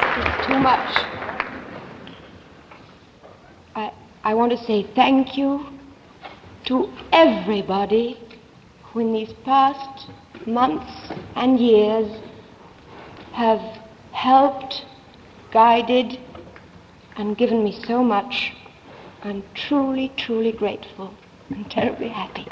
I, 3.76 3.90
I 4.24 4.34
want 4.34 4.50
to 4.52 4.58
say 4.68 4.86
thank 4.94 5.36
you 5.36 5.60
to 6.68 6.88
everybody 7.12 8.16
who 8.92 9.00
in 9.00 9.12
these 9.12 9.32
past 9.44 10.08
months 10.46 11.12
and 11.34 11.58
years 11.58 12.20
have 13.32 13.60
helped, 14.12 14.84
guided, 15.50 16.18
and 17.16 17.36
given 17.36 17.64
me 17.64 17.72
so 17.86 18.02
much. 18.02 18.52
I'm 19.22 19.42
truly, 19.54 20.12
truly 20.16 20.52
grateful 20.52 21.14
and 21.50 21.70
terribly 21.70 22.08
happy. 22.08 22.46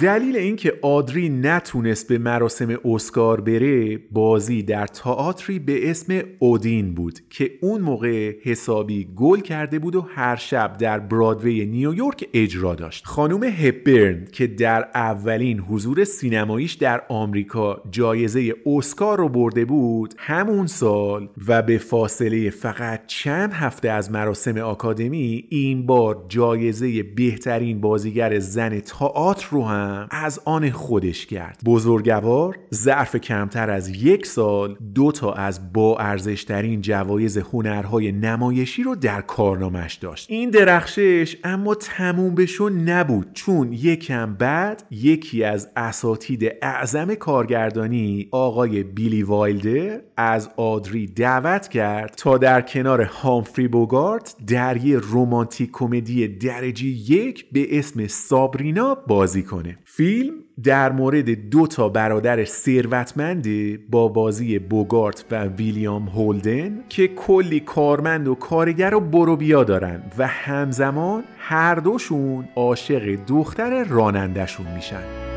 دلیل 0.00 0.36
اینکه 0.36 0.78
آدری 0.82 1.28
نتونست 1.28 2.08
به 2.08 2.18
مراسم 2.18 2.78
اسکار 2.84 3.40
بره 3.40 3.98
بازی 4.12 4.62
در 4.62 4.86
تئاتری 4.86 5.58
به 5.58 5.90
اسم 5.90 6.22
اودین 6.38 6.94
بود 6.94 7.18
که 7.30 7.50
اون 7.60 7.80
موقع 7.80 8.34
حسابی 8.42 9.08
گل 9.16 9.40
کرده 9.40 9.78
بود 9.78 9.96
و 9.96 10.00
هر 10.00 10.36
شب 10.36 10.76
در 10.78 10.98
برادوی 10.98 11.66
نیویورک 11.66 12.28
اجرا 12.34 12.74
داشت. 12.74 13.06
خانم 13.06 13.44
هپبرن 13.44 14.24
که 14.32 14.46
در 14.46 14.88
اولین 14.94 15.60
حضور 15.60 16.04
سینماییش 16.04 16.72
در 16.72 17.02
آمریکا 17.08 17.82
جایزه 17.90 18.54
اسکار 18.66 19.18
رو 19.18 19.28
برده 19.28 19.64
بود 19.64 20.14
همون 20.18 20.66
سال 20.66 21.28
و 21.48 21.62
به 21.62 21.78
فاصله 21.78 22.50
فقط 22.50 23.06
چند 23.06 23.52
هفته 23.52 23.90
از 23.90 24.10
مراسم 24.10 24.58
آکادمی 24.58 25.44
این 25.48 25.86
بار 25.86 26.24
جایزه 26.28 27.02
بهترین 27.02 27.80
بازیگر 27.80 28.38
زن 28.38 28.80
تئاتر 28.80 29.46
رو 29.50 29.64
هم 29.64 29.85
از 30.10 30.40
آن 30.44 30.70
خودش 30.70 31.26
کرد 31.26 31.60
بزرگوار 31.64 32.58
ظرف 32.74 33.16
کمتر 33.16 33.70
از 33.70 33.88
یک 33.88 34.26
سال 34.26 34.76
دو 34.94 35.12
تا 35.12 35.32
از 35.32 35.72
با 35.72 35.98
ارزشترین 35.98 36.80
جوایز 36.80 37.38
هنرهای 37.38 38.12
نمایشی 38.12 38.82
رو 38.82 38.94
در 38.94 39.20
کارنامش 39.20 39.94
داشت. 39.94 40.30
این 40.30 40.50
درخشش 40.50 41.36
اما 41.44 41.74
تموم 41.74 42.34
بشو 42.34 42.68
نبود 42.68 43.32
چون 43.32 43.72
یکم 43.72 44.34
بعد 44.34 44.82
یکی 44.90 45.44
از 45.44 45.68
اساتید 45.76 46.52
اعظم 46.62 47.14
کارگردانی 47.14 48.28
آقای 48.30 48.82
بیلی 48.82 49.22
وایلدر 49.22 50.00
از 50.16 50.50
آدری 50.56 51.06
دعوت 51.06 51.68
کرد 51.68 52.14
تا 52.16 52.38
در 52.38 52.60
کنار 52.60 53.02
هامفری 53.02 53.68
بوگارت 53.68 54.36
در 54.46 54.76
یه 54.76 54.98
رومانتیک 54.98 55.70
کمدی 55.72 56.28
درجه 56.28 56.86
یک 56.86 57.50
به 57.52 57.78
اسم 57.78 58.06
سابرینا 58.06 58.94
بازی 58.94 59.42
کنه. 59.42 59.65
فیلم 59.84 60.34
در 60.62 60.92
مورد 60.92 61.30
دو 61.30 61.66
تا 61.66 61.88
برادر 61.88 62.44
ثروتمند 62.44 63.46
با 63.90 64.08
بازی 64.08 64.58
بوگارت 64.58 65.24
و 65.30 65.44
ویلیام 65.44 66.08
هولدن 66.08 66.84
که 66.88 67.08
کلی 67.08 67.60
کارمند 67.60 68.28
و 68.28 68.34
کارگر 68.34 68.94
و 68.94 69.00
برو 69.00 69.36
بیا 69.36 69.64
دارن 69.64 70.02
و 70.18 70.26
همزمان 70.26 71.24
هر 71.38 71.74
دوشون 71.74 72.48
عاشق 72.56 73.18
دختر 73.26 73.84
رانندشون 73.84 74.66
میشن. 74.74 75.35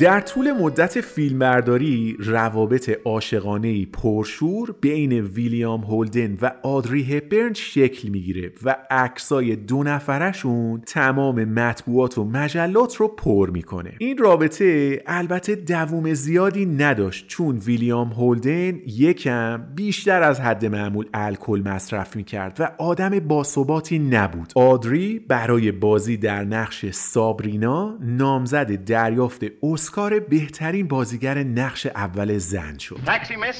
در 0.00 0.20
طول 0.20 0.52
مدت 0.52 1.00
فیلمبرداری 1.00 2.16
روابط 2.18 2.90
عاشقانه 3.04 3.86
پرشور 3.86 4.74
بین 4.80 5.12
ویلیام 5.12 5.80
هولدن 5.80 6.38
و 6.42 6.50
آدری 6.62 7.16
هپبرن 7.16 7.52
شکل 7.52 8.08
می‌گیره 8.08 8.52
و 8.64 8.76
عکسای 8.90 9.56
دو 9.56 9.82
نفرشون 9.82 10.82
تمام 10.86 11.44
مطبوعات 11.44 12.18
و 12.18 12.24
مجلات 12.24 12.96
رو 12.96 13.08
پر 13.08 13.50
می‌کنه. 13.50 13.92
این 13.98 14.18
رابطه 14.18 15.02
البته 15.06 15.54
دووم 15.54 16.14
زیادی 16.14 16.66
نداشت 16.66 17.28
چون 17.28 17.56
ویلیام 17.56 18.12
هولدن 18.12 18.80
یکم 18.86 19.62
بیشتر 19.74 20.22
از 20.22 20.40
حد 20.40 20.66
معمول 20.66 21.06
الکل 21.14 21.62
مصرف 21.64 22.16
می‌کرد 22.16 22.56
و 22.60 22.70
آدم 22.78 23.18
باثباتی 23.18 23.98
نبود. 23.98 24.52
آدری 24.54 25.18
برای 25.18 25.72
بازی 25.72 26.16
در 26.16 26.44
نقش 26.44 26.90
سابرینا 26.90 27.98
نامزد 28.00 28.84
دریافت 28.84 29.44
اسکار 29.83 30.19
بهترین 30.19 30.87
بازیگر 30.87 31.37
نقش 31.37 31.85
اول 31.85 32.37
زن 32.37 32.77
شد 32.77 32.99
Taxi, 33.05 33.35
miss. 33.35 33.57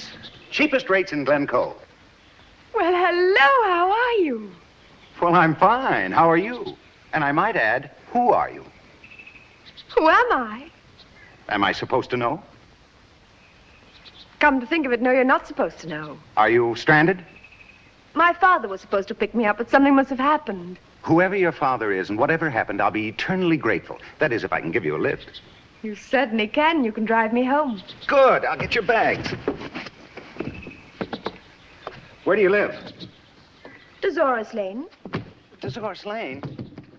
Cheapest 0.51 0.89
rates 0.89 1.11
in 1.11 1.23
Glencoe. 1.25 1.75
Well, 2.75 2.95
hello, 3.05 3.49
how 3.73 3.91
are 3.91 4.17
you? 4.25 4.49
Well, 5.21 5.35
I'm 5.35 5.55
fine. 5.55 6.11
How 6.11 6.29
are 6.29 6.37
you? 6.37 6.57
And 7.13 7.23
I 7.23 7.31
might 7.31 7.55
add, 7.55 7.91
who 8.13 8.31
are 8.31 8.49
you? 8.49 8.63
Who 9.95 10.03
am 10.09 10.29
I? 10.31 10.71
Am 11.49 11.63
I 11.63 11.71
supposed 11.73 12.09
to 12.11 12.17
know? 12.17 12.41
Come 14.39 14.59
to 14.61 14.65
think 14.65 14.85
of 14.85 14.91
it, 14.93 15.01
no, 15.01 15.11
you're 15.11 15.33
not 15.35 15.45
supposed 15.47 15.79
to 15.79 15.87
know. 15.87 16.17
Are 16.37 16.49
you 16.49 16.75
stranded? 16.75 17.17
My 18.13 18.31
father 18.33 18.67
was 18.67 18.79
supposed 18.81 19.07
to 19.09 19.15
pick 19.15 19.35
me 19.35 19.45
up, 19.45 19.57
but 19.57 19.69
something 19.69 19.95
must 19.95 20.09
have 20.09 20.19
happened. 20.33 20.79
Whoever 21.01 21.35
your 21.35 21.51
father 21.51 21.91
is 21.91 22.09
and 22.09 22.17
whatever 22.17 22.49
happened, 22.49 22.81
I'll 22.81 22.91
be 22.91 23.09
eternally 23.09 23.57
grateful. 23.57 23.97
That 24.19 24.31
is, 24.31 24.43
if 24.43 24.53
I 24.53 24.61
can 24.61 24.71
give 24.71 24.85
you 24.85 24.95
a 24.95 25.03
lift. 25.09 25.41
You 25.84 25.94
certainly 25.94 26.48
can. 26.48 26.82
You 26.82 26.92
can 26.92 27.04
drive 27.04 27.34
me 27.34 27.44
home. 27.44 27.82
Good. 28.06 28.46
I'll 28.46 28.56
get 28.56 28.74
your 28.74 28.84
bags. 28.84 29.34
Where 32.24 32.36
do 32.36 32.40
you 32.40 32.48
live? 32.48 32.74
Dolores 34.00 34.54
Lane. 34.54 34.86
Dolores 35.60 36.06
Lane. 36.06 36.42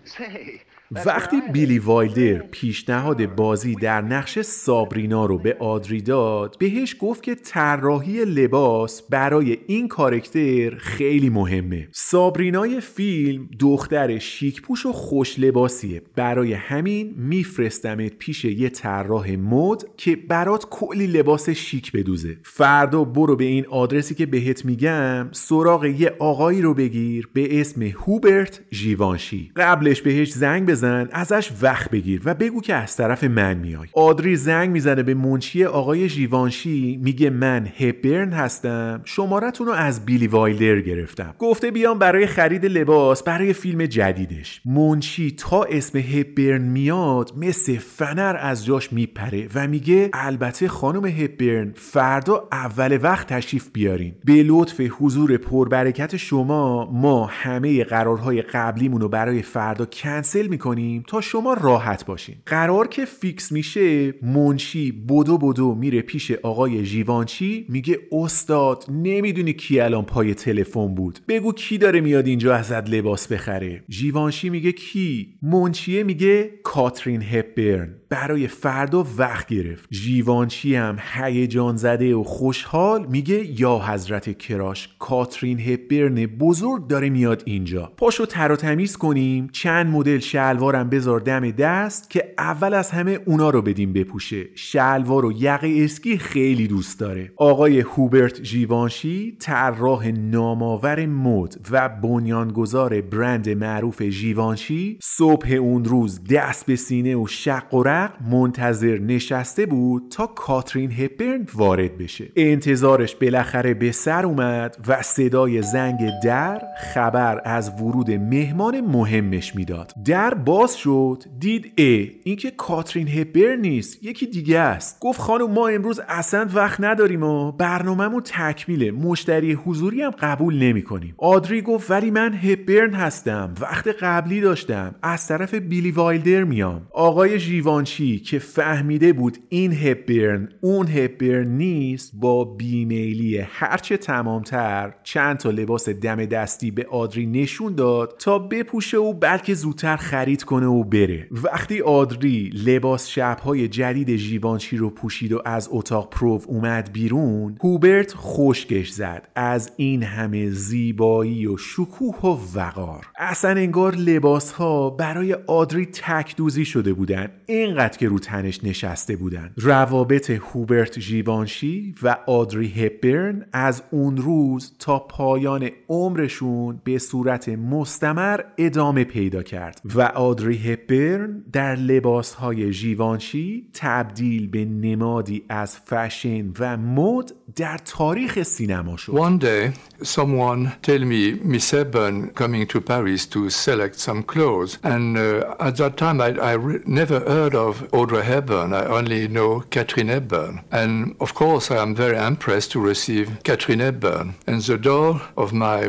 Say. 0.04 0.62
وقتی. 0.90 1.36
بیلی 1.52 1.78
وایلدر 1.78 2.38
پیشنهاد 2.38 3.34
بازی 3.34 3.74
در 3.74 4.00
نقش 4.00 4.40
سابرینا 4.40 5.26
رو 5.26 5.38
به 5.38 5.56
آدری 5.60 6.02
داد 6.02 6.56
بهش 6.58 6.96
گفت 7.00 7.22
که 7.22 7.34
طراحی 7.34 8.24
لباس 8.24 9.02
برای 9.02 9.58
این 9.66 9.88
کارکتر 9.88 10.76
خیلی 10.78 11.30
مهمه. 11.30 11.88
سابرینای 11.92 12.80
فیلم 12.80 13.48
دختر 13.60 14.18
شیک 14.18 14.62
پوش 14.62 14.86
و 14.86 14.92
خوش 14.92 15.38
لباسیه. 15.38 16.02
برای 16.16 16.52
همین 16.52 17.14
میفرستمت 17.16 18.12
پیش 18.18 18.44
یه 18.44 18.68
طراح 18.68 19.36
مد 19.36 19.82
که 19.96 20.16
برات 20.16 20.66
کلی 20.70 21.06
لباس 21.06 21.50
شیک 21.50 21.92
بدوزه. 21.92 22.36
فردا 22.42 23.04
برو 23.04 23.36
به 23.36 23.44
این 23.44 23.66
آدرسی 23.66 24.14
که 24.14 24.26
بهت 24.26 24.64
میگم 24.64 25.28
سراغ 25.32 25.84
یه 25.84 26.16
آقایی 26.18 26.62
رو 26.62 26.74
بگیر 26.74 27.28
به 27.32 27.60
اسم 27.60 27.82
هوبرت 27.82 28.60
ژیوانشی. 28.72 29.52
قبلش 29.56 30.02
بهش 30.02 30.32
زنگ 30.32 30.66
بزن 30.76 31.08
ازش 31.12 31.50
وقت 31.62 31.90
بگیر 31.90 32.22
و 32.24 32.34
بگو 32.34 32.60
که 32.60 32.74
از 32.74 32.96
طرف 32.96 33.24
من 33.24 33.54
میای. 33.54 33.86
آدری 33.92 34.36
زنگ 34.36 34.70
می‌زنه 34.70 35.02
به 35.02 35.14
منشی 35.14 35.64
آقای 35.64 36.08
ژیوانشی 36.08 37.00
میگه 37.02 37.30
من 37.30 37.68
هپبرن 37.78 38.32
هستم 38.32 39.00
شمارتون 39.04 39.66
رو 39.66 39.72
از 39.72 40.04
بیلی 40.04 40.26
وایلدر 40.26 40.80
گرفتم. 40.80 41.34
گفته 41.38 41.70
بیام 41.70 41.98
برای 41.98 42.26
خرید 42.26 42.66
لباس 42.66 43.22
برای 43.22 43.52
فیلم 43.52 43.86
جدیدش. 43.86 44.60
منشی 44.64 45.30
تا 45.30 45.62
اسم 45.62 45.98
هپبرن 45.98 46.62
میاد 46.62 47.32
مثل 47.36 47.78
فنر 47.78 48.36
از 48.40 48.64
جاش 48.64 48.92
میپره 48.92 49.48
و 49.54 49.68
میگه 49.68 50.10
البته 50.12 50.68
خانم 50.68 51.06
هپبرن 51.06 51.72
فردا 51.76 52.48
اول 52.52 52.98
وقت 53.02 53.32
تشریف 53.32 53.68
بیارین. 53.72 54.14
به 54.24 54.42
لطف 54.42 54.80
حضور 54.98 55.36
پربرکت 55.36 56.16
شما 56.16 56.90
ما 56.92 57.26
همه 57.26 57.84
قرارهای 57.84 58.42
قبلیمون 58.42 59.00
رو 59.00 59.08
برای 59.08 59.42
فردا 59.42 59.86
کنسل 59.86 60.46
می‌کنیم. 60.46 60.65
تا 61.06 61.20
شما 61.20 61.54
راحت 61.54 62.06
باشین. 62.06 62.34
قرار 62.46 62.88
که 62.88 63.04
فیکس 63.04 63.52
میشه 63.52 64.14
منشی 64.22 64.92
بدو 64.92 65.38
بدو 65.38 65.74
میره 65.74 66.00
پیش 66.00 66.30
آقای 66.30 66.84
ژیوانچی 66.84 67.66
میگه 67.68 67.98
استاد 68.12 68.84
نمی‌دونی 68.88 69.52
کی 69.52 69.80
الان 69.80 70.04
پای 70.04 70.34
تلفن 70.34 70.94
بود. 70.94 71.18
بگو 71.28 71.52
کی 71.52 71.78
داره 71.78 72.00
میاد 72.00 72.26
اینجا 72.26 72.54
ازت 72.54 72.90
لباس 72.90 73.32
بخره. 73.32 73.84
ژیوانشی 73.90 74.50
میگه 74.50 74.72
کی؟ 74.72 75.38
منشیه 75.42 76.02
میگه 76.02 76.50
کاترین 76.64 77.22
هپبرن. 77.22 77.94
برای 78.08 78.48
فردا 78.48 79.06
وقت 79.18 79.48
گرفت. 79.48 79.88
ژیوانچی 79.92 80.74
هم 80.74 80.98
هیجان 81.14 81.76
زده 81.76 82.14
و 82.14 82.22
خوشحال 82.22 83.06
میگه 83.06 83.60
یا 83.60 83.78
حضرت 83.78 84.38
کراش 84.38 84.88
کاترین 84.98 85.60
هپبرن 85.60 86.26
بزرگ 86.26 86.86
داره 86.86 87.10
میاد 87.10 87.42
اینجا. 87.46 87.92
پاشو 87.96 88.26
تر 88.26 88.52
و 88.52 88.56
تمیز 88.56 88.96
کنیم. 88.96 89.48
چند 89.52 89.86
مدل 89.86 90.18
شلوارم 90.56 90.88
بذار 90.88 91.20
دم 91.20 91.50
دست 91.50 92.10
که 92.10 92.34
اول 92.38 92.74
از 92.74 92.90
همه 92.90 93.18
اونا 93.24 93.50
رو 93.50 93.62
بدیم 93.62 93.92
بپوشه. 93.92 94.44
شلوار 94.54 95.24
و 95.24 95.32
یقه 95.32 95.74
اسکی 95.84 96.18
خیلی 96.18 96.68
دوست 96.68 97.00
داره. 97.00 97.32
آقای 97.36 97.80
هوبرت 97.80 98.44
ژیوانشی 98.44 99.36
طراح 99.40 100.08
نامآور 100.08 101.06
مد 101.06 101.56
و 101.70 101.88
بنیانگذار 101.88 103.00
برند 103.00 103.48
معروف 103.48 104.02
ژیوانشی 104.02 104.98
صبح 105.02 105.52
اون 105.52 105.84
روز 105.84 106.24
دست 106.30 106.66
به 106.66 106.76
سینه 106.76 107.16
و 107.16 107.26
شق 107.26 107.74
و 107.74 107.82
رق 107.82 108.12
منتظر 108.30 108.98
نشسته 108.98 109.66
بود 109.66 110.02
تا 110.10 110.26
کاترین 110.26 110.92
هپبرن 110.92 111.46
وارد 111.54 111.98
بشه. 111.98 112.24
انتظارش 112.36 113.16
بالاخره 113.16 113.74
به 113.74 113.92
سر 113.92 114.26
اومد 114.26 114.76
و 114.88 115.02
صدای 115.02 115.62
زنگ 115.62 116.10
در 116.24 116.62
خبر 116.94 117.40
از 117.44 117.72
ورود 117.80 118.10
مهمان 118.10 118.80
مهمش 118.80 119.54
می‌داد. 119.54 119.92
در 120.04 120.34
باز 120.46 120.76
شد. 120.76 121.24
دید 121.38 121.72
ا 121.78 122.04
اینکه 122.24 122.50
کاترین 122.50 123.08
هپبرن 123.08 123.60
نیست 123.60 124.04
یکی 124.04 124.26
دیگه 124.26 124.58
است. 124.58 125.00
گفت 125.00 125.20
خانم 125.20 125.50
ما 125.50 125.68
امروز 125.68 126.00
اصلا 126.08 126.48
وقت 126.54 126.80
نداریم 126.80 127.22
و 127.22 127.52
برنامهمون 127.52 128.22
تکمیله. 128.24 128.90
مشتری 128.90 129.52
حضوری 129.52 130.02
هم 130.02 130.10
قبول 130.10 130.58
نمی 130.58 130.82
کنیم 130.82 131.14
آدری 131.18 131.62
گفت 131.62 131.90
ولی 131.90 132.10
من 132.10 132.34
هپبرن 132.34 132.94
هستم. 132.94 133.54
وقت 133.60 133.88
قبلی 133.88 134.40
داشتم. 134.40 134.94
از 135.02 135.28
طرف 135.28 135.54
بیلی 135.54 135.90
وایلدر 135.90 136.44
میام. 136.44 136.86
آقای 136.92 137.38
ژیوانشی 137.38 138.18
که 138.18 138.38
فهمیده 138.38 139.12
بود 139.12 139.38
این 139.48 139.72
هپبرن 139.72 140.48
اون 140.60 140.88
هپبرن 140.88 141.48
نیست 141.48 142.12
با 142.14 142.44
بیمیلی 142.44 143.38
هرچه 143.38 143.96
تمامتر 143.96 144.94
چند 145.02 145.36
تا 145.36 145.50
لباس 145.50 145.88
دم 145.88 146.24
دستی 146.24 146.70
به 146.70 146.86
آدری 146.90 147.26
نشون 147.26 147.74
داد 147.74 148.16
تا 148.18 148.38
بپوشه 148.38 148.98
و 148.98 149.12
بلکه 149.12 149.54
زودتر 149.54 149.96
خرید 149.96 150.35
کنه 150.44 150.66
و 150.66 150.84
بره. 150.84 151.28
وقتی 151.30 151.80
آدری 151.80 152.50
لباس 152.66 153.08
شبهای 153.08 153.68
جدید 153.68 154.16
ژیوانشی 154.16 154.76
رو 154.76 154.90
پوشید 154.90 155.32
و 155.32 155.42
از 155.44 155.68
اتاق 155.72 156.10
پرو 156.10 156.40
اومد 156.46 156.92
بیرون 156.92 157.56
هوبرت 157.62 158.14
خشکش 158.16 158.90
زد. 158.90 159.28
از 159.34 159.72
این 159.76 160.02
همه 160.02 160.50
زیبایی 160.50 161.46
و 161.46 161.56
شکوه 161.56 162.20
و 162.24 162.58
وقار. 162.58 163.06
اصلا 163.18 163.50
انگار 163.50 163.94
لباس 163.94 164.52
ها 164.52 164.90
برای 164.90 165.32
آدری 165.32 165.86
تک 165.86 166.36
دوزی 166.36 166.64
شده 166.64 166.92
بودن. 166.92 167.28
اینقدر 167.46 167.98
که 167.98 168.08
رو 168.08 168.18
تنش 168.18 168.64
نشسته 168.64 169.16
بودن. 169.16 169.52
روابط 169.56 170.30
هوبرت 170.30 171.00
ژیوانشی 171.00 171.94
و 172.02 172.16
آدری 172.26 172.68
هپبرن 172.68 173.46
از 173.52 173.82
اون 173.90 174.16
روز 174.16 174.72
تا 174.78 174.98
پایان 174.98 175.70
عمرشون 175.88 176.80
به 176.84 176.98
صورت 176.98 177.48
مستمر 177.48 178.40
ادامه 178.58 179.04
پیدا 179.04 179.42
کرد 179.42 179.80
و 179.94 180.02
آدری 180.25 180.57
هپبرن 180.57 181.43
در 181.53 181.75
لباس 181.75 182.33
های 182.33 182.73
ژیوانشی 182.73 183.67
تبدیل 183.73 184.47
به 184.47 184.65
نمادی 184.65 185.43
از 185.49 185.77
فشن 185.77 186.53
و 186.59 186.77
مد 186.77 187.31
در 187.55 187.77
تاریخ 187.85 188.43
سینما 188.43 188.97
شد 188.97 189.13
One 189.13 189.37
day, 189.37 189.71
someone 190.03 190.71
tell 190.81 190.99
me 190.99 191.33
Miss 191.43 191.71
Hepburn 191.71 192.29
coming 192.29 192.65
to 192.67 192.81
Paris 192.81 193.25
to 193.27 193.49
select 193.49 193.99
some 193.99 194.23
clothes, 194.23 194.77
and 194.83 195.17
uh, 195.17 195.67
at 195.67 195.75
that 195.77 195.97
time 195.97 196.21
I, 196.21 196.29
I 196.51 196.53
re- 196.53 196.81
never 196.85 197.19
heard 197.19 197.55
of 197.55 197.73
Audrey 197.91 198.23
Hepburn. 198.23 198.73
I 198.73 198.85
only 198.97 199.27
know 199.27 199.51
Catherine 199.69 200.11
Hepburn, 200.15 200.61
and 200.71 201.15
of 201.19 201.33
course 201.33 201.65
I 201.71 201.77
am 201.85 201.91
very 201.95 202.17
impressed 202.17 202.71
to 202.73 202.79
receive 202.79 203.27
Catherine 203.43 203.79
Hepburn. 203.79 204.35
And 204.47 204.61
the 204.61 204.77
door 204.77 205.21
of 205.37 205.53
my 205.53 205.79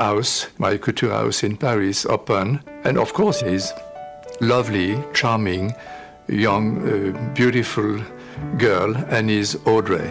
house, 0.00 0.48
my 0.58 0.76
couture 0.76 1.10
house 1.10 1.44
in 1.44 1.56
Paris, 1.56 2.06
open, 2.06 2.60
and 2.84 2.98
of 2.98 3.12
course 3.12 3.40
he's 3.40 3.72
lovely, 4.40 4.98
charming, 5.12 5.74
young, 6.28 6.66
uh, 6.88 7.34
beautiful 7.34 8.00
girl, 8.56 8.96
and 9.10 9.30
is 9.30 9.58
Audrey. 9.66 10.10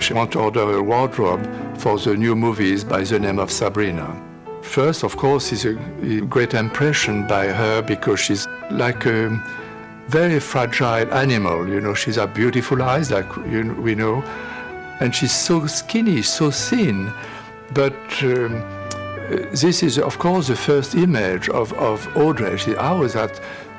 She 0.00 0.14
want 0.14 0.32
to 0.32 0.40
order 0.40 0.76
a 0.78 0.82
wardrobe 0.82 1.46
for 1.78 1.98
the 1.98 2.16
new 2.16 2.34
movies 2.34 2.82
by 2.82 3.04
the 3.04 3.18
name 3.18 3.38
of 3.38 3.50
Sabrina. 3.50 4.20
First, 4.62 5.04
of 5.04 5.16
course, 5.16 5.52
is 5.52 5.66
a, 5.66 5.78
a 6.02 6.22
great 6.22 6.54
impression 6.54 7.26
by 7.26 7.46
her 7.48 7.82
because 7.82 8.18
she's 8.18 8.48
like 8.70 9.04
a 9.06 9.28
very 10.08 10.40
fragile 10.40 11.12
animal. 11.12 11.68
You 11.68 11.80
know, 11.80 11.94
she's 11.94 12.16
a 12.16 12.26
beautiful 12.26 12.82
eyes, 12.82 13.10
like 13.10 13.28
you, 13.48 13.74
we 13.80 13.94
know, 13.94 14.22
and 15.00 15.14
she's 15.14 15.32
so 15.32 15.66
skinny, 15.66 16.22
so 16.22 16.50
thin. 16.50 17.12
But 17.72 17.94
um, 18.22 18.62
this 19.28 19.82
is, 19.82 19.98
of 19.98 20.18
course, 20.18 20.48
the 20.48 20.56
first 20.56 20.94
image 20.94 21.48
of, 21.48 21.72
of 21.74 22.14
Audrey. 22.16 22.58
She, 22.58 22.74
how 22.74 23.02
is 23.02 23.12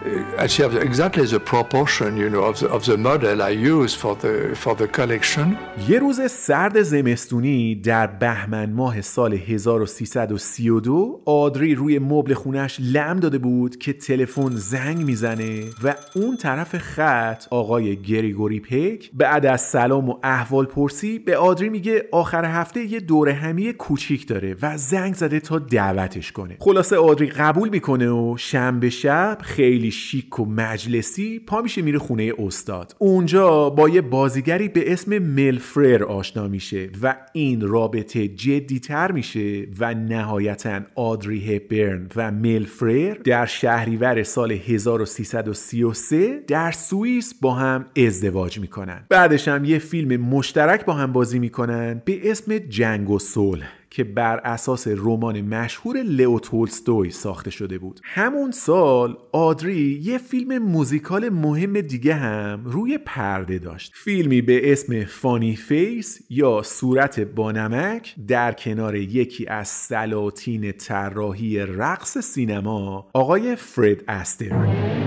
uh, 0.05 0.41
has 0.41 0.59
exactly 0.59 1.25
the 1.25 1.39
proportion, 1.39 2.17
you 2.17 2.29
know, 2.29 2.43
of 2.43 2.59
the, 2.59 2.67
of 2.69 2.85
the 2.85 2.97
model 2.97 3.41
I 3.41 3.49
use 3.49 3.93
for 4.01 4.15
the 4.15 4.55
for 4.55 4.75
the 4.75 4.87
collection. 4.87 5.57
یه 5.87 5.99
روز 5.99 6.31
سرد 6.31 6.81
زمستونی 6.81 7.75
در 7.75 8.07
بهمن 8.07 8.71
ماه 8.73 9.01
سال 9.01 9.33
1332 9.33 11.21
آدری 11.25 11.75
روی 11.75 11.99
مبل 11.99 12.33
خونش 12.33 12.79
لم 12.79 13.19
داده 13.19 13.37
بود 13.37 13.77
که 13.77 13.93
تلفن 13.93 14.49
زنگ 14.55 14.97
می‌زنه 14.97 15.63
و 15.83 15.95
اون 16.15 16.37
طرف 16.37 16.77
خط 16.77 17.45
آقای 17.49 17.95
گریگوری 18.01 18.59
پک 18.59 19.11
بعد 19.13 19.45
از 19.45 19.61
سلام 19.61 20.09
و 20.09 20.15
احوال 20.23 20.65
پرسی 20.65 21.19
به 21.19 21.37
آدری 21.37 21.69
میگه 21.69 22.05
آخر 22.11 22.45
هفته 22.45 22.85
یه 22.85 22.99
دوره 22.99 23.33
همی 23.33 23.73
کوچیک 23.73 24.27
داره 24.27 24.55
و 24.61 24.77
زنگ 24.77 25.13
زده 25.13 25.39
تا 25.39 25.59
دعوتش 25.59 26.31
کنه 26.31 26.57
خلاصه 26.59 26.97
آدری 26.97 27.29
قبول 27.29 27.69
می‌کنه 27.69 28.09
و 28.09 28.37
شنبه 28.37 28.89
شب 28.89 29.37
خیلی 29.41 29.91
شیک 29.95 30.39
و 30.39 30.45
مجلسی 30.45 31.39
پا 31.39 31.61
میشه 31.61 31.81
میره 31.81 31.99
خونه 31.99 32.31
استاد. 32.39 32.95
اونجا 32.99 33.69
با 33.69 33.89
یه 33.89 34.01
بازیگری 34.01 34.67
به 34.67 34.93
اسم 34.93 35.17
ملفرر 35.17 36.03
آشنا 36.03 36.47
میشه 36.47 36.89
و 37.01 37.15
این 37.33 37.61
رابطه 37.61 38.27
جدی 38.27 38.79
تر 38.79 39.11
میشه 39.11 39.67
و 39.79 39.93
نهایتا 39.93 40.79
آدری 40.95 41.55
هپبرن 41.55 42.09
و 42.15 42.31
مل 42.31 42.64
فرر 42.64 43.13
در 43.13 43.45
شهریور 43.45 44.23
سال 44.23 44.51
1333 44.51 46.43
در 46.47 46.71
سوئیس 46.71 47.33
با 47.41 47.53
هم 47.53 47.85
ازدواج 47.97 48.59
می‌کنن. 48.59 49.05
بعدش 49.09 49.47
هم 49.47 49.65
یه 49.65 49.79
فیلم 49.79 50.21
مشترک 50.21 50.85
با 50.85 50.93
هم 50.93 51.13
بازی 51.13 51.39
می‌کنن 51.39 52.01
به 52.05 52.31
اسم 52.31 52.57
جنگ 52.57 53.09
و 53.09 53.19
صلح. 53.19 53.74
که 53.95 54.03
بر 54.03 54.37
اساس 54.37 54.87
رمان 54.87 55.41
مشهور 55.41 55.97
لئو 56.03 56.39
تولستوی 56.39 57.09
ساخته 57.09 57.51
شده 57.51 57.77
بود. 57.77 57.99
همون 58.03 58.51
سال 58.51 59.17
آدری 59.31 60.01
یه 60.03 60.17
فیلم 60.17 60.57
موزیکال 60.57 61.29
مهم 61.29 61.81
دیگه 61.81 62.13
هم 62.13 62.61
روی 62.65 62.97
پرده 62.97 63.59
داشت. 63.59 63.91
فیلمی 63.95 64.41
به 64.41 64.71
اسم 64.71 65.05
Funny 65.05 65.55
Face 65.55 66.21
یا 66.29 66.61
صورت 66.61 67.19
بانمک 67.19 68.15
در 68.27 68.51
کنار 68.53 68.95
یکی 68.95 69.47
از 69.47 69.67
سلاطین 69.67 70.71
طراحی 70.71 71.59
رقص 71.59 72.17
سینما 72.17 73.07
آقای 73.13 73.55
فرد 73.55 74.03
استر. 74.07 75.04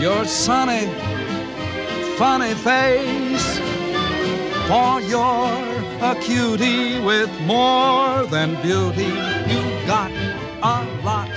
Your 0.00 0.24
sunny, 0.24 0.86
funny 2.16 2.54
face. 2.54 3.58
For 4.66 5.00
you're 5.02 5.52
a 6.00 6.16
cutie 6.22 7.00
with 7.00 7.30
more 7.42 8.24
than 8.24 8.60
beauty. 8.62 9.12
You've 9.52 9.86
got 9.86 10.10
a 10.62 11.04
lot 11.04 11.29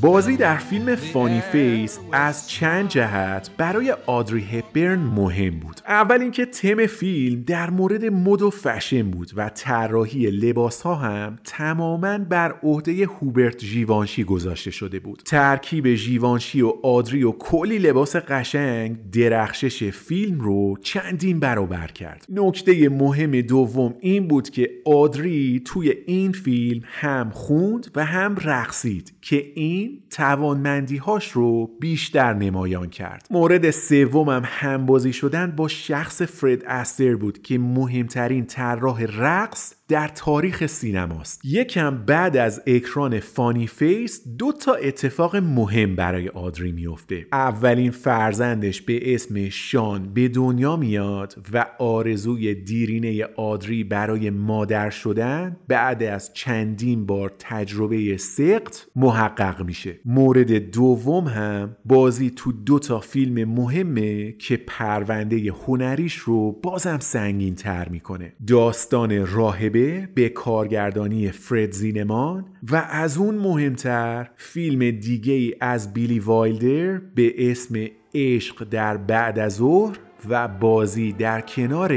بازی 0.00 0.36
در 0.36 0.56
فیلم 0.56 0.94
Funny 0.94 1.40
Face 1.40 1.98
از 2.12 2.50
چند 2.50 2.88
جهت 2.88 3.50
برای 3.56 3.94
آدری 4.06 4.40
هپبرن 4.40 4.98
مهم 4.98 5.60
بود. 5.60 5.80
اول 5.88 6.20
اینکه 6.20 6.46
تم 6.46 6.86
فیلم 6.86 7.42
در 7.42 7.70
مورد 7.70 8.04
مد 8.04 8.42
و 8.42 8.50
فشن 8.50 9.10
بود 9.10 9.30
و 9.36 9.48
طراحی 9.48 10.30
لباس 10.30 10.82
ها 10.82 10.94
هم 10.94 11.38
تماما 11.44 12.18
بر 12.18 12.54
عهده 12.62 13.06
هوبرت 13.06 13.64
ژیوانشی 13.64 14.24
گذاشته 14.24 14.70
شده 14.70 15.00
بود. 15.00 15.22
ترکیب 15.24 15.94
ژیوانشی 15.94 16.62
و 16.62 16.72
آدری 16.82 17.22
و 17.24 17.32
کلی 17.32 17.78
لباس 17.78 18.16
قشنگ 18.16 19.10
درخشش 19.10 19.84
فیلم 19.84 20.40
رو 20.40 20.76
چندین 20.82 21.40
برابر 21.40 21.86
کرد. 21.86 22.26
نکته 22.28 22.88
مهم 22.88 23.40
دوم 23.40 23.94
این 24.00 24.28
بود 24.28 24.50
که 24.50 24.70
آدری 24.84 25.62
توی 25.64 25.94
این 26.06 26.32
فیلم 26.32 26.80
هم 26.86 27.11
خوند 27.30 27.90
و 27.94 28.04
هم 28.04 28.36
رقصید 28.44 29.14
که 29.20 29.52
این 29.54 30.02
توانمندی 30.10 30.96
هاش 30.96 31.32
رو 31.32 31.70
بیشتر 31.80 32.34
نمایان 32.34 32.90
کرد. 32.90 33.26
مورد 33.30 33.70
سومم 33.70 34.42
همبازی 34.44 35.12
شدن 35.12 35.50
با 35.50 35.68
شخص 35.68 36.22
فرد 36.22 36.64
آستر 36.64 37.16
بود 37.16 37.42
که 37.42 37.58
مهمترین 37.58 38.46
طراح 38.46 39.02
رقص 39.02 39.74
در 39.92 40.08
تاریخ 40.08 40.66
سینماست. 40.66 41.40
یکم 41.44 41.96
بعد 41.96 42.36
از 42.36 42.62
اکران 42.66 43.20
Funny 43.20 43.66
Face 43.66 44.22
دو 44.38 44.52
تا 44.52 44.74
اتفاق 44.74 45.36
مهم 45.36 45.96
برای 45.96 46.28
آدری 46.28 46.72
میفته 46.72 47.26
اولین 47.32 47.90
فرزندش 47.90 48.82
به 48.82 49.14
اسم 49.14 49.48
شان 49.48 50.12
به 50.14 50.28
دنیا 50.28 50.76
میاد 50.76 51.34
و 51.52 51.66
آرزوی 51.78 52.54
دیرینه 52.54 53.24
آدری 53.36 53.84
برای 53.84 54.30
مادر 54.30 54.90
شدن 54.90 55.56
بعد 55.68 56.02
از 56.02 56.32
چندین 56.34 57.06
بار 57.06 57.32
تجربه 57.38 58.16
سقط 58.16 58.76
محقق 58.96 59.64
میشه. 59.64 59.98
مورد 60.04 60.52
دوم 60.52 61.24
هم 61.24 61.76
بازی 61.84 62.30
تو 62.30 62.52
دو 62.52 62.78
تا 62.78 63.00
فیلم 63.00 63.50
مهمه 63.50 64.32
که 64.32 64.56
پرونده 64.56 65.52
هنریش 65.66 66.14
رو 66.14 66.52
بازم 66.52 66.98
سنگین 66.98 67.54
تر 67.54 67.88
می‌کنه. 67.88 68.32
داستان 68.46 69.26
راهبه 69.26 69.81
به 70.14 70.28
کارگردانی 70.28 71.30
فرد 71.30 71.72
زینمان 71.72 72.44
و 72.70 72.86
از 72.90 73.18
اون 73.18 73.34
مهمتر 73.34 74.30
فیلم 74.36 74.90
دیگه 74.90 75.32
ای 75.32 75.54
از 75.60 75.92
بیلی 75.92 76.18
وایلدر 76.18 77.00
به 77.14 77.50
اسم 77.50 77.74
عشق 78.14 78.64
در 78.70 78.96
بعد 78.96 79.38
از 79.38 79.56
ظهر 79.56 79.96
و 80.28 80.48
بازی 80.48 81.12
در 81.12 81.40
کنار 81.40 81.92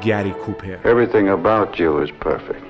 گری 0.00 0.30
کوپر 0.30 0.76
Everything 0.84 1.28
about 1.28 1.78
you 1.78 2.02
is 2.04 2.10
perfect. 2.20 2.64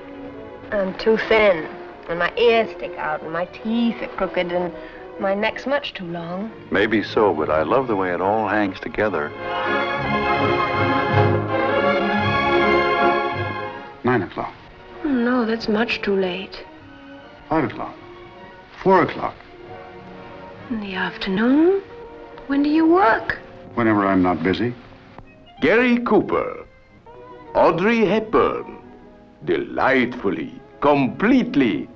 I'm 0.71 0.93
too 1.03 1.17
thin, 1.29 1.65
and 2.09 2.19
my 2.19 2.31
ears 2.37 2.69
stick 2.77 2.95
out, 2.97 3.23
and 3.23 3.33
my 3.33 3.45
teeth 3.45 3.97
are 4.03 4.13
crooked, 4.17 4.51
and 4.51 4.71
my 5.19 5.33
neck's 5.33 5.65
much 5.65 5.93
too 5.93 6.05
long. 6.05 6.51
Maybe 6.71 7.03
so, 7.03 7.33
but 7.33 7.49
I 7.49 7.63
love 7.63 7.87
the 7.87 7.95
way 7.95 8.13
it 8.13 8.21
all 8.21 8.47
hangs 8.47 8.79
together. 8.79 9.31
Nine 14.04 14.22
o'clock, 14.28 14.54
Oh, 15.04 15.08
no, 15.28 15.36
that's 15.48 15.68
much 15.68 15.92
too 16.02 16.16
late. 16.28 16.56
five 17.50 17.64
o'clock, 17.70 17.94
four 18.82 18.98
o'clock, 19.06 19.34
In 20.70 20.80
the 20.86 20.94
afternoon? 21.08 21.82
When 22.50 22.60
do 22.62 22.70
you 22.78 22.86
work? 23.02 23.28
whenever 23.78 24.02
I'm 24.10 24.22
not 24.28 24.38
busy. 24.50 24.70
Gary 25.60 25.96
Cooper, 26.10 26.50
Audrey 27.54 28.00
Hepburn, 28.12 28.66
delightfully, 29.44 30.50
completely 30.80 31.88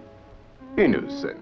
innocent. 0.84 1.38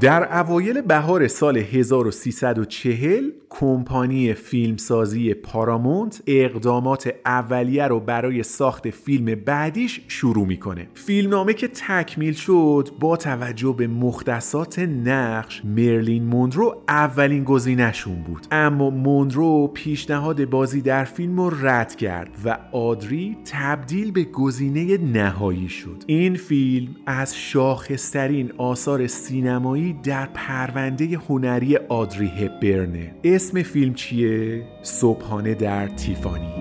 در 0.00 0.22
اوایل 0.40 0.80
بهار 0.82 1.26
سال 1.26 1.56
1340 1.56 3.32
کمپانی 3.59 4.33
فیلمسازی 4.33 5.33
پارامونت 5.33 6.23
اقدامات 6.27 7.13
اولیه 7.25 7.87
رو 7.87 7.99
برای 7.99 8.43
ساخت 8.43 8.89
فیلم 8.89 9.25
بعدیش 9.35 10.01
شروع 10.07 10.47
می‌کنه. 10.47 10.87
فیلمنامه 10.93 11.53
که 11.53 11.67
تکمیل 11.67 12.33
شد 12.33 12.89
با 12.99 13.17
توجه 13.17 13.75
به 13.77 13.87
مختصات 13.87 14.79
نقش 14.79 15.61
مرلین 15.65 16.23
موندرو 16.23 16.81
اولین 16.87 17.43
گزینهشون 17.43 18.15
بود. 18.15 18.47
اما 18.51 18.89
موندرو 18.89 19.67
پیشنهاد 19.67 20.45
بازی 20.45 20.81
در 20.81 21.03
فیلم 21.03 21.39
رو 21.41 21.67
رد 21.67 21.95
کرد 21.95 22.29
و 22.45 22.57
آدری 22.71 23.37
تبدیل 23.45 24.11
به 24.11 24.23
گزینه 24.23 24.97
نهایی 24.97 25.69
شد. 25.69 26.03
این 26.07 26.35
فیلم 26.35 26.95
از 27.05 27.37
شاخصترین 27.37 28.51
آثار 28.57 29.07
سینمایی 29.07 29.95
در 30.03 30.29
پرونده 30.33 31.05
هنری 31.05 31.77
آدری 31.77 32.27
هپبرنه. 32.27 33.15
اسم 33.45 33.63
فیلم 33.63 33.93
چیه؟ 33.93 34.63
صبحانه 34.81 35.53
در 35.53 35.87
تیفانی 35.87 36.53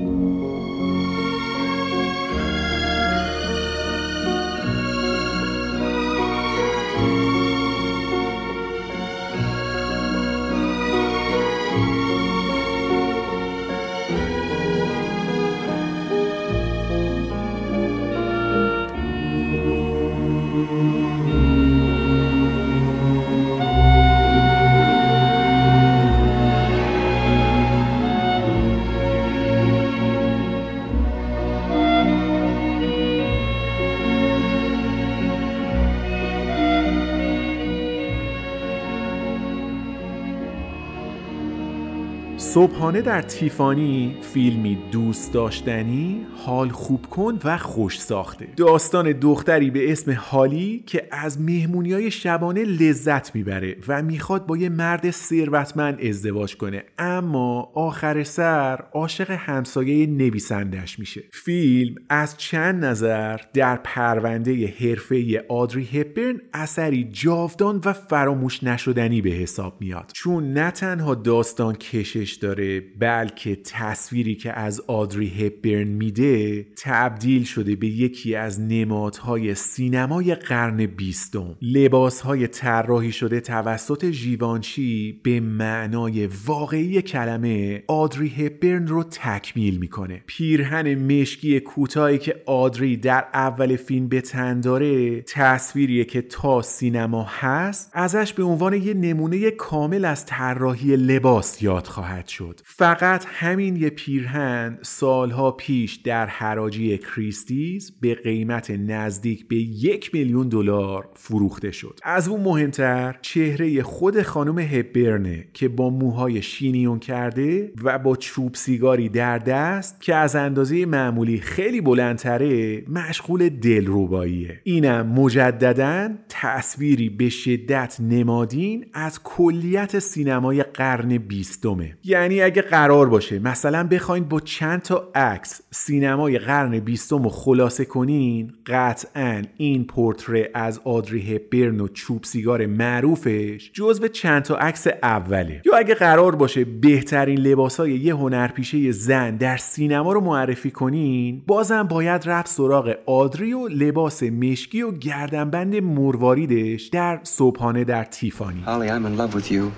صبحانه 42.55 43.03
در 43.03 43.23
تیفانی 43.23 44.17
فیلمی 44.23 44.79
دوست 44.93 45.33
داشتنی 45.33 46.27
حال 46.47 46.69
خوب 46.69 47.07
کن 47.07 47.39
و 47.45 47.59
خوش 47.59 48.01
ساخته. 48.01 48.49
داستان 48.57 49.13
دختری 49.13 49.71
به 49.71 49.93
اسم 49.93 50.13
هالی 50.13 50.85
که 50.87 51.09
از 51.11 51.41
مهمونی 51.41 51.93
های 51.93 52.11
شبانه 52.11 52.65
لذت 52.65 53.35
می‌بره 53.35 53.77
و 53.89 54.03
می‌خواد 54.03 54.47
با 54.47 54.57
یه 54.57 54.69
مرد 54.69 55.11
ثروتمند 55.11 56.01
ازدواج 56.01 56.57
کنه. 56.57 56.83
اما 56.99 57.73
آخر 57.75 58.23
سر 58.23 58.85
عاشق 58.93 59.31
همسایه 59.31 60.07
نویسندش 60.07 60.99
میشه. 60.99 61.23
فیلم 61.33 61.95
از 62.09 62.37
چند 62.37 62.85
نظر 62.85 63.41
در 63.55 63.77
پرونده 63.77 64.67
حرفه 64.67 65.45
آدری 65.49 65.85
هپبرن 65.85 66.41
اثری 66.53 67.05
جاودان 67.05 67.81
و 67.85 67.93
فراموش 67.93 68.63
نشدنی 68.63 69.23
به 69.23 69.31
حساب 69.31 69.77
میاد. 69.81 70.11
چون 70.13 70.53
نه 70.53 70.71
تنها 70.71 71.15
داستان 71.15 71.75
کشش 71.75 72.39
داره 72.45 72.81
بلکه 72.99 73.57
تصویری 73.57 74.35
که 74.35 74.53
از 74.53 74.81
آدری 74.81 75.29
هپبرن 75.29 75.89
میده 75.89 76.67
تبدیل 76.77 77.45
شده 77.45 77.77
به 77.77 77.87
یکی 77.87 78.35
از 78.35 78.61
نمادهای 78.61 79.55
سینمای 79.55 80.35
قرن 80.35 80.87
بیستم. 80.87 81.57
لباسهای 81.63 82.47
طراحی 82.47 83.13
شده 83.13 83.41
توسط 83.41 84.11
ژیوانشی 84.11 85.21
به 85.23 85.41
معنای 85.41 86.29
واقعی 86.47 87.03
کلمه 87.03 87.83
آدری 87.87 88.29
هپبرن 88.29 88.87
رو 88.87 89.03
تکمیل 89.03 89.79
می‌کنه. 89.79 90.23
پیرهن 90.27 90.95
مشکی 90.95 91.61
کوتاهی 91.61 92.19
که 92.19 92.43
آدری 92.47 92.97
در 92.97 93.25
اول 93.35 93.77
فیلم 93.77 94.09
به 94.09 94.21
تن 94.21 94.61
داره 94.61 95.23
تصویریه 95.23 96.05
که 96.05 96.23
تا 96.23 96.63
سینما 96.63 97.27
هست 97.29 97.91
ازش 97.93 98.33
به 98.33 98.43
عنوان 98.43 98.73
یه 98.75 98.95
نمونه 98.95 99.51
کامل 99.51 100.05
از 100.05 100.27
طراحی 100.27 100.97
لباس 100.97 101.63
یاد 101.63 101.87
خواهد 101.87 102.29
شد. 102.35 102.61
فقط 102.64 103.24
همین 103.28 103.76
یه 103.76 103.91
پیرهن 103.91 104.78
سالها 104.82 105.51
پیش 105.51 105.95
در 105.95 106.26
حراجی 106.26 106.99
کریستیز 106.99 107.93
به 108.01 108.14
قیمت 108.14 108.70
نزدیک 108.70 109.49
به 109.49 109.57
یک 109.57 110.14
میلیون 110.14 110.49
دلار 110.49 111.09
فروخته 111.14 111.70
شد. 111.70 111.99
از 112.03 112.28
اون 112.28 112.41
مهمتر 112.41 113.18
چهره 113.22 113.82
خود 113.82 114.22
خانم 114.22 114.59
هبرنه 114.59 115.45
که 115.53 115.68
با 115.68 115.91
موهای 115.91 116.43
شینیون 116.43 116.99
کرده 116.99 117.72
و 117.85 117.99
با 117.99 118.16
چوب 118.16 118.55
سیگاری 118.55 119.09
در 119.09 119.39
دست 119.39 120.01
که 120.01 120.14
از 120.14 120.37
اندازه 120.37 120.87
معمولی 120.87 121.41
خیلی 121.41 121.80
بلندتره 121.80 122.82
مشغول 122.89 123.49
دلرباییه. 123.49 124.61
اینم 124.64 125.07
مجددا 125.07 126.11
تصویری 126.28 127.09
به 127.09 127.28
شدت 127.28 127.97
نمادین 128.01 128.87
از 128.93 129.22
کلیت 129.22 129.99
سینمای 129.99 130.62
قرن 130.62 131.18
بیستمه. 131.18 131.97
یعنی 132.05 132.24
اگه 132.25 132.62
قرار 132.62 133.09
باشه 133.09 133.39
مثلا 133.39 133.87
بخواین 133.87 134.25
با 134.25 134.41
چند 134.41 134.83
تا 134.83 135.11
عکس 135.14 135.61
سینمای 135.70 136.39
قرن 136.39 136.81
بیستم 136.81 137.22
رو 137.22 137.29
خلاصه 137.29 137.85
کنین 137.85 138.53
قطعا 138.66 139.43
این 139.57 139.85
پورتره 139.85 140.51
از 140.55 140.81
آدری 140.85 141.35
هپبرن 141.35 141.81
و 141.81 141.89
چوب 141.89 142.25
سیگار 142.25 142.66
معروفش 142.66 143.70
جزو 143.72 144.09
چند 144.09 144.43
تا 144.43 144.57
عکس 144.57 144.87
اوله 145.03 145.62
یا 145.64 145.77
اگه 145.77 145.95
قرار 145.95 146.37
باشه 146.37 146.64
بهترین 146.64 147.39
لباسای 147.39 147.93
یه 147.93 148.14
هنرپیشه 148.14 148.93
زن 148.93 149.37
در 149.37 149.57
سینما 149.57 150.12
رو 150.12 150.20
معرفی 150.20 150.70
کنین 150.70 151.43
بازم 151.47 151.83
باید 151.83 152.22
رفت 152.27 152.49
سراغ 152.49 152.95
آدری 153.07 153.53
و 153.53 153.68
لباس 153.68 154.22
مشکی 154.22 154.83
و 154.83 154.91
گردنبند 154.93 155.77
مرواریدش 155.77 156.83
در 156.87 157.20
صبحانه 157.22 157.85
در 157.85 158.05
تیفانی 158.05 158.64
Holly, 158.66 158.91
I'm 158.91 159.07
in 159.07 159.16
love 159.16 159.35
with 159.35 159.51
you. 159.51 159.72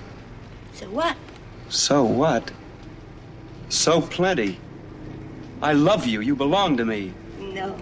So 0.74 0.86
what? 0.86 1.16
So 1.68 2.04
what? 2.04 2.52
So 3.68 4.00
plenty. 4.00 4.58
I 5.62 5.72
love 5.72 6.06
you. 6.06 6.20
You 6.20 6.36
belong 6.36 6.76
to 6.76 6.84
me. 6.84 7.12
No. 7.38 7.76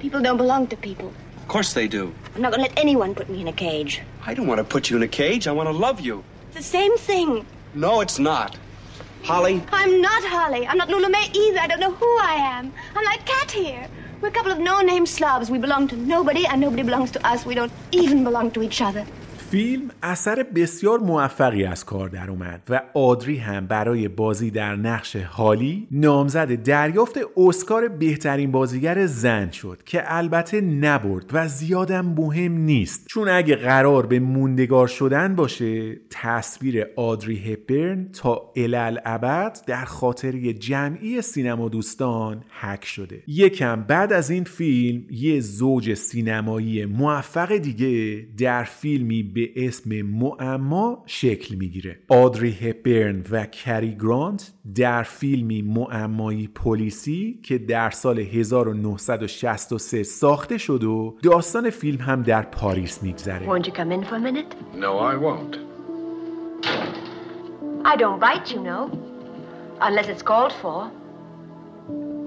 People 0.00 0.20
don't 0.20 0.36
belong 0.36 0.66
to 0.68 0.76
people. 0.76 1.12
Of 1.36 1.48
course 1.48 1.72
they 1.72 1.86
do. 1.86 2.14
I'm 2.34 2.42
not 2.42 2.50
gonna 2.52 2.64
let 2.64 2.78
anyone 2.78 3.14
put 3.14 3.28
me 3.28 3.40
in 3.40 3.48
a 3.48 3.52
cage. 3.52 4.00
I 4.26 4.34
don't 4.34 4.46
want 4.46 4.58
to 4.58 4.64
put 4.64 4.90
you 4.90 4.96
in 4.96 5.02
a 5.02 5.08
cage. 5.08 5.46
I 5.46 5.52
want 5.52 5.68
to 5.68 5.72
love 5.72 6.00
you. 6.00 6.24
It's 6.48 6.56
the 6.56 6.62
same 6.62 6.96
thing. 6.98 7.46
No, 7.74 8.00
it's 8.00 8.18
not. 8.18 8.56
Holly, 9.22 9.62
I'm 9.72 10.00
not 10.00 10.24
Holly. 10.24 10.66
I'm 10.66 10.76
not 10.76 10.88
Lula 10.88 11.08
May 11.08 11.26
either. 11.32 11.60
I 11.60 11.66
don't 11.68 11.78
know 11.80 11.92
who 11.92 12.06
I 12.22 12.34
am. 12.58 12.72
I'm 12.96 13.04
like 13.04 13.24
Cat 13.24 13.52
here. 13.52 13.86
We're 14.20 14.28
a 14.28 14.32
couple 14.32 14.52
of 14.52 14.58
no-name 14.58 15.06
slobs. 15.06 15.50
We 15.50 15.58
belong 15.58 15.88
to 15.88 15.96
nobody, 15.96 16.46
and 16.46 16.60
nobody 16.60 16.82
belongs 16.82 17.10
to 17.12 17.26
us. 17.26 17.46
We 17.46 17.54
don't 17.54 17.72
even 17.92 18.24
belong 18.24 18.50
to 18.52 18.62
each 18.62 18.80
other. 18.80 19.06
فیلم 19.52 19.90
اثر 20.02 20.46
بسیار 20.54 20.98
موفقی 20.98 21.64
از 21.64 21.84
کار 21.84 22.08
در 22.08 22.30
اومد 22.30 22.62
و 22.68 22.82
آدری 22.94 23.36
هم 23.36 23.66
برای 23.66 24.08
بازی 24.08 24.50
در 24.50 24.76
نقش 24.76 25.16
حالی 25.16 25.88
نامزد 25.90 26.62
دریافت 26.62 27.18
اسکار 27.36 27.88
بهترین 27.88 28.52
بازیگر 28.52 29.06
زن 29.06 29.50
شد 29.50 29.82
که 29.86 30.02
البته 30.06 30.60
نبرد 30.60 31.30
و 31.32 31.48
زیادم 31.48 32.06
مهم 32.06 32.52
نیست. 32.52 33.06
چون 33.06 33.28
اگه 33.28 33.56
قرار 33.56 34.06
به 34.06 34.20
موندگار 34.20 34.86
شدن 34.86 35.34
باشه 35.34 36.00
تصویر 36.10 36.86
آدری 36.96 37.52
هپبرن 37.52 38.08
تا 38.12 38.52
الالعبد 38.56 39.58
در 39.66 39.84
خاطره 39.84 40.52
جمعی 40.52 41.22
سینما 41.22 41.68
دوستان 41.68 42.44
حک 42.60 42.84
شده. 42.84 43.22
یکم 43.26 43.82
بعد 43.82 44.12
از 44.12 44.30
این 44.30 44.44
فیلم 44.44 45.02
یه 45.10 45.40
زوج 45.40 45.94
سینمایی 45.94 46.84
موفق 46.84 47.56
دیگه 47.56 48.26
در 48.38 48.64
فیلمی 48.64 49.22
به 49.22 49.41
اسم 49.56 50.02
معما 50.02 51.02
شکل 51.06 51.54
می‌گیره 51.54 51.98
آدری 52.08 52.50
هپبرن 52.50 53.24
و 53.30 53.46
کری 53.46 53.96
گرانت 54.00 54.52
در 54.74 55.02
فیلمی 55.02 55.62
معمایی 55.62 56.46
پلیسی 56.46 57.40
که 57.42 57.58
در 57.58 57.90
سال 57.90 58.18
1963 58.18 60.02
ساخته 60.02 60.58
شد 60.58 60.84
و 60.84 61.16
داستان 61.22 61.70
فیلم 61.70 62.00
هم 62.00 62.22
در 62.22 62.42
پاریس 62.42 63.02
میگذره 63.02 63.46
Won't 63.46 63.66
you 63.66 63.72
come 63.72 63.92
in 63.92 64.04
for 64.04 64.14
a 64.14 64.20
minute? 64.20 64.54
No, 64.74 64.98
I 64.98 65.16
won't. 65.16 65.56
I 67.84 67.96
don't 67.96 68.20
bite, 68.20 68.50
you 68.54 68.60
know. 68.62 68.90
Unless 69.80 70.08
it's 70.08 70.22
called 70.22 70.52
for. 70.62 70.90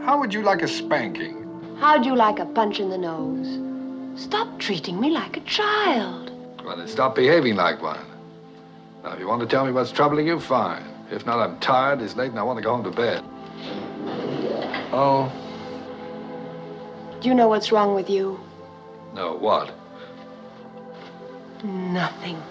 How 0.06 0.20
would 0.20 0.34
you 0.34 0.42
like 0.42 0.62
a 0.62 0.68
spanking? 0.68 1.36
How'd 1.80 2.06
you 2.06 2.16
like 2.16 2.40
a 2.40 2.46
punch 2.46 2.80
in 2.80 2.90
the 2.90 2.98
nose? 2.98 3.50
Stop 4.22 4.60
treating 4.60 5.00
me 5.00 5.10
like 5.10 5.38
a 5.38 5.42
child. 5.42 6.35
Well, 6.66 6.78
then 6.78 6.88
stop 6.88 7.16
behaving 7.16 7.56
like 7.56 7.82
one. 7.82 8.00
Now, 9.04 9.14
if 9.14 9.20
you 9.20 9.28
want 9.28 9.42
to 9.42 9.48
tell 9.48 9.66
me 9.66 9.72
what's 9.72 9.92
troubling 9.92 10.26
you, 10.28 10.40
fine. 10.40 10.84
If 11.12 11.26
not, 11.26 11.40
I'm 11.40 11.60
tired, 11.60 12.02
it's 12.02 12.16
late, 12.16 12.32
and 12.32 12.40
I 12.40 12.44
want 12.44 12.58
to 12.58 12.64
go 12.64 12.72
home 12.76 12.84
to 12.84 12.92
bed. 12.92 13.24
Oh, 14.92 15.32
Do 17.22 17.28
you 17.30 17.36
know 17.36 17.48
what's 17.48 17.72
wrong 17.72 17.94
with 17.96 18.10
you? 18.10 18.40
no, 19.14 19.34
what? 19.36 19.72
Nothing. 21.64 22.42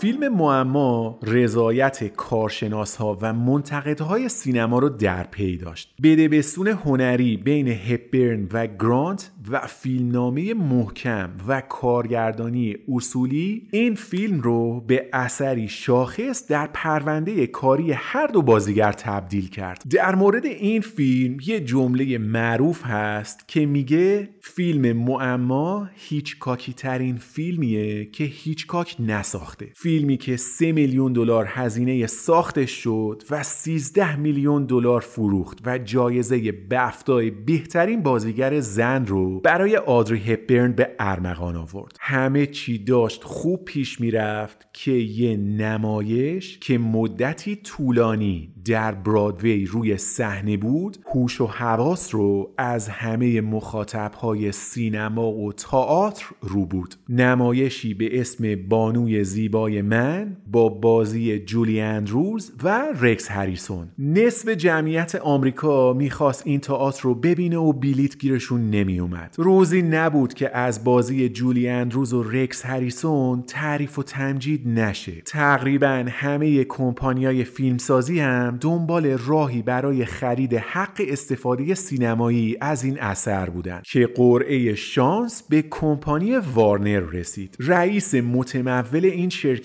فیلم 0.00 0.28
معما 0.28 1.18
رضایت 1.22 2.04
کارشناس 2.04 2.96
ها 2.96 3.18
و 3.20 3.32
منتقدهای 3.32 4.28
سینما 4.28 4.78
رو 4.78 4.88
در 4.88 5.24
پی 5.24 5.56
داشت. 5.56 5.94
بدبستون 6.02 6.68
هنری 6.68 7.36
بین 7.36 7.68
هپبرن 7.68 8.48
و 8.52 8.66
گرانت 8.66 9.30
و 9.50 9.66
فیلمنامه 9.66 10.54
محکم 10.54 11.30
و 11.48 11.60
کارگردانی 11.60 12.76
اصولی 12.88 13.68
این 13.70 13.94
فیلم 13.94 14.40
رو 14.40 14.80
به 14.80 15.08
اثری 15.12 15.68
شاخص 15.68 16.46
در 16.46 16.68
پرونده 16.72 17.46
کاری 17.46 17.92
هر 17.92 18.26
دو 18.26 18.42
بازیگر 18.42 18.92
تبدیل 18.92 19.48
کرد. 19.48 19.82
در 19.90 20.14
مورد 20.14 20.46
این 20.46 20.80
فیلم 20.80 21.36
یه 21.46 21.60
جمله 21.60 22.18
معروف 22.18 22.82
هست 22.84 23.48
که 23.48 23.66
میگه 23.66 24.28
فیلم 24.40 24.96
معما 24.96 25.88
هیچکاکی 25.94 26.72
ترین 26.72 27.16
فیلمیه 27.16 28.04
که 28.04 28.24
هیچکاک 28.24 28.96
نساخته. 29.00 29.68
فیلمی 29.84 30.16
که 30.16 30.36
3 30.36 30.72
میلیون 30.72 31.12
دلار 31.12 31.44
هزینه 31.48 32.06
ساختش 32.06 32.70
شد 32.70 33.22
و 33.30 33.42
13 33.42 34.16
میلیون 34.16 34.64
دلار 34.64 35.00
فروخت 35.00 35.58
و 35.66 35.78
جایزه 35.78 36.52
بفتای 36.52 37.30
بهترین 37.30 38.02
بازیگر 38.02 38.60
زن 38.60 39.06
رو 39.06 39.40
برای 39.40 39.76
آدری 39.76 40.18
هپبرن 40.18 40.72
به 40.72 40.90
ارمغان 40.98 41.56
آورد. 41.56 41.96
همه 42.00 42.46
چی 42.46 42.78
داشت 42.78 43.24
خوب 43.24 43.64
پیش 43.64 44.00
می‌رفت 44.00 44.66
که 44.72 44.92
یه 44.92 45.36
نمایش 45.36 46.58
که 46.58 46.78
مدتی 46.78 47.56
طولانی 47.56 48.54
در 48.64 48.94
برادوی 48.94 49.66
روی 49.66 49.96
صحنه 49.96 50.56
بود 50.56 50.96
هوش 51.14 51.40
و 51.40 51.46
حواس 51.46 52.14
رو 52.14 52.54
از 52.58 52.88
همه 52.88 53.40
مخاطبهای 53.40 54.52
سینما 54.52 55.32
و 55.32 55.52
تئاتر 55.52 56.24
رو 56.40 56.66
بود. 56.66 56.94
نمایشی 57.08 57.94
به 57.94 58.20
اسم 58.20 58.54
بانوی 58.68 59.24
زیبای 59.24 59.73
من 59.82 60.36
با 60.46 60.68
بازی 60.68 61.38
جولی 61.38 61.80
اندروز 61.80 62.52
و 62.62 62.84
رکس 63.00 63.30
هریسون. 63.30 63.88
نصف 63.98 64.48
جمعیت 64.48 65.14
آمریکا 65.14 65.92
می‌خواست 65.92 66.42
این 66.46 66.60
تئاتر 66.60 67.02
رو 67.02 67.14
ببینه 67.14 67.56
و 67.56 67.72
بلیت 67.72 68.18
گیرشون 68.18 68.70
نمیومد 68.70 69.34
روزی 69.38 69.82
نبود 69.82 70.34
که 70.34 70.56
از 70.56 70.84
بازی 70.84 71.28
جولی 71.28 71.68
اندروز 71.68 72.12
و 72.12 72.22
رکس 72.22 72.66
هریسون 72.66 73.42
تعریف 73.42 73.98
و 73.98 74.02
تمجید 74.02 74.68
نشه. 74.68 75.12
تقریبا 75.20 76.04
همه 76.08 76.64
کمپانیای 76.64 77.44
فیلمسازی 77.44 78.20
هم 78.20 78.58
دنبال 78.60 79.06
راهی 79.06 79.62
برای 79.62 80.04
خرید 80.04 80.54
حق 80.54 81.02
استفاده 81.08 81.74
سینمایی 81.74 82.56
از 82.60 82.84
این 82.84 83.00
اثر 83.00 83.50
بودن 83.50 83.82
که 83.84 84.08
قرعه 84.14 84.74
شانس 84.74 85.42
به 85.48 85.62
کمپانی 85.70 86.36
وارنر 86.54 87.00
رسید. 87.00 87.56
رئیس 87.60 88.14
متمول 88.14 89.04
این 89.04 89.28
شرکت 89.28 89.63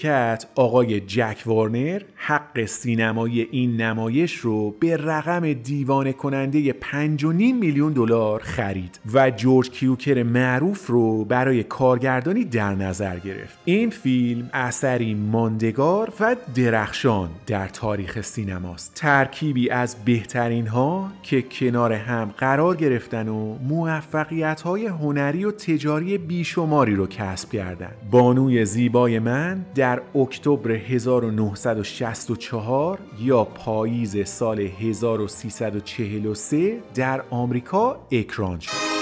آقای 0.56 1.00
جک 1.00 1.44
وارنر 1.46 2.02
حق 2.16 2.66
سینمایی 2.66 3.48
این 3.52 3.82
نمایش 3.82 4.36
رو 4.36 4.72
به 4.72 4.98
رقم 4.98 5.54
دیوانه 5.54 6.14
کننده 6.14 6.74
5.5 6.74 7.24
میلیون 7.34 7.94
دلار 7.94 8.42
خرید 8.44 9.00
و 9.14 9.32
جورج 9.32 9.70
کیوکر 9.70 10.24
معروف 10.24 10.88
رو 10.88 11.26
برای 11.26 11.64
کارگردانی 11.64 12.46
در 12.46 12.76
نظر 12.76 13.20
گرفت 13.20 13.60
این 13.66 13.90
فیلم 13.90 14.50
اثری 14.54 15.14
ماندگار 15.14 16.14
و 16.20 16.36
درخشان 16.56 17.30
در 17.48 17.68
تاریخ 17.68 18.22
سینماست 18.22 18.92
ترکیبی 18.96 19.70
از 19.70 19.96
بهترین 20.06 20.68
ها 20.68 21.12
که 21.24 21.42
کنار 21.42 21.94
هم 21.94 22.34
قرار 22.38 22.76
گرفتن 22.76 23.28
و 23.28 23.58
موفقیت 23.58 24.62
های 24.62 24.86
هنری 24.86 25.46
و 25.46 25.52
تجاری 25.52 26.18
بیشماری 26.18 26.96
رو 26.96 27.08
کسب 27.08 27.52
کردند. 27.52 27.96
بانوی 28.12 28.66
زیبای 28.66 29.20
من 29.20 29.66
در 29.80 30.02
اکتبر 30.16 30.72
1964 30.72 33.00
یا 33.20 33.44
پاییز 33.44 34.28
سال 34.28 34.60
1343 34.60 36.80
در 36.96 37.24
آمریکا 37.30 38.00
اکران 38.12 38.60
شد. 38.60 38.99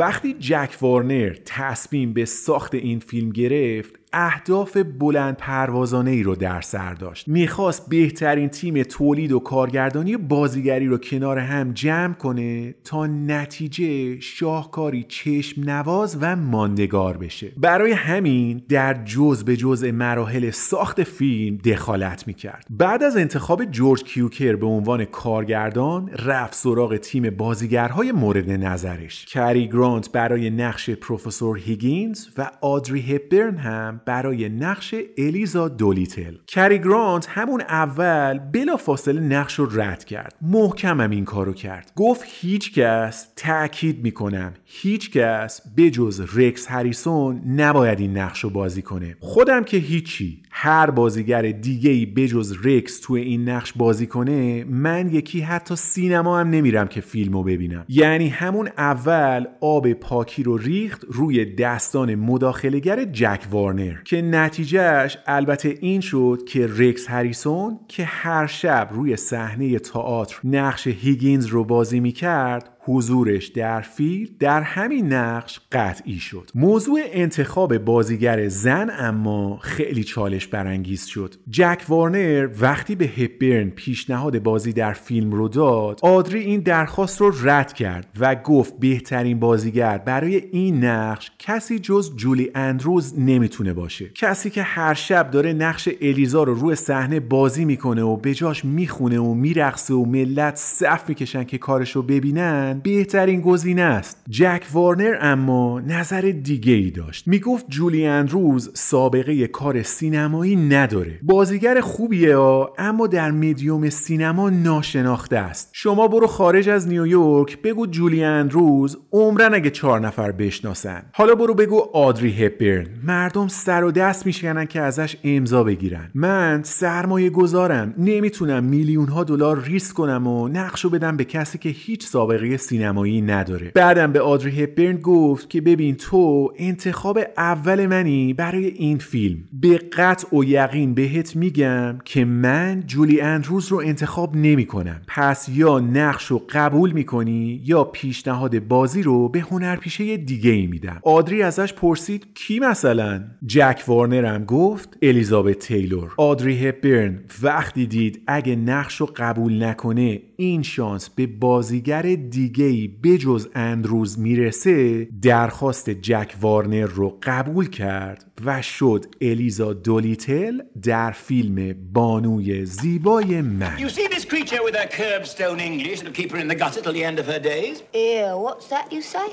وقتی 0.00 0.34
جک 0.34 0.76
وارنر 0.80 1.34
تصمیم 1.44 2.12
به 2.12 2.24
ساخت 2.24 2.74
این 2.74 2.98
فیلم 2.98 3.30
گرفت 3.30 3.99
اهداف 4.12 4.76
بلند 4.76 5.36
پروازانه 5.36 6.10
ای 6.10 6.22
رو 6.22 6.34
در 6.34 6.60
سر 6.60 6.94
داشت. 6.94 7.28
می‌خواست 7.28 7.88
بهترین 7.88 8.48
تیم 8.48 8.82
تولید 8.82 9.32
و 9.32 9.38
کارگردانی 9.38 10.16
بازیگری 10.16 10.86
رو 10.86 10.98
کنار 10.98 11.38
هم 11.38 11.72
جمع 11.72 12.14
کنه 12.14 12.74
تا 12.84 13.06
نتیجه 13.06 14.20
شاهکاری 14.20 15.04
چشم 15.08 15.62
نواز 15.70 16.18
و 16.20 16.36
ماندگار 16.36 17.16
بشه. 17.16 17.52
برای 17.56 17.92
همین 17.92 18.62
در 18.68 19.04
جز 19.04 19.44
به 19.44 19.56
جزء 19.56 19.92
مراحل 19.92 20.50
ساخت 20.50 21.02
فیلم 21.02 21.56
دخالت 21.56 22.26
می‌کرد. 22.26 22.66
بعد 22.70 23.02
از 23.02 23.16
انتخاب 23.16 23.64
جورج 23.64 24.02
کیوکر 24.02 24.56
به 24.56 24.66
عنوان 24.66 25.04
کارگردان 25.04 26.10
رفت 26.26 26.54
سراغ 26.54 26.96
تیم 26.96 27.30
بازیگرهای 27.30 28.12
مورد 28.12 28.50
نظرش. 28.50 29.26
کری 29.26 29.68
گرانت 29.68 30.12
برای 30.12 30.50
نقش 30.50 30.90
پروفسور 30.90 31.58
هیگینز 31.58 32.26
و 32.38 32.50
آدری 32.60 33.00
هپبرن 33.00 33.56
هم 33.56 33.99
برای 34.04 34.48
نقش 34.48 34.94
الیزا 35.18 35.68
دولیتل. 35.68 36.34
کری 36.46 36.78
گرانت 36.78 37.26
همون 37.28 37.60
اول 37.60 38.38
بلا 38.38 38.76
فاصله 38.76 39.20
نقش 39.20 39.54
رو 39.54 39.80
رد 39.80 40.04
کرد. 40.04 40.34
محکمم 40.42 41.10
این 41.10 41.24
کارو 41.24 41.52
کرد. 41.52 41.92
گفت 41.96 42.24
هیچ 42.26 42.74
کس 42.74 43.32
تأکید 43.36 44.02
می‌کنم 44.02 44.54
هیچ 44.72 45.10
کس 45.10 45.60
بجز 45.76 46.36
رکس 46.36 46.66
هریسون 46.70 47.42
نباید 47.46 48.00
این 48.00 48.18
نقش 48.18 48.44
رو 48.44 48.50
بازی 48.50 48.82
کنه. 48.82 49.16
خودم 49.20 49.64
که 49.64 49.76
هیچی 49.76 50.42
هر 50.50 50.90
بازیگر 50.90 51.42
دیگه 51.42 51.90
ای 51.90 52.06
بجز 52.06 52.56
رکس 52.64 53.00
تو 53.00 53.14
این 53.14 53.48
نقش 53.48 53.72
بازی 53.72 54.06
کنه 54.06 54.64
من 54.64 55.08
یکی 55.08 55.40
حتی 55.40 55.76
سینما 55.76 56.40
هم 56.40 56.50
نمیرم 56.50 56.88
که 56.88 57.00
فیلمو 57.00 57.42
ببینم. 57.42 57.84
یعنی 57.88 58.28
همون 58.28 58.68
اول 58.78 59.46
آب 59.60 59.92
پاکی 59.92 60.42
رو 60.42 60.56
ریخت 60.56 61.04
روی 61.08 61.54
دستان 61.54 62.14
مداخلگر 62.14 63.04
جک 63.04 63.40
وارنر 63.50 63.94
که 64.04 64.22
نتیجهش 64.22 65.18
البته 65.26 65.74
این 65.80 66.00
شد 66.00 66.38
که 66.48 66.68
رکس 66.76 67.10
هریسون 67.10 67.78
که 67.88 68.04
هر 68.04 68.46
شب 68.46 68.88
روی 68.92 69.16
صحنه 69.16 69.78
تئاتر 69.78 70.36
نقش 70.44 70.86
هیگینز 70.86 71.46
رو 71.46 71.64
بازی 71.64 72.00
می‌کرد 72.00 72.76
حضورش 72.82 73.46
در 73.46 73.80
فیلم 73.80 74.28
در 74.38 74.62
همین 74.62 75.12
نقش 75.12 75.60
قطعی 75.72 76.18
شد. 76.18 76.50
موضوع 76.54 77.00
انتخاب 77.04 77.78
بازیگر 77.78 78.48
زن 78.48 78.90
اما 78.98 79.58
خیلی 79.62 80.04
چالش 80.04 80.46
برانگیز 80.46 81.06
شد. 81.06 81.34
جک 81.50 81.82
وارنر 81.88 82.48
وقتی 82.60 82.94
به 82.94 83.04
هپبرن 83.04 83.70
پیشنهاد 83.70 84.42
بازی 84.42 84.72
در 84.72 84.92
فیلم 84.92 85.32
رو 85.32 85.48
داد 85.48 86.00
آدری 86.02 86.40
این 86.40 86.60
درخواست 86.60 87.20
رو 87.20 87.32
رد 87.42 87.72
کرد 87.72 88.06
و 88.20 88.34
گفت 88.34 88.78
بهترین 88.80 89.40
بازیگر 89.40 89.98
برای 89.98 90.36
این 90.36 90.84
نقش 90.84 91.30
کسی 91.38 91.78
جز 91.78 92.16
جولی 92.16 92.50
اندروز 92.54 93.18
نمی‌تونه 93.18 93.72
باشه. 93.72 94.08
کسی 94.08 94.50
که 94.50 94.62
هر 94.62 94.94
شب 94.94 95.30
داره 95.30 95.52
نقش 95.52 95.88
الیزا 96.00 96.42
رو 96.42 96.54
روی 96.54 96.74
صحنه 96.74 97.20
بازی 97.20 97.64
می‌کنه 97.64 98.02
و 98.02 98.16
به 98.16 98.34
جاش 98.34 98.64
می‌خونه 98.64 99.18
و 99.18 99.34
میرقصه 99.34 99.94
و 99.94 100.04
ملت 100.04 100.56
صف 100.56 101.08
می‌کشن 101.08 101.44
که 101.44 101.58
کارش 101.58 101.96
رو 101.96 102.02
ببینن 102.02 102.69
بهترین 102.74 103.40
گزینه 103.40 103.82
است. 103.82 104.24
جک 104.30 104.62
وارنر 104.72 105.18
اما 105.20 105.80
نظر 105.80 106.20
دیگه 106.20 106.72
ای 106.72 106.90
داشت. 106.90 107.28
می‌گفت 107.28 107.68
جولی 107.68 108.06
اندروز 108.06 108.70
سابقه 108.74 109.46
کار 109.46 109.82
سینمایی 109.82 110.56
نداره. 110.56 111.18
بازیگر 111.22 111.80
خوبیه 111.80 112.36
ها 112.36 112.74
اما 112.78 113.06
در 113.06 113.30
مدیوم 113.30 113.90
سینما 113.90 114.50
ناشناخته 114.50 115.36
است. 115.36 115.68
شما 115.72 116.08
برو 116.08 116.26
خارج 116.26 116.68
از 116.68 116.88
نیویورک 116.88 117.62
بگو 117.62 117.86
جولی 117.86 118.24
اندروز 118.24 118.98
عمرن 119.12 119.54
اگه 119.54 119.70
چهار 119.70 120.00
نفر 120.00 120.32
بشناسن. 120.32 121.02
حالا 121.12 121.34
برو 121.34 121.54
بگو 121.54 121.80
آدری 121.92 122.44
هپبرن. 122.44 122.86
مردم 123.04 123.48
سر 123.48 123.84
و 123.84 123.90
دست 123.90 124.26
میشکنن 124.26 124.66
که 124.66 124.80
ازش 124.80 125.16
امضا 125.24 125.64
بگیرن. 125.64 126.10
من 126.14 126.62
سرمایه 126.64 127.30
گذارم. 127.30 127.94
نمی‌تونم 127.98 128.64
میلیون 128.64 129.08
ها 129.08 129.24
دلار 129.24 129.62
ریسک 129.64 129.94
کنم 129.94 130.26
و 130.26 130.48
نقشو 130.48 130.90
بدم 130.90 131.16
به 131.16 131.24
کسی 131.24 131.58
که 131.58 131.68
هیچ 131.68 132.06
سابقه 132.06 132.56
سینمایی 132.60 133.20
نداره. 133.20 133.72
بعدم 133.74 134.12
به 134.12 134.20
آدری 134.20 134.62
هپبرن 134.62 134.96
گفت 134.96 135.50
که 135.50 135.60
ببین 135.60 135.94
تو 135.94 136.52
انتخاب 136.56 137.18
اول 137.36 137.86
منی 137.86 138.32
برای 138.32 138.66
این 138.66 138.98
فیلم. 138.98 139.38
به 139.52 139.78
قطع 139.78 140.36
و 140.36 140.44
یقین 140.44 140.94
بهت 140.94 141.36
میگم 141.36 141.98
که 142.04 142.24
من 142.24 142.82
جولی 142.86 143.20
اندروز 143.20 143.68
رو 143.68 143.78
انتخاب 143.78 144.36
نمی 144.36 144.66
کنم 144.66 145.00
پس 145.06 145.48
یا 145.48 145.78
نقش 145.78 146.26
رو 146.26 146.42
قبول 146.50 146.92
می‌کنی 146.92 147.60
یا 147.64 147.84
پیشنهاد 147.84 148.58
بازی 148.58 149.02
رو 149.02 149.28
به 149.28 149.40
هنرپیشه 149.40 150.16
دیگه 150.16 150.50
ای 150.50 150.66
میدم. 150.66 151.00
آدری 151.02 151.42
ازش 151.42 151.72
پرسید 151.72 152.26
کی 152.34 152.58
مثلا؟ 152.58 153.24
جک 153.46 153.82
وارنر 153.86 154.24
هم 154.24 154.44
گفت 154.44 154.98
الیزابت 155.02 155.58
تیلور. 155.58 156.12
آدری 156.16 156.66
هپبرن 156.66 157.18
وقتی 157.42 157.86
دید 157.86 158.22
اگه 158.26 158.56
نقش 158.56 158.96
رو 158.96 159.08
قبول 159.16 159.64
نکنه 159.64 160.20
این 160.36 160.62
شانس 160.62 161.10
به 161.10 161.26
بازیگر 161.26 162.02
دیگه 162.02 162.49
ای 162.58 162.88
بجز 162.88 163.48
اندروز 163.54 164.18
می‌رسه 164.18 165.08
درخواست 165.22 165.90
جک 165.90 166.34
وارنر 166.40 166.86
رو 166.86 167.18
قبول 167.22 167.70
کرد 167.70 168.24
و 168.44 168.62
شد 168.62 169.06
الیزا 169.20 169.72
دولیتل 169.72 170.60
در 170.82 171.10
فیلم 171.10 171.74
بانوی 171.92 172.64
زیبای 172.64 173.40
من 173.40 173.76
You 173.78 173.88
see 173.88 174.06
this 174.08 174.24
creature 174.24 174.62
with 174.64 174.76
her 174.76 174.88
curbstone 174.88 175.60
English 175.60 176.00
that'll 176.00 176.12
keep 176.12 176.32
her 176.32 176.38
in 176.38 176.48
the 176.48 176.58
gutter 176.62 176.80
till 176.80 176.92
the 176.92 177.04
end 177.04 177.18
of 177.18 177.26
her 177.26 177.40
days? 177.52 177.82
Ew, 177.94 178.38
what's 178.46 178.68
that 178.74 178.86
you 178.94 179.02
say? 179.14 179.26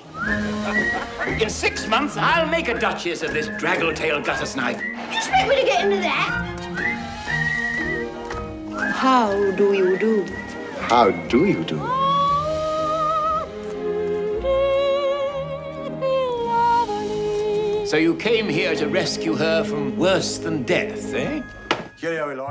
In 1.43 1.49
six 1.49 1.75
months, 1.87 2.13
I'll 2.17 2.51
make 2.57 2.67
a 2.67 2.77
duchess 2.85 3.19
of 3.25 3.31
this 3.37 3.47
draggle-tailed 3.61 4.23
gutter 4.27 4.49
snipe. 4.55 4.79
You 5.11 5.17
expect 5.19 5.45
me 5.49 5.55
to 5.61 5.65
get 5.71 5.79
into 5.85 5.99
that? 6.09 6.29
How 9.03 9.51
do 9.61 9.67
you 9.73 9.89
do? 9.97 10.25
How 10.89 11.11
do 11.33 11.45
you 11.45 11.63
do? 11.63 12.06
So 17.87 17.95
you 17.95 18.15
came 18.15 18.49
here 18.49 18.75
to 18.75 18.89
rescue 18.89 19.33
her 19.35 19.63
from 19.63 19.95
worse 19.95 20.39
than 20.39 20.63
death, 20.63 21.13
eh? 21.13 21.41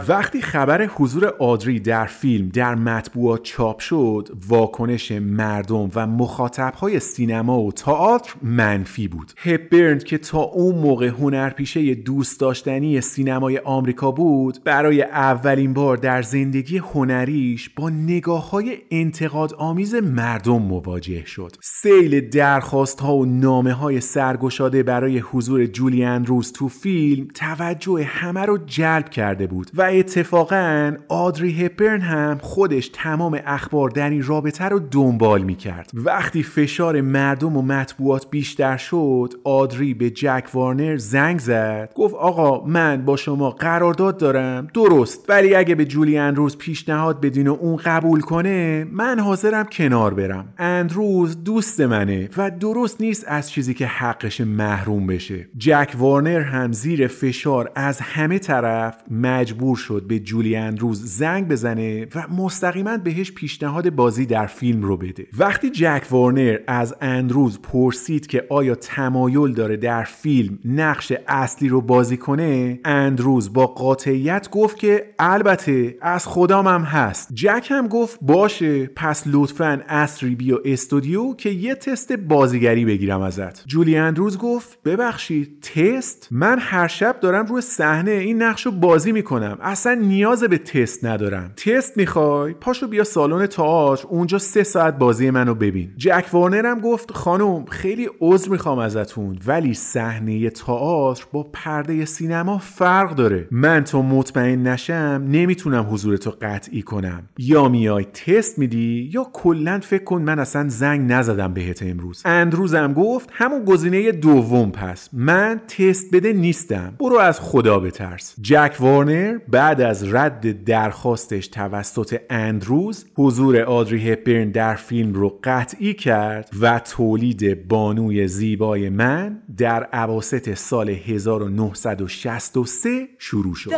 وقتی 0.09 0.43
خبر 0.43 0.87
حضور 0.87 1.27
آدری 1.27 1.81
در 1.81 2.07
فیلم 2.07 2.49
در 2.49 2.75
مطبوعات 2.75 3.43
چاپ 3.43 3.79
شد 3.79 4.29
واکنش 4.49 5.13
مردم 5.13 5.91
و 5.95 6.07
مخاطبهای 6.07 7.01
سینما 7.01 7.61
و 7.61 7.73
تئاتر 7.73 8.35
منفی 8.43 9.09
بود. 9.09 9.33
هپبرن 9.37 9.99
که 9.99 10.19
تا 10.19 10.39
اون 10.39 10.75
موقع 10.75 11.07
هنرپیشه 11.07 11.95
دوست 11.95 12.41
داشتنی 12.41 13.01
سینمای 13.01 13.59
آمریکا 13.59 14.11
بود 14.11 14.59
برای 14.65 15.03
اولین 15.03 15.73
بار 15.73 15.97
در 15.97 16.23
زندگی 16.23 16.79
هنریش 16.79 17.69
با 17.69 17.91
نگاه 17.91 18.51
های 18.51 18.79
انتقاد 18.91 19.55
آمیز 19.55 19.95
مردم 19.95 20.63
مواجه 20.63 21.25
شد. 21.27 21.57
سیل 21.63 22.29
درخواست 22.29 23.01
ها 23.01 23.17
و 23.17 23.27
نامه 23.27 23.73
های 23.73 24.01
سرگشاده 24.01 24.83
برای 24.83 25.19
حضور 25.19 25.67
جولیان 25.67 26.27
روز 26.27 26.53
تو 26.53 26.69
فیلم 26.69 27.29
توجه 27.35 28.05
همه 28.05 28.41
رو 28.41 28.59
جلب 28.59 29.09
کرده 29.09 29.46
بود. 29.47 29.71
و 29.75 29.83
اتفاقا 29.83 30.93
آدری 31.09 31.65
هپرن 31.65 32.01
هم 32.01 32.39
خودش 32.43 32.91
تمام 32.93 33.41
اخبار 33.47 33.91
در 33.91 34.11
این 34.11 34.23
رابطه 34.23 34.65
رو 34.65 34.79
دنبال 34.91 35.43
می 35.43 35.55
کرد 35.55 35.91
وقتی 35.95 36.43
فشار 36.43 37.01
مردم 37.01 37.57
و 37.57 37.63
مطبوعات 37.63 38.31
بیشتر 38.31 38.77
شد 38.77 39.35
آدری 39.45 39.95
به 39.95 40.11
جک 40.11 40.45
وارنر 40.55 40.97
زنگ 40.97 41.39
زد. 41.39 41.91
گفت 41.95 42.15
آقا 42.15 42.65
من 42.67 43.05
با 43.05 43.17
شما 43.17 43.51
قرارداد 43.51 44.17
دارم. 44.17 44.69
درست. 44.75 45.25
ولی 45.29 45.55
اگه 45.55 45.75
به 45.75 45.85
جولیان 45.85 46.37
روز 46.37 46.59
پیشنهاد 46.59 47.21
بدین 47.21 47.49
و 47.49 47.57
اون 47.61 47.77
قبول 47.77 48.21
کنه 48.21 48.87
من 48.93 49.19
حاضرم 49.19 49.67
کنار 49.73 50.15
برم. 50.15 50.49
اندروز 50.59 51.45
دوست 51.45 51.81
منه 51.81 52.29
و 52.37 52.51
درست 52.51 53.01
نیست 53.01 53.25
از 53.29 53.51
چیزی 53.51 53.75
که 53.75 53.87
حقش 53.87 54.41
محروم 54.41 55.07
بشه. 55.07 55.49
جک 55.59 55.93
وارنر 55.99 56.41
هم 56.41 56.73
زیر 56.73 57.07
فشار 57.07 57.71
از 57.75 58.01
همه 58.01 58.39
طرف 58.39 58.97
مجبور 59.27 59.77
شد 59.77 60.03
به 60.09 60.19
جولی 60.19 60.57
اندروز 60.57 61.05
زنگ 61.05 61.49
بزنه 61.49 62.07
و 62.15 62.29
مستقیما 62.29 62.97
بهش 62.97 63.33
پیشنهاد 63.33 63.91
بازی 63.91 64.27
در 64.27 64.47
فیلم 64.47 64.83
رو 64.83 64.97
بده. 64.97 65.27
وقتی 65.39 65.71
جک 65.71 66.07
وارنر 66.11 66.59
از 66.67 66.95
اندروز 67.01 67.63
پرسید 67.63 68.27
که 68.27 68.47
آیا 68.51 68.75
تمایل 68.75 69.53
داره 69.53 69.77
در 69.77 70.05
فیلم 70.05 70.59
نقش 70.65 71.13
اصلی 71.29 71.69
رو 71.69 71.81
بازی 71.81 72.17
کنه 72.17 72.81
اندروز 72.85 73.53
با 73.53 73.67
قاطعیت 73.67 74.51
گفت 74.51 74.79
که 74.79 75.15
البته 75.19 75.97
از 76.01 76.27
خدام 76.27 76.67
هم 76.67 76.83
هست. 76.83 77.29
جک 77.35 77.69
هم 77.71 77.89
گفت 77.89 78.19
باشه 78.23 78.87
پس 78.87 79.23
لطفا 79.27 79.81
اصری 79.89 80.35
بیا 80.35 80.61
استودیو 80.65 81.35
که 81.35 81.51
یه 81.51 81.75
تست 81.75 82.13
بازیگری 82.13 82.85
بگیرم 82.85 83.21
ازت. 83.21 83.67
جولی 83.67 83.97
اندروز 83.97 84.39
گفت 84.39 84.83
ببخشید 84.85 85.61
تست؟ 85.61 86.29
من 86.31 86.59
هر 86.61 86.89
شب 86.89 87.21
دارم 87.21 87.47
روی 87.47 87.61
صحنه 87.61 88.11
این 88.11 88.43
نقش 88.43 88.67
رو 88.67 88.73
بازی 88.73 89.13
می‌کنم 89.17 89.59
اصلا 89.63 89.95
نیاز 89.95 90.45
به 90.45 90.59
تست 90.59 91.05
ندارم. 91.05 91.53
تست 91.57 91.97
می‌خوای؟ 91.97 92.53
پاشو 92.53 92.89
بیا 92.89 93.05
سالن 93.05 93.47
تئاتر. 93.47 94.07
اونجا 94.09 94.39
سه 94.39 94.63
ساعت 94.63 94.99
بازی 94.99 95.31
منو 95.31 95.55
ببین. 95.55 95.91
جک 95.97 96.27
وارنر 96.33 96.67
هم 96.67 96.81
گفت 96.81 97.13
خانم 97.13 97.65
خیلی 97.65 98.09
عذر 98.21 98.51
می‌خوام 98.51 98.79
ازتون 98.79 99.39
ولی 99.47 99.75
صحنه 99.75 100.51
تئاتر 100.51 101.25
با 101.33 101.43
پرده 101.53 102.05
سینما 102.05 102.59
فرق 102.59 103.15
داره. 103.15 103.49
من 103.51 103.85
تا 103.85 104.03
مطمئن 104.03 104.63
نشم 104.67 105.25
نمی‌تونم 105.29 105.87
حضورتو 105.91 106.33
قطعی 106.43 106.83
کنم. 106.83 107.23
یا 107.39 107.69
میای 107.69 108.05
تست 108.05 108.59
میدی 108.59 109.11
یا 109.13 109.27
کلا 109.33 109.81
فکر 109.83 110.05
کن 110.05 110.23
من 110.23 110.39
اصلا 110.39 110.69
زنگ 110.69 111.13
نزدم 111.13 111.55
بهت 111.55 111.83
امروز. 111.83 112.23
اندروزم 112.25 112.93
گفت 112.93 113.29
همون 113.33 113.65
گزینه 113.65 114.13
دوم 114.13 114.71
پس. 114.71 115.09
من 115.13 115.61
تست 115.69 116.15
بده 116.15 116.33
نیستم. 116.33 116.95
برو 117.01 117.17
از 117.17 117.41
خدا 117.41 117.81
بترس. 117.81 118.35
جک 118.41 118.77
وارنر 118.81 119.06
بعد 119.49 119.81
از 119.81 120.15
رد 120.15 120.65
درخواستش 120.65 121.49
توسط 121.49 122.21
اندروز 122.31 123.07
حضور 123.15 123.61
آدری 123.61 124.11
هپبرن 124.11 124.51
در 124.51 124.75
فیلم 124.75 125.13
رو 125.13 125.41
قطعی 125.45 125.95
کرد 125.95 126.51
و 126.61 126.79
تولید 126.79 127.69
بانوی 127.69 128.29
زیبای 128.29 128.89
من 128.89 129.43
در 129.57 129.85
عواست 129.85 130.55
سال 130.55 130.91
1963 130.91 133.09
شروع 133.19 133.55
شد 133.55 133.71
The 133.71 133.75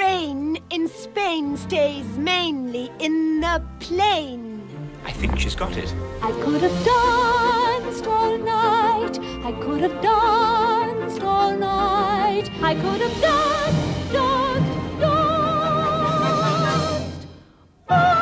rain 0.00 0.56
in 0.70 0.88
Spain 0.88 1.56
stays 1.56 2.18
mainly 2.18 2.90
in 3.06 3.40
the 3.40 3.60
plain. 3.84 4.40
I 5.06 5.12
think 5.20 5.38
she's 5.38 5.54
got 5.54 5.76
it. 5.76 5.94
I 6.22 6.32
could 6.44 6.62
have 6.66 6.78
danced 6.94 8.06
all 8.06 8.36
night. 8.38 9.18
I 9.48 9.52
could 9.64 9.80
have 9.86 9.96
danced 10.02 11.22
all 11.22 11.52
night. 11.56 12.46
I 12.70 12.74
could 12.74 13.00
have 13.06 13.16
danced, 13.22 13.26
danced, 13.26 13.85
Oh! 17.88 18.15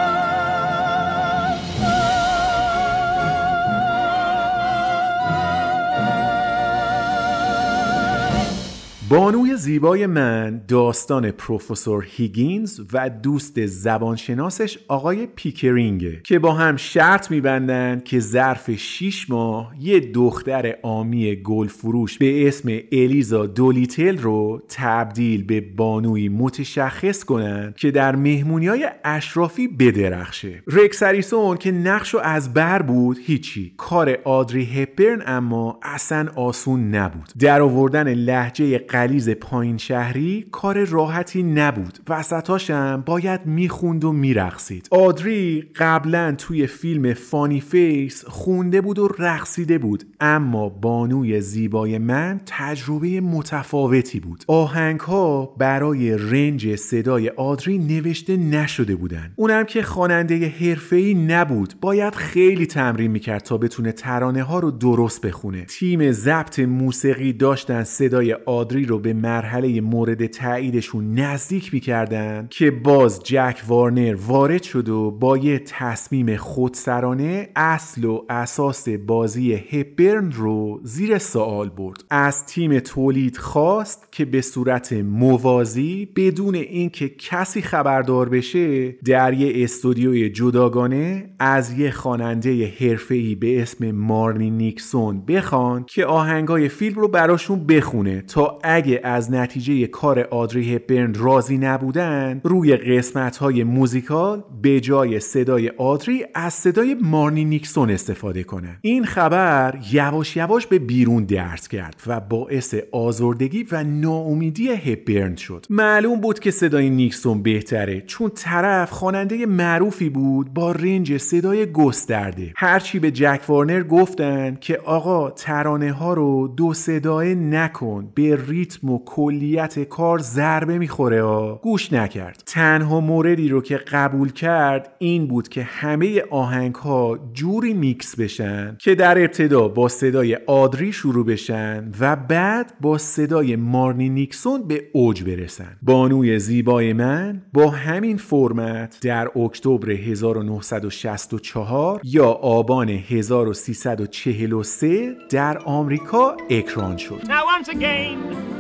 بانوی 9.15 9.57
زیبای 9.57 10.07
من 10.07 10.61
داستان 10.69 11.31
پروفسور 11.31 12.07
هیگینز 12.09 12.81
و 12.93 13.11
دوست 13.11 13.67
زبانشناسش 13.67 14.79
آقای 14.89 15.27
پیکرینگه 15.27 16.21
که 16.25 16.39
با 16.39 16.53
هم 16.53 16.77
شرط 16.77 17.31
میبندن 17.31 18.03
که 18.05 18.21
ظرف 18.21 18.77
6 18.77 19.31
ماه 19.31 19.73
یه 19.81 20.01
دختر 20.01 20.77
آمی 20.83 21.37
گل 21.37 21.67
فروش 21.67 22.19
به 22.19 22.49
اسم 22.49 22.79
الیزا 22.93 23.47
دولیتل 23.47 24.19
رو 24.19 24.63
تبدیل 24.69 25.45
به 25.45 25.61
بانوی 25.61 26.29
متشخص 26.29 27.25
کنن 27.25 27.75
که 27.77 27.91
در 27.91 28.17
مهمونی 28.17 28.67
های 28.67 28.89
اشرافی 29.05 29.69
بدرخشه. 29.69 30.63
رکس 30.67 31.03
هریسون 31.03 31.57
که 31.57 31.73
نقشو 31.73 32.19
از 32.19 32.55
بر 32.55 32.83
بود 32.83 33.19
هیچی. 33.23 33.75
کار 33.77 34.19
آدری 34.25 34.65
هپرن 34.65 35.23
اما 35.27 35.79
اصلا 35.83 36.29
آسون 36.37 36.95
نبود. 36.95 37.33
در 37.39 37.63
آوردن 37.63 38.15
لحجه 38.15 38.79
غلیظ 39.05 39.31
پایین 39.31 39.77
شهری 39.77 40.47
کار 40.53 40.85
راحتی 40.85 41.43
نبود. 41.43 41.99
وسطاشم 42.09 43.03
باید 43.07 43.47
می‌خوند 43.47 44.05
و 44.05 44.13
میرقصید. 44.13 44.89
آدری 44.91 45.65
قبلا 45.77 46.35
توی 46.39 46.67
فیلم 46.67 47.15
Funny 47.15 47.61
Face 47.61 48.25
خونده 48.27 48.81
بود 48.81 48.99
و 48.99 49.09
رقصیده 49.19 49.79
بود. 49.79 50.05
اما 50.21 50.69
بانوی 50.69 51.41
زیبای 51.41 51.99
من 51.99 52.41
تجربه 52.47 53.21
متفاوتی 53.21 54.21
بود. 54.21 54.45
آهنگ 54.47 55.01
ها 55.01 55.55
برای 55.59 56.17
range 56.19 56.77
صدای 56.77 57.29
آدری 57.29 57.79
نوشته 57.79 58.37
نشده 58.37 58.97
بودن. 58.97 59.33
اونم 59.37 59.65
که 59.65 59.83
خواننده 59.83 60.49
حرفه‌ای 60.49 61.15
نبود. 61.15 61.75
باید 61.81 62.15
خیلی 62.15 62.67
تمرین 62.67 63.11
می‌کرد 63.11 63.43
تا 63.43 63.59
بتونه 63.59 63.93
ترانه 63.93 64.43
ها 64.43 64.59
رو 64.59 64.71
درست 64.71 65.27
بخونه. 65.27 65.65
تیم 65.65 66.13
ضبط 66.13 66.59
موسیقی 66.59 67.33
داشتن 67.33 67.85
صدای 67.85 68.33
آدری 68.33 68.85
رو 68.85 68.94
به 68.99 69.13
مرحله 69.13 69.81
مورد 69.81 70.27
تاییدشون 70.27 71.15
نزدیک 71.15 71.75
می‌کردن 71.75 72.47
که 72.51 72.71
باز 72.71 73.23
جک 73.25 73.63
وارنر 73.69 74.15
وارد 74.27 74.63
شد 74.63 74.89
و 74.89 75.11
با 75.11 75.37
یه 75.37 75.59
تصمیم 75.59 76.37
خودسرانه 76.37 77.49
اصل 77.57 78.05
و 78.05 78.23
اساس 78.29 78.89
بازی 78.89 79.53
هپبرن 79.53 80.33
رو 80.33 80.81
زیر 80.83 81.19
سوال 81.19 81.69
برد. 81.69 82.05
از 82.11 82.47
تیم 82.47 82.79
تولید 82.79 83.37
خواست 83.37 84.09
که 84.13 84.25
به 84.25 84.41
صورت 84.41 84.93
موازی 84.93 86.09
بدون 86.17 86.55
اینکه 86.55 87.09
کسی 87.09 87.63
خبردار 87.63 88.29
بشه 88.29 88.93
در 88.93 89.33
یه 89.33 89.65
استودیوی 89.65 90.31
جداگانه 90.31 91.35
از 91.39 91.79
یه 91.79 91.91
خواننده 91.91 92.73
حرفه‌ای 92.81 93.35
به 93.35 93.63
اسم 93.63 93.91
مارنی 93.91 94.51
نیکسون 94.51 95.25
بخوان 95.25 95.85
که 95.85 96.07
آهنگای 96.07 96.69
فیلم 96.69 97.01
رو 97.01 97.09
براشون 97.09 97.67
بخونه 97.67 98.23
تا 98.23 98.59
اگه 98.75 99.01
از 99.05 99.33
نتیجه 99.33 99.87
کار 99.87 100.21
آدری 100.21 100.75
هپبرن 100.75 101.15
راضی 101.15 101.59
نبودن 101.59 102.41
روی 102.45 102.77
قسمت 102.77 103.37
های 103.37 103.65
موزیکال 103.65 104.45
به 104.63 104.81
جای 104.81 105.21
صدای 105.21 105.69
آدری 105.69 106.25
از 106.35 106.55
صدای 106.55 106.97
مارنی 107.03 107.45
نیکسون 107.45 107.91
استفاده 107.91 108.43
کنن. 108.43 108.77
این 108.81 109.05
خبر 109.05 109.79
یواش 109.93 110.37
یواش 110.37 110.67
به 110.67 110.79
بیرون 110.79 111.25
درس 111.25 111.69
کرد 111.69 112.03
و 112.07 112.21
باعث 112.21 112.75
آزردگی 112.93 113.67
و 113.73 113.85
ناامیدی 113.85 114.69
هپبرن 114.69 115.37
شد. 115.37 115.67
معلوم 115.71 116.21
بود 116.21 116.39
که 116.39 116.51
صدای 116.51 116.91
نیکسون 116.91 117.43
بهتره 117.43 118.01
چون 118.01 118.31
طرف 118.35 118.91
خواننده 118.91 119.47
معروفی 119.47 120.09
بود 120.09 120.55
با 120.55 120.73
range 120.73 121.17
صدای 121.17 121.73
گسترده. 121.73 122.53
هرچی 122.57 122.99
به 122.99 123.11
جک 123.11 123.41
وارنر 123.49 123.83
گفتن 123.83 124.59
که 124.61 124.77
آقا 124.85 125.31
ترانه 125.31 125.93
ها 125.93 126.15
رو 126.15 126.49
دو 126.49 126.75
صدایی 126.75 127.35
نکن 127.35 128.09
به 128.15 128.39
ریتم 128.47 128.64
ریتم 128.65 128.91
و 128.91 129.05
کلیت 129.05 129.79
کار 129.79 130.19
ضربه 130.19 130.79
می‌خوره 130.79 131.23
ها 131.23 131.61
گوش 131.63 131.93
نکرد. 131.93 132.43
تنها 132.47 133.01
موردی 133.01 133.49
رو 133.49 133.63
که 133.63 133.77
قبول 133.77 134.33
کرد 134.33 134.93
این 134.99 135.27
بود 135.27 135.49
که 135.49 135.63
همه 135.63 136.23
آهنگ 136.31 136.75
ها 136.75 137.19
جوری 137.33 137.75
میکس 137.75 138.17
بشن 138.17 138.77
که 138.81 138.95
در 138.95 139.19
ابتدا 139.19 139.69
با 139.69 139.89
صدای 139.89 140.39
آدری 140.47 140.93
شروع 140.93 141.27
بشن 141.27 141.93
و 142.01 142.17
بعد 142.17 142.73
با 142.81 142.99
صدای 142.99 143.57
مارنی 143.57 144.09
نیکسون 144.09 144.69
به 144.69 144.85
اوج 144.93 145.23
برسن. 145.23 145.77
بانوی 145.83 146.39
زیبای 146.39 146.93
من 146.93 147.43
با 147.53 147.71
همین 147.71 148.17
فرمت 148.17 148.99
در 149.03 149.39
اکتبر 149.39 149.91
1964 149.91 152.01
یا 152.05 152.29
آبان 152.29 152.89
1343 152.89 155.15
در 155.31 155.59
آمریکا 155.59 156.37
اکران 156.51 156.97
شد. 156.97 157.21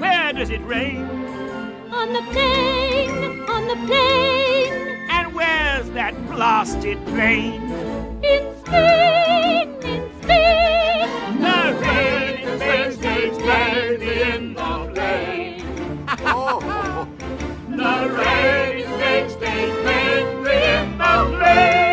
Where 0.01 0.33
does 0.33 0.51
it 0.51 0.61
rain? 0.63 1.03
On 1.93 2.13
the 2.13 2.23
plain, 2.33 3.41
on 3.49 3.69
the 3.69 3.77
plain, 3.87 4.73
And 5.11 5.35
where's 5.35 5.89
that 5.91 6.15
blasted 6.29 6.99
plane? 7.07 7.63
in 8.23 8.57
Spain, 8.65 9.69
in 9.85 10.11
Spain. 10.23 11.41
The 11.41 11.79
rain 11.81 12.35
in 12.49 12.59
Spain 12.59 12.93
stays 12.93 13.39
mainly 13.39 14.23
in 14.35 14.55
the 14.55 14.91
plain. 14.95 15.63
Oh. 16.27 17.07
the 17.69 18.15
rain 18.19 18.79
in 18.79 18.89
Spain 18.99 19.31
stays 19.31 19.85
mainly 19.85 20.63
in 20.77 20.99
the 20.99 21.39
plain. 21.39 21.84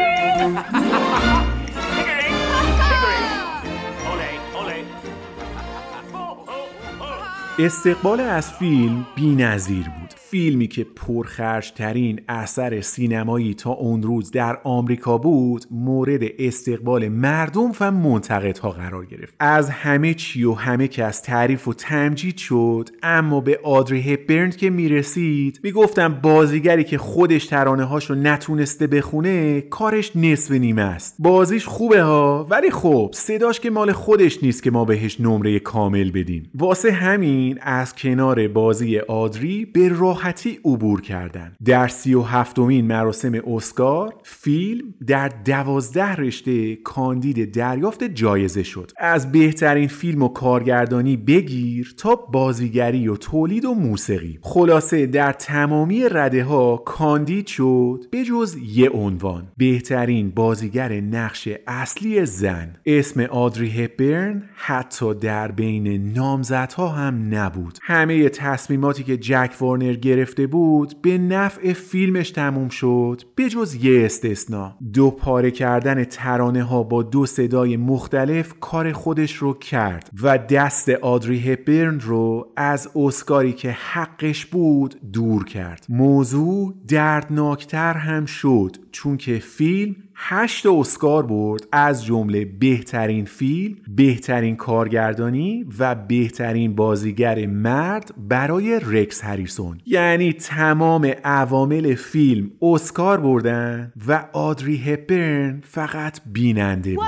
استقبال 7.59 8.19
از 8.19 8.53
فیلم 8.53 9.05
بی‌نظیر 9.15 9.89
بود. 9.89 10.11
فیلمی 10.32 10.67
که 10.67 10.84
پرخرجترین 10.84 12.21
اثر 12.27 12.82
سینمایی 12.82 13.53
تا 13.53 13.71
اون 13.71 14.03
روز 14.03 14.32
در 14.32 14.57
آمریکا 14.63 15.17
بود 15.17 15.65
مورد 15.71 16.21
استقبال 16.39 17.07
مردم 17.07 17.71
و 17.79 17.91
منتقدها 17.91 18.69
قرار 18.69 19.05
گرفت. 19.05 19.36
از 19.39 19.69
همه 19.69 20.13
چی 20.13 20.43
و 20.43 20.53
همه 20.53 20.88
کس 20.88 21.21
تعریف 21.21 21.67
و 21.67 21.73
تمجید 21.73 22.38
شد 22.38 22.89
اما 23.03 23.41
به 23.41 23.59
آدری 23.63 24.13
هپبرن 24.13 24.49
که 24.49 24.69
می‌رسید 24.69 25.59
می‌گفتم 25.63 26.19
بازیگری 26.21 26.84
که 26.84 26.97
خودش 26.97 27.45
ترانه 27.47 27.84
هاشو 27.84 28.15
نتونسته 28.15 28.88
بخونه 28.88 29.61
کارش 29.61 30.15
نصف 30.15 30.51
نیمه 30.51 30.82
است. 30.82 31.15
بازیش 31.19 31.65
خوبه 31.65 32.01
ها 32.01 32.47
ولی 32.49 32.71
خب 32.71 33.11
صداش 33.13 33.59
که 33.59 33.69
مال 33.69 33.91
خودش 33.91 34.43
نیست 34.43 34.63
که 34.63 34.71
ما 34.71 34.86
بهش 34.86 35.21
نمره 35.21 35.59
کامل 35.59 36.11
بدیم. 36.11 36.49
واسه 36.55 36.91
همین 36.91 37.59
از 37.61 37.95
کنار 37.95 38.47
بازی 38.47 38.99
آدری 38.99 39.65
به 39.65 39.89
راحتی 40.22 40.59
عبور 40.65 41.01
کردن 41.01 41.55
در 41.65 41.88
سی 41.88 42.13
و 42.13 42.22
هفتمین 42.22 42.88
مراسم 42.88 43.32
اسکار 43.47 44.13
فیلم 44.24 44.93
در 45.07 45.28
دوازده 45.28 46.15
رشته 46.15 46.76
کاندید 46.76 47.51
دریافت 47.51 48.03
جایزه 48.03 48.63
شد. 48.63 48.91
از 48.97 49.32
بهترین 49.32 49.88
فیلم 49.88 50.24
و 50.24 50.28
کارگردانی 50.28 51.17
بگیر 51.17 51.95
تا 51.97 52.15
بازیگری 52.15 53.07
و 53.07 53.15
تولید 53.15 53.65
و 53.65 53.74
موسیقی. 53.74 54.39
خلاصه 54.41 55.05
در 55.05 55.34
تمامی 55.34 56.09
رده 56.09 56.43
ها 56.43 56.78
کاندید 56.78 57.47
شد 57.47 58.05
به 58.11 58.24
جز 58.24 58.57
یه 58.65 58.89
عنوان. 58.89 59.47
بهترین 59.57 60.30
بازیگر 60.30 61.01
نقش 61.01 61.49
اصلی 61.67 62.26
زن. 62.26 62.76
اسم 62.86 63.22
آدری 63.22 63.69
هپبرن 63.69 64.43
حتی 64.55 65.13
در 65.13 65.51
بین 65.51 66.13
نامزدها 66.13 66.88
هم 66.88 67.36
نبود. 67.36 67.78
همه 67.82 68.30
تصمیماتی 68.30 69.03
که 69.03 69.17
جک 69.17 69.53
وارنر 69.59 69.93
گرفته 70.12 70.47
بود 70.47 71.01
به 71.01 71.18
نفع 71.18 71.74
فیلمش 71.74 72.32
تموم 72.32 72.70
شد 72.70 73.22
به 73.36 73.49
جز 73.49 73.76
یه 73.76 74.05
استثنا. 74.05 74.76
دو 74.93 75.12
پاره 75.12 75.51
کردن 75.51 76.03
ترانه 76.03 76.64
ها 76.64 76.84
با 76.84 77.03
دو 77.03 77.26
صدای 77.26 77.78
مختلف 77.78 78.53
کار 78.59 78.91
خودش 78.91 79.36
رو 79.36 79.53
کرد 79.53 80.09
و 80.24 80.38
دست 80.38 80.89
آدری 80.89 81.39
هپبرن 81.39 81.99
رو 81.99 82.47
از 82.55 82.89
اسکاری 82.95 83.53
که 83.53 83.72
حقش 83.72 84.45
بود 84.45 84.95
دور 85.14 85.45
کرد. 85.45 85.86
موضوع 85.89 86.74
دردناکتر 86.88 87.93
هم 87.93 88.26
شد 88.26 88.76
چون 88.91 89.18
که 89.18 89.39
فیلم 89.39 89.95
هشت 90.24 90.65
اسکار 90.65 91.26
برد 91.26 91.67
از 91.72 92.05
جمله 92.05 92.45
بهترین 92.45 93.26
فیلم، 93.26 93.78
بهترین 93.95 94.55
کارگردانی 94.55 95.65
و 95.80 95.95
بهترین 95.95 96.76
بازیگر 96.76 97.45
مرد 97.45 98.11
برای 98.17 98.80
رکس 98.84 99.24
هریسون 99.24 99.82
یعنی 99.86 100.34
تمام 100.34 101.13
عوامل 101.24 101.95
فیلم 101.95 102.51
اسکار 102.61 103.19
بردن 103.19 103.93
و 104.07 104.26
آدری 104.34 104.78
هپبرن 104.78 105.61
فقط 105.65 106.19
بیننده 106.26 106.95
بود 106.95 107.03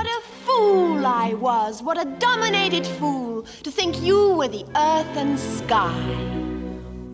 fool 0.46 1.04
I 1.06 1.34
was! 1.34 1.82
What 1.82 1.98
a 2.00 2.06
dominated 2.18 2.86
fool 2.86 3.42
to 3.66 3.70
think 3.70 3.92
you 4.02 4.18
were 4.38 4.48
the 4.48 4.64
earth 4.76 5.16
and 5.22 5.38
sky. 5.38 6.53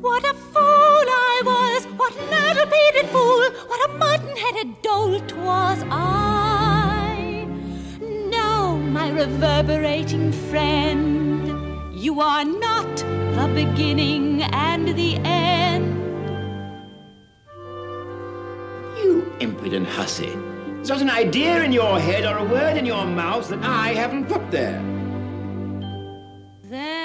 What 0.00 0.24
a 0.24 0.32
fool 0.32 0.62
I 0.62 1.42
was! 1.44 1.84
What 1.98 2.16
an 2.16 2.32
addle-pated 2.32 3.10
fool! 3.10 3.50
What 3.68 3.90
a 3.90 3.92
mutton-headed 3.98 4.80
dolt 4.80 5.36
was 5.36 5.84
I! 5.90 7.46
No, 8.00 8.78
my 8.78 9.10
reverberating 9.10 10.32
friend, 10.32 11.92
you 11.92 12.22
are 12.22 12.46
not 12.46 12.96
the 12.96 13.50
beginning 13.54 14.42
and 14.42 14.88
the 14.88 15.16
end. 15.16 15.84
You 18.96 19.30
impudent 19.38 19.86
hussy. 19.86 20.32
There's 20.76 20.88
not 20.88 21.02
an 21.02 21.10
idea 21.10 21.62
in 21.62 21.72
your 21.72 22.00
head 22.00 22.24
or 22.24 22.38
a 22.38 22.44
word 22.44 22.78
in 22.78 22.86
your 22.86 23.04
mouth 23.04 23.50
that 23.50 23.62
I 23.62 23.88
haven't 23.88 24.28
put 24.28 24.50
there. 24.50 24.80
There'll 26.62 26.99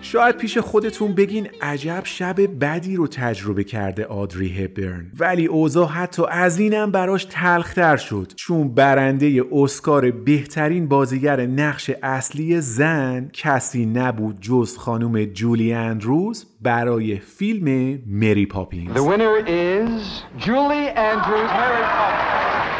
شاید 0.00 0.36
پیش 0.36 0.58
خودتون 0.58 1.14
بگین 1.14 1.48
عجب 1.62 2.00
شب 2.04 2.64
بدی 2.64 2.96
رو 2.96 3.06
تجربه 3.06 3.64
کرده 3.64 4.04
آدری 4.04 4.64
هپبرن 4.64 5.10
ولی 5.18 5.46
اوضاع 5.46 5.88
حتی 5.88 6.22
از 6.30 6.58
اینم 6.58 6.90
براش 6.90 7.24
تلختر 7.24 7.96
شد 7.96 8.32
چون 8.36 8.74
برنده 8.74 9.44
اسکار 9.52 10.10
بهترین 10.10 10.88
بازیگر 10.88 11.46
نقش 11.46 11.90
اصلی 12.02 12.60
زن 12.60 13.30
کسی 13.32 13.86
نبود 13.86 14.40
جز 14.40 14.76
خانم 14.76 15.24
جولی 15.24 15.72
اندروز 15.72 16.46
برای 16.62 17.16
فیلم 17.16 17.98
مری 18.06 18.46
پاپینز 18.46 18.96
The 18.96 19.00
winner 19.00 19.36
is 19.46 20.02
Julie 20.44 20.88
Andrews. 21.10 21.50
Mary 21.60 21.84
Poppins. 21.96 22.75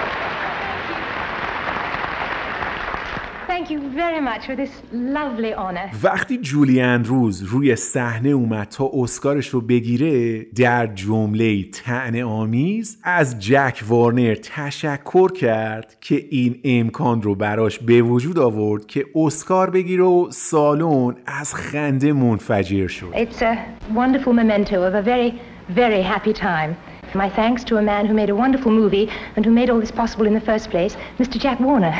Thank 3.56 3.70
you 3.70 3.80
very 4.04 4.20
much 4.20 4.42
for 4.48 4.56
this 4.56 4.70
lovely 4.92 5.54
honor. 5.54 5.90
وقتی 6.02 6.38
جولی 6.38 6.80
اندروز 6.80 7.42
روی 7.42 7.76
صحنه 7.76 8.28
اومد 8.28 8.68
تا 8.68 8.90
اسکارش 8.94 9.48
رو 9.48 9.60
بگیره 9.60 10.44
در 10.44 10.86
جمله 10.86 11.70
تن 11.70 12.22
آمیز 12.22 12.98
از 13.02 13.38
جک 13.38 13.82
وارنر 13.88 14.34
تشکر 14.34 15.32
کرد 15.32 15.96
که 16.00 16.24
این 16.30 16.60
امکان 16.64 17.22
رو 17.22 17.34
براش 17.34 17.78
به 17.78 18.02
وجود 18.02 18.38
آورد 18.38 18.86
که 18.86 19.04
اسکار 19.14 19.70
بگیره 19.70 20.04
و 20.04 20.30
سالن 20.30 21.14
از 21.26 21.54
خنده 21.54 22.12
منفجر 22.12 22.88
شد 22.88 23.12
It's 23.14 23.42
a 23.42 23.56
wonderful 23.94 24.32
memento 24.32 24.82
of 24.82 24.94
a 24.94 25.02
very, 25.02 25.32
very 25.68 26.02
happy 26.02 26.32
time. 26.32 26.76
My 27.14 27.30
thanks 27.30 27.64
to 27.64 27.76
a 27.76 27.82
man 27.82 28.06
who 28.06 28.14
made 28.14 28.30
a 28.30 28.36
wonderful 28.36 28.72
movie 28.72 29.08
and 29.36 29.46
who 29.46 29.52
made 29.52 29.70
all 29.70 29.80
this 29.80 29.94
possible 30.02 30.26
in 30.26 30.34
the 30.34 30.46
first 30.52 30.70
place, 30.70 30.94
Mr. 31.18 31.36
Jack 31.44 31.58
Warner. 31.60 31.94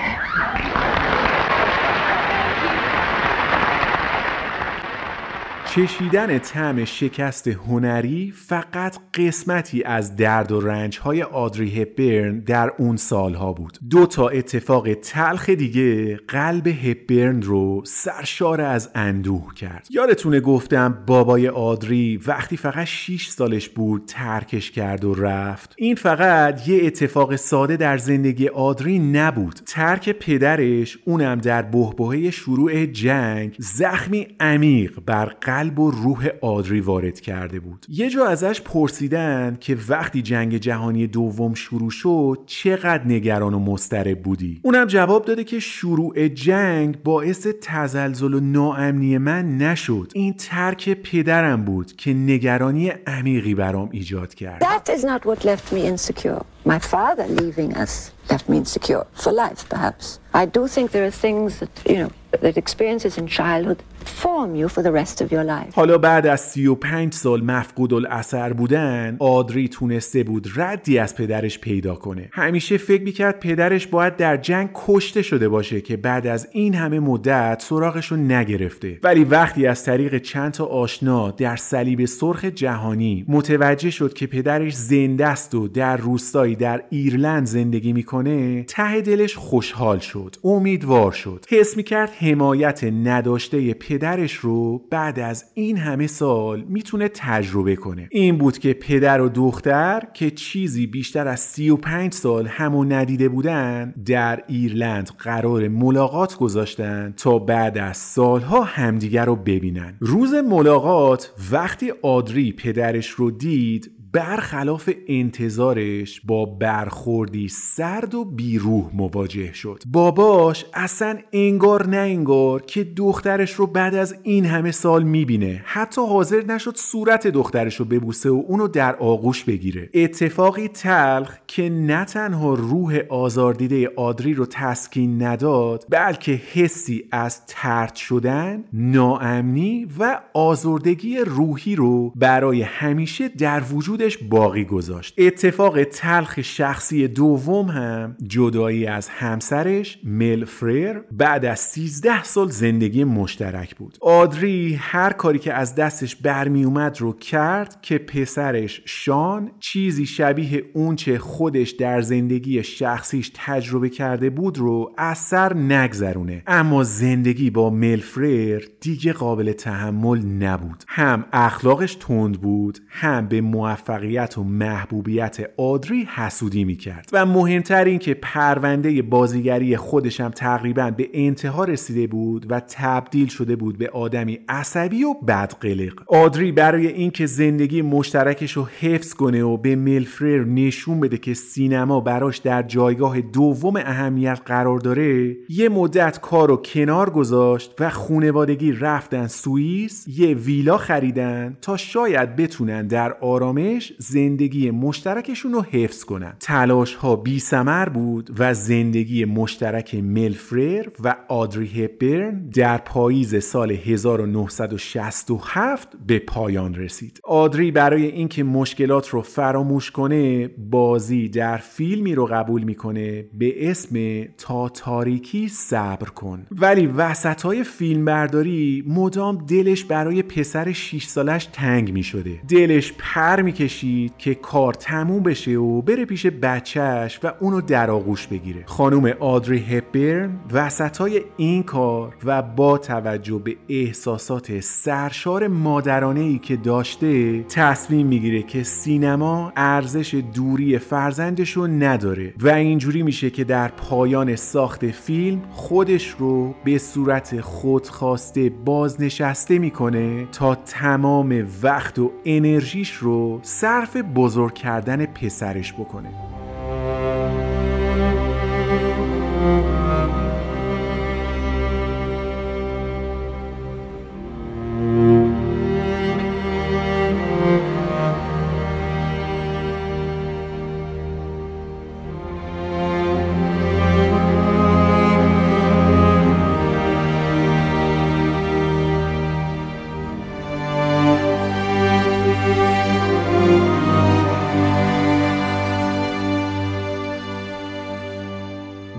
چشیدن 5.77 6.39
طعم 6.39 6.85
شکست 6.85 7.49
هنری 7.49 8.33
فقط 8.37 8.99
قسمتی 9.15 9.83
از 9.83 10.17
درد 10.17 10.53
و 10.53 10.61
رنج 10.61 10.99
های 10.99 11.23
آدری 11.23 11.83
هپبرن 11.83 12.39
در 12.41 12.73
اون 12.79 12.97
سالها 12.97 13.53
بود. 13.53 13.79
دو 13.91 14.07
تا 14.07 14.29
اتفاق 14.29 14.95
تلخ 14.95 15.51
دیگه 15.51 16.17
قلب 16.17 16.67
هپبرن 16.67 17.43
رو 17.43 17.83
سرشار 17.85 18.61
از 18.61 18.91
اندوه 18.95 19.55
کرد. 19.55 19.87
یادتونه 19.91 20.41
گفتم 20.41 21.05
بابای 21.07 21.49
آدری 21.49 22.17
وقتی 22.17 22.57
فقط 22.57 22.87
6 22.87 23.29
سالش 23.29 23.69
بود 23.69 24.05
ترکش 24.07 24.71
کرد 24.71 25.05
و 25.05 25.15
رفت؟ 25.15 25.75
این 25.79 25.95
فقط 25.95 26.69
یه 26.69 26.87
اتفاق 26.87 27.37
ساده 27.37 27.77
در 27.77 27.99
زندگی 27.99 28.49
آدری 28.49 28.99
نبود. 28.99 29.61
ترک 29.67 30.11
پدرش 30.11 30.99
اونم 31.05 31.39
در 31.39 31.63
بهبهه 31.63 32.31
شروع 32.31 32.87
جنگ 32.87 33.57
زخمی 33.59 34.27
عمیق 34.41 35.01
بر 35.07 35.25
قلب 35.25 35.66
قلب 35.67 35.79
و 35.79 35.91
روح 35.91 36.29
آدری 36.41 36.81
وارد 36.81 37.21
کرده 37.21 37.61
بود 37.61 37.87
یه 37.89 38.11
جا 38.11 38.27
ازش 38.27 38.61
پرسیدن 38.61 39.57
که 39.61 39.79
وقتی 39.89 40.23
جنگ 40.23 40.57
جهانی 40.57 41.07
دوم 41.07 41.55
شروع 41.55 41.91
شد 41.91 42.39
چقدر 42.47 43.07
نگران 43.07 43.55
و 43.55 43.59
مضطرب 43.59 44.23
بودی 44.23 44.61
اونم 44.63 44.87
جواب 44.87 45.25
داده 45.25 45.45
که 45.45 45.61
شروع 45.61 46.29
جنگ 46.29 47.03
باعث 47.03 47.47
تزلزل 47.63 48.35
و 48.35 48.41
ناامنی 48.41 49.19
من 49.19 49.59
نشد 49.59 50.13
این 50.15 50.33
ترک 50.33 50.91
پدرم 50.91 51.65
بود 51.65 51.97
که 51.97 52.15
نگرانی 52.15 52.89
عمیقی 53.07 53.55
برام 53.55 53.89
ایجاد 53.93 54.35
کرد 54.35 54.65
That 54.65 54.89
is 54.89 55.05
not 55.05 55.25
what 55.25 55.45
left 55.45 55.73
me 55.73 55.81
insecure. 55.87 56.43
My 56.65 56.79
father 56.79 57.27
leaving 57.41 57.71
us 57.77 57.93
left 58.31 58.49
me 58.49 58.57
insecure 58.63 59.07
for 59.23 59.33
life, 59.33 59.63
perhaps. 59.69 60.07
I 60.43 60.45
do 60.57 60.63
think 60.75 60.91
there 60.91 61.07
are 61.11 61.17
things 61.27 61.51
that, 61.61 61.75
you 61.93 61.99
know, 62.03 62.11
that 62.43 62.57
experiences 62.65 63.13
in 63.21 63.27
childhood 63.41 63.81
form 64.09 64.55
you 64.55 64.69
for 64.69 64.83
the 64.83 64.93
rest 64.93 65.21
of 65.21 65.33
your 65.33 65.45
life. 65.45 65.75
حالا 65.75 65.99
بعد 65.99 66.27
از 66.27 66.41
35 66.41 67.15
سال 67.15 67.45
مفقود 67.45 67.95
الاثر 67.95 68.53
بودن 68.53 69.17
آدری 69.19 69.69
تونسته 69.69 70.23
بود 70.23 70.49
ردی 70.57 70.99
از 70.99 71.17
پدرش 71.17 71.59
پیدا 71.59 71.95
کنه. 71.95 72.29
همیشه 72.33 72.77
فکر 72.77 73.03
می‌کرد 73.03 73.41
پدرش 73.41 73.87
باید 73.87 74.17
در 74.17 74.37
جنگ 74.37 74.69
کشته 74.75 75.23
شده 75.23 75.49
باشه 75.49 75.81
که 75.81 75.97
بعد 75.97 76.27
از 76.27 76.49
این 76.53 76.75
همه 76.75 77.01
مدت 77.01 77.65
سراغش 77.69 78.07
رو 78.07 78.17
نگرفته. 78.17 78.99
ولی 79.03 79.25
وقتی 79.25 79.67
از 79.67 79.85
طریق 79.85 80.19
چند 80.19 80.53
تا 80.53 80.65
آشنا 80.65 81.31
در 81.31 81.57
صلیب 81.57 82.05
سرخ 82.05 82.45
جهانی 82.45 83.25
متوجه 83.29 83.91
شد 83.91 84.15
که 84.15 84.27
پدرش 84.27 84.75
زنده 84.75 85.27
است 85.27 85.55
و 85.55 85.69
در 85.69 85.97
روستایی 85.97 86.57
در 86.57 86.83
ایرلند 86.91 87.47
زندگی 87.47 87.93
می‌کنه 87.93 88.63
ته 88.63 89.01
دلش 89.01 89.37
خوشحال 89.37 89.99
شد 89.99 90.37
امیدوار 90.45 91.13
شد. 91.13 91.45
حس 91.49 91.77
می‌کرد 91.77 92.11
حمایت 92.11 92.85
نداشته 92.85 93.75
پدرش 93.75 93.96
رو 94.41 94.79
بعد 94.91 95.19
از 95.19 95.45
این 95.55 95.77
همه 95.77 96.07
سال 96.07 96.65
می‌تونه 96.69 97.09
تجربه 97.09 97.77
کنه. 97.77 98.09
این 98.11 98.39
بود 98.39 98.59
که 98.59 98.73
پدر 98.73 99.21
و 99.21 99.29
دختر 99.29 100.03
که 100.15 100.31
چیزی 100.31 100.87
بیشتر 100.87 101.29
از 101.29 101.41
35 101.41 102.13
سال 102.13 102.47
همو 102.47 102.85
ندیده 102.85 103.29
بودن 103.29 103.95
در 104.07 104.43
ایرلند 104.49 105.11
قرار 105.19 105.69
ملاقات 105.69 106.37
گذاشتن 106.37 107.15
تا 107.17 107.39
بعد 107.39 107.79
از 107.79 107.97
سالها 107.97 108.63
همدیگر 108.63 109.25
رو 109.25 109.37
ببینن. 109.37 109.97
روز 110.01 110.35
ملاقات 110.35 111.33
وقتی 111.53 111.93
آدری 112.03 112.53
پدرش 112.53 113.09
رو 113.09 113.31
دید 113.31 113.91
برخلاف 114.17 114.91
انتظارش 115.09 116.21
با 116.25 116.45
برخوردی 116.45 117.49
سرد 117.49 118.15
و 118.15 118.25
بیروح 118.25 118.85
مواجه 118.95 119.53
شد. 119.53 119.83
باباش 119.93 120.65
اصلا 120.75 121.19
انگار 121.33 121.87
نه 121.87 121.97
انگار 121.97 122.63
که 122.63 122.85
دخترش 122.85 123.53
رو 123.53 123.67
بعد 123.67 123.95
از 123.95 124.15
این 124.23 124.47
همه 124.47 124.71
سال 124.71 125.03
می‌بینه. 125.03 125.63
حتی 125.65 126.01
حاضر 126.01 126.43
نشد 126.45 126.77
صورت 126.77 127.27
دخترش 127.27 127.77
رو 127.77 127.85
ببوسه 127.85 128.31
و 128.31 128.43
اونو 128.49 128.69
در 128.69 128.97
آغوش 128.97 129.45
بگیره. 129.45 129.91
اتفاقی 129.95 130.69
تلخ 130.69 131.37
که 131.47 131.71
نه 131.71 132.05
تنها 132.05 132.55
روح 132.55 133.01
آزاردیده 133.09 133.91
آدری 133.97 134.35
رو 134.35 134.47
تسکین 134.47 135.23
نداد 135.23 135.85
بلکه 135.91 136.41
حسی 136.53 137.05
از 137.13 137.47
ترد 137.47 137.95
شدن 137.95 138.65
ناامنی 138.73 139.87
و 139.99 140.21
آزردگی 140.35 141.19
روحی 141.19 141.77
رو 141.77 142.13
برای 142.15 142.63
همیشه 142.63 143.29
در 143.29 143.61
وجودش 144.07 144.29
باقی 144.31 144.65
گذاشت. 144.65 145.15
اتفاق 145.19 145.85
تلخ 145.85 146.41
شخصی 146.41 147.09
دوم 147.09 147.67
هم 147.67 148.17
جدایی 148.27 148.87
از 148.87 149.09
همسرش 149.09 149.99
مل 150.05 150.45
فریر 150.45 151.03
بعد 151.13 151.45
از 151.45 151.61
13 151.61 152.23
سال 152.23 152.49
زندگی 152.49 153.05
مشترک 153.05 153.77
بود. 153.77 153.99
آدری 154.01 154.75
هر 154.75 155.13
کاری 155.13 155.39
که 155.39 155.53
از 155.53 155.75
دستش 155.75 156.17
برمی 156.17 156.65
اومد 156.65 157.01
رو 157.01 157.13
کرد 157.13 157.79
که 157.83 157.99
پسرش 157.99 158.83
شان 158.85 159.51
چیزی 159.61 160.07
شبیه 160.07 160.65
اونچه 160.75 161.19
خودش 161.19 161.71
در 161.71 162.01
زندگی 162.01 162.63
شخصیش 162.63 163.31
تجربه 163.35 163.89
کرده 163.89 164.31
بود 164.31 164.59
رو 164.59 164.93
از 164.99 165.19
سر 165.19 165.55
نگذرونه. 165.55 166.43
اما 166.47 166.83
زندگی 166.83 167.51
با 167.51 167.71
مل 167.71 168.01
فریر 168.01 168.71
دیگه 168.81 169.13
قابل 169.13 169.53
تحمل 169.53 170.19
نبود. 170.19 170.85
هم 170.89 171.25
اخلاقش 171.33 171.95
تند 171.95 172.41
بود 172.41 172.79
هم 172.89 173.29
به 173.29 173.41
موفقیت 173.89 174.39
و 174.39 174.45
محبوبیت 174.45 175.51
آدری 175.57 176.09
حسودی 176.15 176.65
می‌کرد. 176.65 177.09
و 177.13 177.27
مهمتر 177.27 177.85
این 177.85 177.99
که 177.99 178.15
پرونده 178.15 179.03
بازیگری 179.03 179.77
خودش 179.77 180.21
هم 180.21 180.31
تقریبا 180.31 180.91
به 180.91 181.09
انتها 181.15 181.65
رسیده 181.65 182.07
بود 182.07 182.47
و 182.51 182.61
تبدیل 182.61 183.29
شده 183.29 183.57
بود 183.57 183.79
به 183.79 183.89
آدمی 183.89 184.39
عصبی 184.49 185.05
و 185.05 185.15
بدقلق. 185.15 186.03
آدری 186.07 186.53
برای 186.53 186.87
اینکه 186.87 187.27
زندگی 187.27 187.83
مشترکش 187.83 188.53
رو 188.53 188.69
حفظ 188.81 189.15
کنه 189.15 189.43
و 189.43 189.57
به 189.57 189.77
ملفرر 189.77 190.45
نشون 190.45 191.01
بده 191.01 191.19
که 191.19 191.35
سینما 191.35 192.01
براش 192.01 192.39
در 192.39 192.63
جایگاه 192.63 193.21
دوم 193.21 193.77
اهمیت 193.77 194.41
قرار 194.47 194.79
داره 194.79 195.37
یه 195.49 195.69
مدت 195.69 196.21
کار 196.21 196.49
رو 196.49 196.57
کنار 196.57 197.11
گذاشت 197.11 197.75
و 197.81 197.91
خونوادگی 197.91 198.73
رفتن 198.73 199.27
سوئیس 199.27 200.05
یه 200.09 200.35
ویلا 200.35 200.77
خریدن 200.77 201.57
تا 201.63 201.77
شاید 201.77 202.37
بتونن 202.37 202.87
در 202.87 203.13
آرامش 203.13 203.76
زندگی 203.99 204.71
مشترکشون 204.71 205.53
رو 205.53 205.63
حفظ 205.63 206.05
کنن. 206.05 206.37
تلاش 206.41 206.95
ها 206.95 207.17
بی 207.17 207.39
سمر 207.39 207.89
بود 207.89 208.31
و 208.39 208.55
زندگی 208.55 209.25
مشترک 209.25 209.95
ملفرر 209.95 210.87
و 211.05 211.17
آدری 211.29 211.85
هپبرن 211.85 212.51
در 212.55 212.79
پاییز 212.79 213.45
سال 213.45 213.71
1967 213.71 215.89
به 216.07 216.19
پایان 216.19 216.75
رسید. 216.75 217.21
آدری 217.25 217.71
برای 217.71 218.07
اینکه 218.07 218.45
مشکلات 218.45 219.09
رو 219.09 219.23
فراموش 219.23 219.91
کنه 219.91 220.49
بازی 220.49 221.29
در 221.29 221.57
فیلمی 221.57 222.15
رو 222.15 222.27
قبول 222.27 222.63
می‌کنه 222.63 223.25
به 223.39 223.71
اسم 223.71 224.25
تا 224.39 224.69
تاریکی 224.69 225.49
صبر 225.49 226.09
کن. 226.09 226.47
ولی 226.51 226.87
وسط 226.87 227.43
های 227.43 227.65
فیلم 227.65 228.05
برداری 228.05 228.85
مدام 228.87 229.47
دلش 229.47 229.85
برای 229.85 230.23
پسر 230.23 230.73
6 230.73 231.07
سالش 231.07 231.49
تنگ 231.53 231.93
می 231.93 232.03
شده 232.03 232.41
دلش 232.49 232.93
پر 232.99 233.43
می‌کشید 233.67 234.13
که 234.19 234.35
کار 234.35 234.75
تموم 234.75 235.23
بشه 235.23 235.51
و 235.51 235.83
بره 235.83 236.05
پیش 236.05 236.27
بچهش 236.27 237.21
و 237.23 237.33
اونو 237.41 237.61
در 237.61 237.91
آغوش 237.91 238.27
بگیره. 238.27 238.63
خانم 238.67 239.13
آدری 239.21 239.59
هپبرن 239.59 240.31
وسط 240.53 240.97
های 240.97 241.21
این 241.37 241.63
کار 241.63 242.17
و 242.25 242.43
با 242.43 242.79
توجه 242.79 243.39
به 243.39 243.57
احساسات 243.69 244.61
سرشار 244.61 245.49
مادرانه 245.49 246.21
ای 246.21 246.39
که 246.39 246.57
داشته 246.57 247.43
تصمیم 247.43 248.07
می‌گیره 248.07 248.43
که 248.43 248.63
سینما 248.63 249.53
ارزش 249.57 250.23
دوری 250.35 250.79
فرزندش 250.79 251.51
رو 251.51 251.67
نداره 251.67 252.35
و 252.41 252.49
اینجوری 252.49 253.03
میشه 253.03 253.31
که 253.31 253.45
در 253.45 253.69
پایان 253.69 254.37
ساخت 254.37 254.87
فیلم 254.87 255.43
خودش 255.51 256.09
رو 256.19 256.55
به 256.65 256.79
صورت 256.79 257.41
خودخواسته 257.41 258.51
بازنشسته 258.65 259.59
می‌کنه 259.59 260.27
تا 260.33 260.55
تمام 260.55 261.47
وقت 261.63 261.99
و 261.99 262.13
انرژیش 262.25 262.93
رو 262.93 263.41
صرف 263.61 263.97
بزرگ 263.97 264.55
کردن 264.55 265.07
پسرش 265.07 265.73
بکنه. 265.73 266.09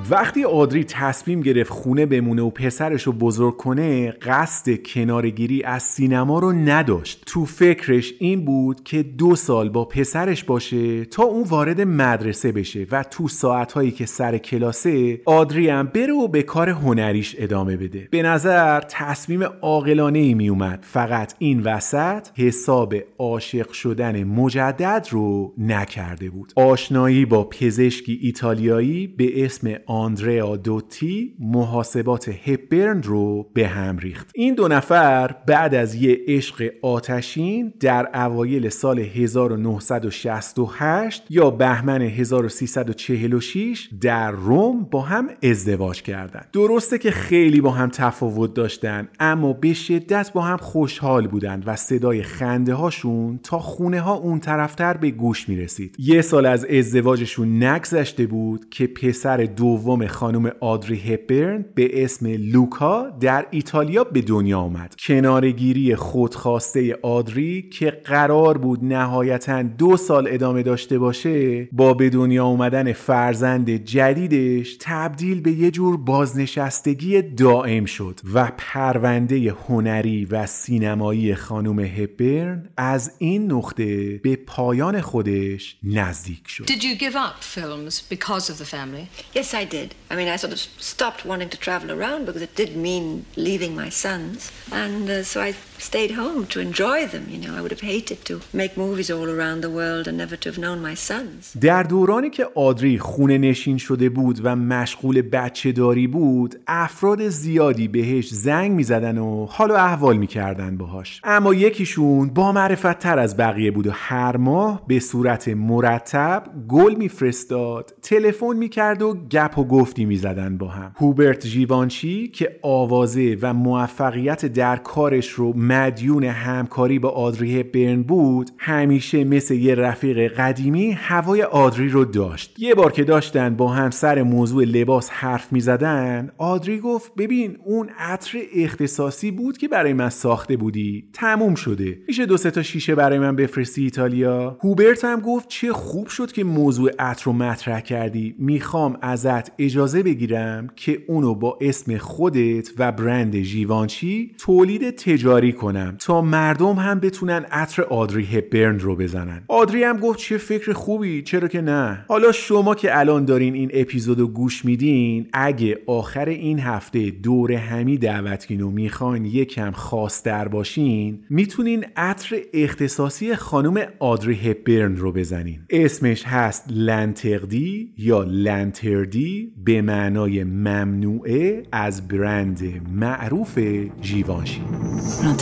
وقتی 0.09 0.43
آدری 0.43 0.83
تصمیم 0.83 1.41
گرفت 1.41 1.69
خونه 1.69 2.05
بمونه 2.05 2.41
و 2.41 2.49
پسرش 2.49 3.03
رو 3.03 3.11
بزرگ 3.11 3.57
کنه 3.57 4.11
قصد 4.11 4.83
کنارگیری 4.85 5.63
از 5.63 5.83
سینما 5.83 6.39
رو 6.39 6.51
نداشت. 6.51 7.23
تو 7.25 7.45
فکرش 7.45 8.13
این 8.19 8.45
بود 8.45 8.83
که 8.83 9.03
دو 9.03 9.35
سال 9.35 9.69
با 9.69 9.85
پسرش 9.85 10.43
باشه 10.43 11.05
تا 11.05 11.23
اون 11.23 11.43
وارد 11.43 11.81
مدرسه 11.81 12.51
بشه 12.51 12.87
و 12.91 13.03
تو 13.03 13.27
ساعتهایی 13.27 13.91
که 13.91 14.05
سر 14.05 14.37
کلاسه 14.37 15.21
آدری 15.25 15.69
هم 15.69 15.87
بره 15.87 16.13
و 16.13 16.27
به 16.27 16.43
کار 16.43 16.69
هنریش 16.69 17.35
ادامه 17.37 17.77
بده. 17.77 18.07
به 18.11 18.21
نظر 18.21 18.81
تصمیم 18.89 19.43
عاقلانه 19.43 20.19
ای 20.19 20.33
می 20.33 20.49
اومد. 20.49 20.79
فقط 20.81 21.33
این 21.39 21.61
وسط 21.63 22.27
حساب 22.35 22.95
عاشق 23.17 23.71
شدن 23.71 24.23
مجدد 24.23 25.07
رو 25.11 25.53
نکرده 25.57 26.29
بود. 26.29 26.53
آشنایی 26.55 27.25
با 27.25 27.43
پزشکی 27.43 28.19
ایتالیایی 28.21 29.07
به 29.07 29.45
اسم 29.45 29.67
آندریا 29.97 30.55
دوتی 30.55 31.35
محاسبات 31.39 32.29
هپبرن 32.29 33.03
رو 33.03 33.49
به 33.53 33.67
هم 33.67 33.97
ریخت 33.97 34.31
این 34.35 34.55
دو 34.55 34.67
نفر 34.67 35.35
بعد 35.47 35.75
از 35.75 35.95
یه 35.95 36.19
عشق 36.27 36.69
آتشین 36.81 37.73
در 37.79 38.09
اوایل 38.13 38.69
سال 38.69 38.99
1968 38.99 41.23
یا 41.29 41.49
بهمن 41.49 42.01
1346 42.01 43.89
در 44.01 44.31
روم 44.31 44.87
با 44.91 45.01
هم 45.01 45.29
ازدواج 45.43 46.01
کردند. 46.01 46.47
درسته 46.53 46.97
که 46.97 47.11
خیلی 47.11 47.61
با 47.61 47.71
هم 47.71 47.89
تفاوت 47.89 48.53
داشتن 48.53 49.07
اما 49.19 49.53
به 49.53 49.73
شدت 49.73 50.31
با 50.33 50.41
هم 50.41 50.57
خوشحال 50.57 51.27
بودند 51.27 51.63
و 51.65 51.75
صدای 51.75 52.23
خنده 52.23 52.73
هاشون 52.73 53.39
تا 53.43 53.59
خونه 53.59 54.01
ها 54.01 54.13
اون 54.13 54.39
طرفتر 54.39 54.97
به 54.97 55.11
گوش 55.11 55.49
می 55.49 55.57
رسید. 55.57 55.95
یه 55.99 56.21
سال 56.21 56.45
از 56.45 56.65
ازدواجشون 56.65 57.63
نگذشته 57.63 58.25
بود 58.25 58.69
که 58.69 58.87
پسر 58.87 59.37
دوم 59.37 59.86
خانم 60.07 60.51
آدری 60.59 61.13
هپبرن 61.13 61.65
به 61.75 62.03
اسم 62.03 62.27
لوکا 62.27 63.09
در 63.19 63.47
ایتالیا 63.51 64.03
به 64.03 64.21
دنیا 64.21 64.59
آمد. 64.59 64.95
کنارگیری 64.99 65.95
خودخواسته 65.95 66.99
آدری 67.01 67.69
که 67.69 67.91
قرار 67.91 68.57
بود 68.57 68.83
نهایتا 68.83 69.61
دو 69.61 69.97
سال 69.97 70.27
ادامه 70.31 70.63
داشته 70.63 70.99
باشه 70.99 71.65
با 71.71 71.93
به 71.93 72.09
دنیا 72.09 72.45
اومدن 72.45 72.93
فرزند 72.93 73.69
جدیدش 73.69 74.77
تبدیل 74.79 75.41
به 75.41 75.51
یه 75.51 75.71
جور 75.71 75.97
بازنشستگی 75.97 77.21
دائم 77.21 77.85
شد 77.85 78.19
و 78.33 78.51
پرونده 78.57 79.55
هنری 79.67 80.25
و 80.25 80.45
سینمایی 80.45 81.35
خانم 81.35 81.79
هپبرن 81.79 82.69
از 82.77 83.11
این 83.17 83.51
نقطه 83.51 84.17
به 84.17 84.35
پایان 84.35 85.01
خودش 85.01 85.77
نزدیک 85.83 86.47
شد 86.47 86.65
Did 86.65 86.83
you 86.83 86.95
give 86.99 87.15
up 87.15 87.43
films 87.55 88.01
because 88.15 88.49
of 88.49 88.57
the 88.57 88.65
family? 88.75 89.05
Yes, 89.35 89.53
I 89.53 89.63
did. 89.75 89.76
I 90.09 90.15
mean, 90.15 90.27
I 90.27 90.35
sort 90.37 90.53
of 90.53 90.59
stopped 90.59 91.25
wanting 91.25 91.49
to 91.49 91.57
travel 91.57 91.91
around 91.91 92.25
because 92.25 92.41
it 92.41 92.55
did 92.55 92.75
mean 92.75 93.25
leaving 93.35 93.75
my 93.75 93.89
sons. 93.89 94.51
And 94.71 95.09
uh, 95.09 95.23
so 95.23 95.41
I 95.41 95.51
stayed 95.79 96.11
home 96.11 96.45
to 96.47 96.59
enjoy 96.59 97.05
them. 97.07 97.23
You 97.29 97.39
know, 97.43 97.53
I 97.57 97.61
would 97.61 97.71
have 97.71 97.81
hated 97.81 98.19
to 98.25 98.41
make 98.53 98.77
movies 98.77 99.09
all 99.11 99.29
around 99.35 99.61
the 99.61 99.69
world 99.69 100.07
and 100.07 100.17
never 100.17 100.35
to 100.37 100.49
have 100.49 100.57
known 100.57 100.81
my 100.81 100.95
sons. 100.95 101.57
در 101.61 101.83
دورانی 101.83 102.29
که 102.29 102.47
آدری 102.55 102.97
خونه 102.99 103.37
نشین 103.37 103.77
شده 103.77 104.09
بود 104.09 104.39
و 104.43 104.55
مشغول 104.55 105.21
بچه 105.21 105.71
داری 105.71 106.07
بود 106.07 106.55
افراد 106.67 107.27
زیادی 107.27 107.87
بهش 107.87 108.29
زنگ 108.29 108.71
می 108.71 108.83
زدن 108.83 109.17
و 109.17 109.45
حال 109.45 109.71
و 109.71 109.73
احوال 109.73 110.17
می 110.17 110.27
کردن 110.27 110.77
باهاش 110.77 111.21
اما 111.23 111.53
یکیشون 111.53 112.29
با 112.29 112.51
معرفت 112.51 112.99
تر 112.99 113.19
از 113.19 113.37
بقیه 113.37 113.71
بود 113.71 113.87
و 113.87 113.91
هر 113.93 114.37
ماه 114.37 114.87
به 114.87 114.99
صورت 114.99 115.47
مرتب 115.47 116.43
گل 116.67 116.95
میفرستاد 116.95 117.93
تلفن 118.01 118.55
می‌کرد 118.55 119.01
و 119.01 119.13
گپ 119.13 119.57
و 119.57 119.63
گفتی 119.63 120.05
می‌زدن 120.05 120.57
با 120.57 120.67
هم 120.67 120.91
هوبرت 120.95 121.45
ژیوانچی 121.45 122.27
که 122.27 122.59
آوازه 122.61 123.37
و 123.41 123.53
موفقیت 123.53 124.45
در 124.45 124.75
کارش 124.75 125.29
رو 125.29 125.53
مدیون 125.67 126.23
همکاری 126.23 126.99
با 126.99 127.09
آدری 127.09 127.59
هپبرن 127.59 128.03
بود 128.03 128.49
همیشه 128.57 129.23
مثل 129.23 129.53
یه 129.53 129.75
رفیق 129.75 130.33
قدیمی 130.33 130.91
هوای 130.91 131.43
آدری 131.43 131.89
رو 131.89 132.05
داشت. 132.05 132.55
یه 132.59 132.75
بار 132.75 132.91
که 132.91 133.03
داشتن 133.03 133.55
با 133.55 133.67
هم 133.67 133.89
سر 133.89 134.23
موضوع 134.23 134.63
لباس 134.63 135.09
حرف 135.09 135.53
می‌زدن 135.53 136.31
آدری 136.37 136.79
گفت 136.79 137.11
ببین 137.15 137.57
اون 137.65 137.89
عطر 137.97 138.37
اختصاصی 138.55 139.31
بود 139.31 139.57
که 139.57 139.67
برای 139.67 139.93
من 139.93 140.09
ساخته 140.09 140.57
بودی. 140.57 141.09
تموم 141.13 141.55
شده. 141.55 141.99
میشه 142.07 142.25
دو 142.25 142.37
سه 142.37 142.51
تا 142.51 142.61
شیشه 142.63 142.95
برای 142.95 143.19
من 143.19 143.35
بفرستی 143.35 143.83
ایتالیا؟ 143.83 144.57
هوبرت 144.63 145.05
هم 145.05 145.19
گفت 145.19 145.47
چه 145.47 145.73
خوب 145.73 146.07
شد 146.07 146.31
که 146.31 146.43
موضوع 146.43 146.91
عطر 146.99 147.25
رو 147.25 147.33
مطرح 147.33 147.79
کردی. 147.79 148.35
می‌خوام 148.39 148.97
ازت 149.01 149.51
اجازه 149.59 150.03
بگیرم 150.03 150.67
که 150.75 151.03
اونو 151.07 151.35
با 151.35 151.57
اسم 151.61 151.97
خودت 151.97 152.69
و 152.77 152.91
برند 152.91 153.41
ژیوانچی 153.41 154.31
تولید 154.37 154.89
تجاری 154.89 155.51
کنم 155.57 155.95
تا 155.99 156.21
مردم 156.21 156.73
هم 156.73 156.99
بتونن 156.99 157.45
عطر 157.51 157.81
آدری 157.81 158.25
هپبرن 158.25 158.79
رو 158.79 158.95
بزنن. 158.95 159.41
آدری 159.47 159.83
هم 159.83 159.97
گفت 159.97 160.19
چه 160.19 160.37
فکر 160.37 160.73
خوبی 160.73 161.21
چرا 161.21 161.47
که 161.47 161.61
نه. 161.61 162.05
حالا 162.07 162.31
شما 162.31 162.75
که 162.75 162.99
الان 162.99 163.25
دارین 163.25 163.53
این 163.53 163.69
اپیزودو 163.73 164.27
گوش 164.27 164.65
میدین 164.65 165.27
اگه 165.33 165.79
آخر 165.87 166.29
این 166.29 166.59
هفته 166.59 167.09
دور 167.09 167.51
همی 167.51 167.97
دعوتین 167.97 168.61
و 168.61 168.71
می‌خواین 168.71 169.25
یکم 169.25 169.71
خاصتر 169.71 170.47
باشین 170.47 171.19
می‌تونین 171.29 171.85
عطر 171.95 172.35
اختصاصی 172.53 173.35
خانم 173.35 173.77
آدری 173.99 174.35
هپبرن 174.35 174.95
رو 174.95 175.11
بزنین. 175.11 175.59
اسمش 175.69 176.23
هست 176.25 176.65
لنتردی 176.69 177.93
یا 177.97 178.23
لنتردی 178.23 179.53
به 179.65 179.81
معنای 179.81 180.43
ممنوعه 180.43 181.63
از 181.71 182.07
برند 182.07 182.63
معروف 182.91 183.59
ژیوانشی 184.01 184.61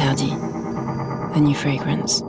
L'interdit. 0.06 0.38
A 1.34 1.40
new 1.40 1.56
fragrance. 1.56 2.22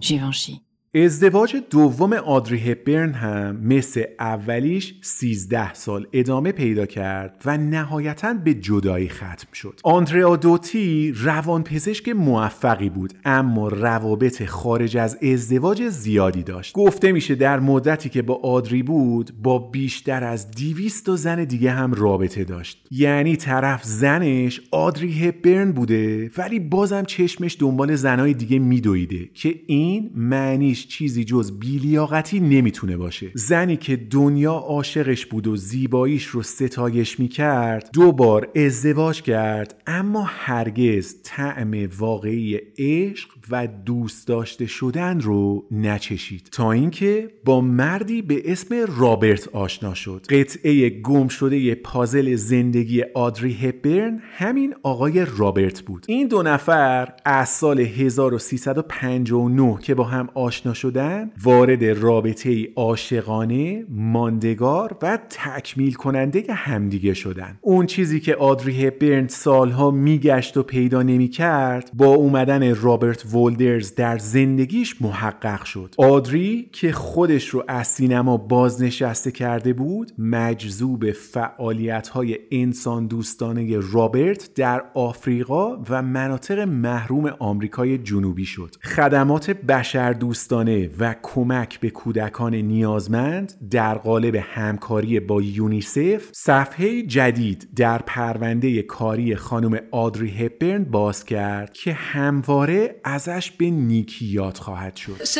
Givenchy. 0.00 0.67
ازدواج 0.94 1.56
دوم 1.70 2.12
آدری 2.12 2.58
هپبرن 2.58 3.12
هم 3.12 3.56
مثل 3.56 4.04
اولیش 4.20 4.94
13 5.02 5.74
سال 5.74 6.06
ادامه 6.12 6.52
پیدا 6.52 6.86
کرد 6.86 7.42
و 7.44 7.56
نهایتا 7.56 8.34
به 8.34 8.54
جدایی 8.54 9.08
ختم 9.08 9.52
شد. 9.52 9.80
آندریا 9.84 10.36
دوتی 10.36 11.12
روانپزشک 11.16 12.08
موفقی 12.08 12.88
بود 12.88 13.12
اما 13.24 13.68
روابط 13.68 14.44
خارج 14.44 14.96
از 14.96 15.18
ازدواج 15.22 15.88
زیادی 15.88 16.42
داشت. 16.42 16.74
گفته 16.74 17.12
میشه 17.12 17.34
در 17.34 17.60
مدتی 17.60 18.08
که 18.08 18.22
با 18.22 18.34
آدری 18.34 18.82
بود 18.82 19.30
با 19.42 19.58
بیشتر 19.58 20.24
از 20.24 20.50
200 20.50 21.16
زن 21.16 21.44
دیگه 21.44 21.70
هم 21.70 21.94
رابطه 21.94 22.44
داشت. 22.44 22.86
یعنی 22.90 23.36
طرف 23.36 23.84
زنش 23.84 24.60
آدری 24.70 25.28
هپبرن 25.28 25.72
بوده 25.72 26.30
ولی 26.38 26.60
بازم 26.60 27.04
چشمش 27.04 27.56
دنبال 27.60 27.94
زنای 27.94 28.34
دیگه 28.34 28.58
میدویده 28.58 29.30
که 29.34 29.54
این 29.66 30.10
معنیش 30.78 30.86
چیزی 30.86 31.24
جز 31.24 31.58
بیلیاقتی 31.58 32.40
نمی‌تونه 32.40 32.96
باشه. 32.96 33.30
زنی 33.34 33.76
که 33.76 33.96
دنیا 33.96 34.52
عاشقش 34.52 35.26
بود 35.26 35.46
و 35.46 35.56
زیباییش 35.56 36.26
رو 36.26 36.42
ستایش 36.42 37.20
می‌کرد 37.20 37.90
دو 37.92 38.12
بار 38.12 38.48
ازدواج 38.56 39.22
کرد 39.22 39.82
اما 39.86 40.22
هرگز 40.28 41.16
طعم 41.24 41.88
واقعی 41.98 42.60
عشق 42.78 43.28
و 43.50 43.66
دوست 43.66 44.28
داشته 44.28 44.66
شدن 44.66 45.20
رو 45.20 45.64
نچشید. 45.70 46.48
تا 46.52 46.72
اینکه 46.72 47.30
با 47.44 47.60
مردی 47.60 48.22
به 48.22 48.52
اسم 48.52 48.74
رابرت 48.98 49.48
آشنا 49.48 49.94
شد. 49.94 50.26
قطعه 50.28 50.90
گم 50.90 51.28
شده 51.28 51.74
پازل 51.74 52.34
زندگی 52.34 53.02
آدری 53.14 53.54
هپبرن 53.54 54.20
همین 54.22 54.74
آقای 54.82 55.26
رابرت 55.36 55.80
بود. 55.80 56.04
این 56.08 56.28
دو 56.28 56.42
نفر 56.42 57.12
از 57.24 57.48
سال 57.48 57.80
1359 57.80 59.78
که 59.82 59.94
با 59.94 60.04
هم 60.04 60.28
آشنا 60.34 60.74
شدن 60.74 61.30
وارد 61.42 61.84
رابطه 61.84 62.68
عاشقانه 62.76 63.84
ماندگار 63.88 64.96
و 65.02 65.18
تکمیل 65.30 65.92
کننده 65.92 66.44
همدیگه 66.54 67.14
شدن. 67.14 67.58
اون 67.60 67.86
چیزی 67.86 68.20
که 68.20 68.34
آدری 68.34 68.86
هپبرن 68.86 69.28
سالها 69.28 69.90
میگشت 69.90 70.56
و 70.56 70.62
پیدا 70.62 71.02
نمی‌کرد 71.02 71.90
با 71.94 72.06
اومدن 72.06 72.74
رابرت 72.74 73.24
وولدرز 73.38 73.94
در 73.94 74.18
زندگیش 74.18 75.02
محقق 75.02 75.64
شد. 75.64 75.94
آدری 75.98 76.68
که 76.72 76.92
خودش 76.92 77.48
رو 77.48 77.64
از 77.68 77.86
سینما 77.86 78.36
بازنشسته 78.36 79.30
کرده 79.30 79.72
بود 79.72 80.12
مجذوب 80.18 81.12
فعالیت 81.12 82.08
های 82.08 82.38
انسان 82.52 83.06
دوستانه 83.06 83.78
رابرت 83.92 84.50
در 84.54 84.84
آفریقا 84.94 85.76
و 85.90 86.02
مناطق 86.02 86.58
محروم 86.58 87.26
آمریکای 87.38 87.98
جنوبی 87.98 88.44
شد. 88.44 88.74
خدمات 88.82 89.50
بشر 89.50 90.12
دوستانه 90.12 90.90
و 90.98 91.14
کمک 91.22 91.80
به 91.80 91.90
کودکان 91.90 92.54
نیازمند 92.54 93.68
در 93.70 93.94
قالب 93.94 94.34
همکاری 94.34 95.20
با 95.20 95.42
یونیسف 95.42 96.28
صفحه 96.32 97.02
جدید 97.02 97.68
در 97.76 97.98
پرونده 97.98 98.82
کاری 98.82 99.36
خانم 99.36 99.78
آدری 99.90 100.30
هپبرن 100.30 100.84
باز 100.84 101.24
کرد 101.24 101.72
که 101.72 101.92
همواره 101.92 103.00
ازش 103.17 103.51
به 103.51 103.69
نیکی 103.69 104.25
یاد 104.25 104.57
خواهد 104.57 104.95
شد 104.95 105.23
So, 105.23 105.39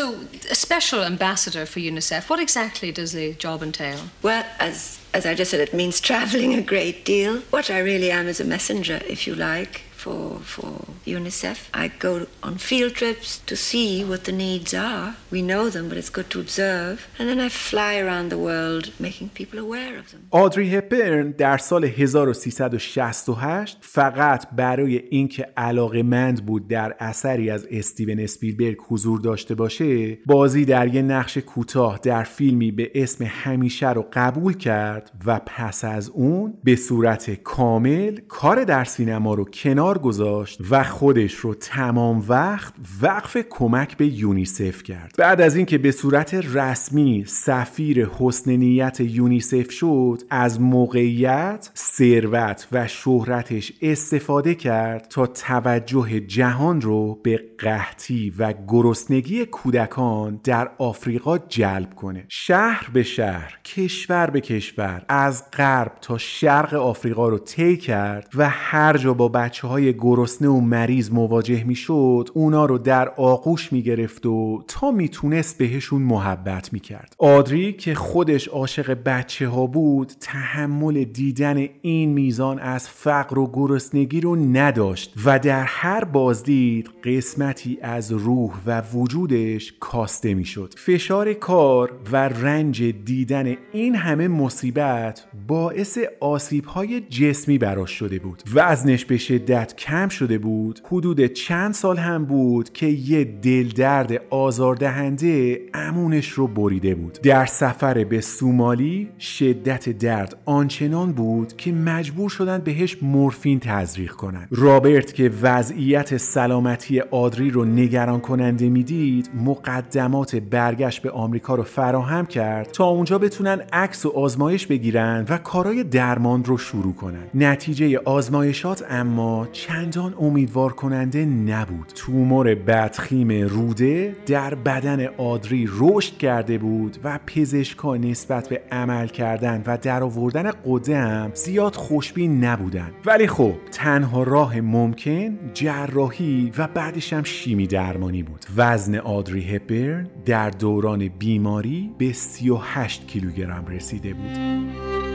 a 0.49 0.55
special 0.55 1.03
ambassador 1.03 1.65
for 1.65 1.79
UNICEF, 1.79 2.29
what 2.29 2.39
exactly 2.39 2.91
does 2.91 3.11
the 3.11 3.33
job 3.45 3.61
entail? 3.63 3.99
Well, 4.21 4.45
as, 4.59 4.99
as 5.13 5.25
I 5.25 5.33
just 5.35 5.51
said, 5.51 5.61
it 5.67 5.73
means 5.73 5.99
traveling 5.99 6.53
a 6.53 6.61
great 6.61 7.05
deal. 7.05 7.33
What 7.51 7.69
I 7.69 7.79
really 7.79 8.11
am 8.11 8.27
is 8.27 8.39
a 8.39 8.45
messenger, 8.55 8.99
if 9.07 9.27
you 9.27 9.35
like, 9.35 9.81
For, 10.08 10.26
for 10.54 10.72
UNICEF. 11.16 11.58
I 11.82 11.86
go 12.06 12.12
on 12.46 12.54
field 12.68 12.94
trips 13.00 13.28
to 13.50 13.54
see 13.68 13.90
what 14.10 14.20
the 14.28 14.36
needs 14.46 14.72
are. 14.90 15.08
We 15.34 15.40
know 15.50 15.64
them, 15.74 15.84
but 15.88 15.96
it's 16.00 16.12
good 16.18 16.28
to 16.34 16.38
observe. 16.46 16.96
And 17.18 17.24
then 17.30 17.40
I 17.46 17.48
fly 17.70 17.92
around 18.04 18.26
the 18.34 18.40
world 18.48 18.84
making 19.06 19.28
people 19.40 19.58
aware 19.66 19.94
of 19.98 20.06
them. 20.10 20.20
آدری 20.30 20.76
هپبرن 20.76 21.30
در 21.30 21.58
سال 21.58 21.84
1368 21.84 23.76
فقط 23.80 24.46
برای 24.56 25.02
اینکه 25.10 25.46
علاقه 25.56 26.02
مند 26.02 26.46
بود 26.46 26.68
در 26.68 26.96
اثری 27.00 27.50
از 27.50 27.66
استیون 27.70 28.20
اسپیلبرگ 28.20 28.76
حضور 28.88 29.20
داشته 29.20 29.54
باشه 29.54 30.18
بازی 30.26 30.64
در 30.64 30.94
یه 30.94 31.02
نقش 31.02 31.38
کوتاه 31.38 31.98
در 32.02 32.22
فیلمی 32.22 32.72
به 32.72 32.90
اسم 32.94 33.24
همیشه 33.24 33.92
رو 33.92 34.06
قبول 34.12 34.56
کرد 34.56 35.10
و 35.26 35.40
پس 35.46 35.84
از 35.84 36.08
اون 36.08 36.54
به 36.64 36.76
صورت 36.76 37.30
کامل 37.30 38.18
کار 38.28 38.64
در 38.64 38.84
سینما 38.84 39.34
رو 39.34 39.44
کنار 39.44 39.97
گذاشت 39.98 40.60
و 40.70 40.84
خودش 40.84 41.34
رو 41.34 41.54
تمام 41.54 42.24
وقت 42.28 42.74
وقف 43.02 43.36
کمک 43.50 43.96
به 43.96 44.06
یونیسف 44.06 44.82
کرد. 44.82 45.14
بعد 45.18 45.40
از 45.40 45.56
اینکه 45.56 45.78
به 45.78 45.90
صورت 45.90 46.34
رسمی 46.34 47.24
سفیر 47.26 48.06
حسن 48.06 48.50
نیت 48.50 49.00
یونیسف 49.00 49.70
شد 49.70 50.22
از 50.30 50.60
موقعیت 50.60 51.70
ثروت 51.76 52.68
و 52.72 52.88
شهرتش 52.88 53.72
استفاده 53.82 54.54
کرد 54.54 55.08
تا 55.08 55.26
توجه 55.26 56.20
جهان 56.20 56.80
رو 56.80 57.20
به 57.22 57.44
قحطی 57.58 58.32
و 58.38 58.54
گرسنگی 58.68 59.46
کودکان 59.46 60.40
در 60.44 60.70
آفریقا 60.78 61.38
جلب 61.38 61.94
کنه. 61.94 62.24
شهر 62.28 62.90
به 62.92 63.02
شهر 63.02 63.58
کشور 63.64 64.30
به 64.30 64.40
کشور 64.40 65.04
از 65.08 65.50
غرب 65.50 65.92
تا 66.00 66.18
شرق 66.18 66.74
آفریقا 66.74 67.28
رو 67.28 67.38
طی 67.38 67.76
کرد 67.76 68.28
و 68.34 68.48
هر 68.48 68.96
جا 68.96 69.14
با 69.14 69.28
بچه 69.28 69.68
های 69.68 69.77
گرسنه 69.80 70.48
و 70.48 70.60
مریض 70.60 71.12
مواجه 71.12 71.64
می 71.64 71.74
شد 71.74 72.28
اونا 72.34 72.66
رو 72.66 72.78
در 72.78 73.08
آغوش 73.08 73.72
می 73.72 73.82
گرفت 73.82 74.26
و 74.26 74.64
تا 74.68 74.90
می‌تونست 74.90 75.58
بهشون 75.58 76.02
محبت 76.02 76.72
می 76.72 76.80
کرد 76.80 77.14
آدری 77.18 77.72
که 77.72 77.94
خودش 77.94 78.48
عاشق 78.48 78.98
بچه 79.04 79.48
ها 79.48 79.66
بود 79.66 80.12
تحمل 80.20 81.04
دیدن 81.04 81.68
این 81.82 82.12
میزان 82.12 82.58
از 82.58 82.88
فقر 82.88 83.38
و 83.38 83.50
گرسنگی 83.52 84.20
رو 84.20 84.36
نداشت 84.36 85.14
و 85.24 85.38
در 85.38 85.64
هر 85.64 86.04
بازدید 86.04 86.90
قسمتی 87.04 87.78
از 87.82 88.12
روح 88.12 88.52
و 88.66 88.82
وجودش 88.94 89.74
کاسته 89.80 90.34
می 90.34 90.44
شد 90.44 90.74
فشار 90.76 91.32
کار 91.32 91.92
و 92.12 92.16
رنج 92.16 92.82
دیدن 92.82 93.56
این 93.72 93.94
همه 93.94 94.28
مصیبت 94.28 95.26
باعث 95.48 95.98
آسیب 96.20 96.64
های 96.64 97.00
جسمی 97.00 97.58
براش 97.58 97.90
شده 97.90 98.18
بود 98.18 98.42
وزنش 98.54 99.04
به 99.04 99.16
شدت 99.16 99.67
کم 99.76 100.08
شده 100.08 100.38
بود 100.38 100.80
حدود 100.84 101.26
چند 101.26 101.74
سال 101.74 101.96
هم 101.96 102.24
بود 102.24 102.72
که 102.72 102.86
یه 102.86 103.24
دلدرد 103.24 104.22
آزاردهنده 104.30 105.60
امونش 105.74 106.28
رو 106.28 106.46
بریده 106.46 106.94
بود. 106.94 107.18
در 107.22 107.46
سفر 107.46 108.04
به 108.04 108.20
سومالی 108.20 109.08
شدت 109.20 109.88
درد 109.88 110.36
آنچنان 110.44 111.12
بود 111.12 111.56
که 111.56 111.72
مجبور 111.72 112.30
شدن 112.30 112.58
بهش 112.58 113.02
مورفین 113.02 113.60
تزریق 113.60 114.12
کنن. 114.12 114.46
رابرت 114.50 115.14
که 115.14 115.30
وضعیت 115.42 116.16
سلامتی 116.16 117.00
آدری 117.00 117.50
رو 117.50 117.64
نگران 117.64 118.20
کننده 118.20 118.68
می‌دید 118.68 119.30
مقدمات 119.44 120.36
برگشت 120.36 121.02
به 121.02 121.10
آمریکا 121.10 121.54
رو 121.54 121.62
فراهم 121.62 122.26
کرد 122.26 122.70
تا 122.72 122.84
اونجا 122.84 123.18
بتونن 123.18 123.60
عکس 123.72 124.06
و 124.06 124.08
آزمایش 124.08 124.66
بگیرن 124.66 125.26
و 125.28 125.38
کارای 125.38 125.84
درمان 125.84 126.44
رو 126.44 126.58
شروع 126.58 126.94
کنن. 126.94 127.24
نتیجه 127.34 127.98
آزمایشات 128.04 128.84
اما 128.90 129.46
چندان 129.66 130.14
امیدوار 130.20 130.72
کننده 130.72 131.24
نبود. 131.24 131.92
تومور 131.94 132.54
بدخیم 132.54 133.48
روده 133.48 134.16
در 134.26 134.54
بدن 134.54 135.06
آدری 135.06 135.68
رشد 135.78 136.16
کرده 136.16 136.58
بود 136.58 136.98
و 137.04 137.18
پزشکا 137.26 137.96
نسبت 137.96 138.48
به 138.48 138.62
عمل 138.72 139.06
کردن 139.06 139.62
و 139.66 139.76
در 139.76 140.02
آوردن 140.02 140.50
قده 140.66 140.98
هم 140.98 141.30
زیاد 141.34 141.74
خوشبین 141.74 142.44
نبودن. 142.44 142.90
ولی 143.06 143.26
خب 143.26 143.54
تنها 143.72 144.22
راه 144.22 144.60
ممکن 144.60 145.38
جراحی 145.54 146.52
و 146.58 146.66
بعدش 146.66 147.12
هم 147.12 147.22
شیمی 147.22 147.66
درمانی 147.66 148.22
بود. 148.22 148.44
وزن 148.56 148.94
آدری 148.94 149.54
هپبرن 149.54 150.08
در 150.26 150.50
دوران 150.50 151.08
بیماری 151.08 151.94
به 151.98 152.12
38 152.12 153.06
کیلوگرم 153.06 153.66
رسیده 153.66 154.14
بود. 154.14 155.07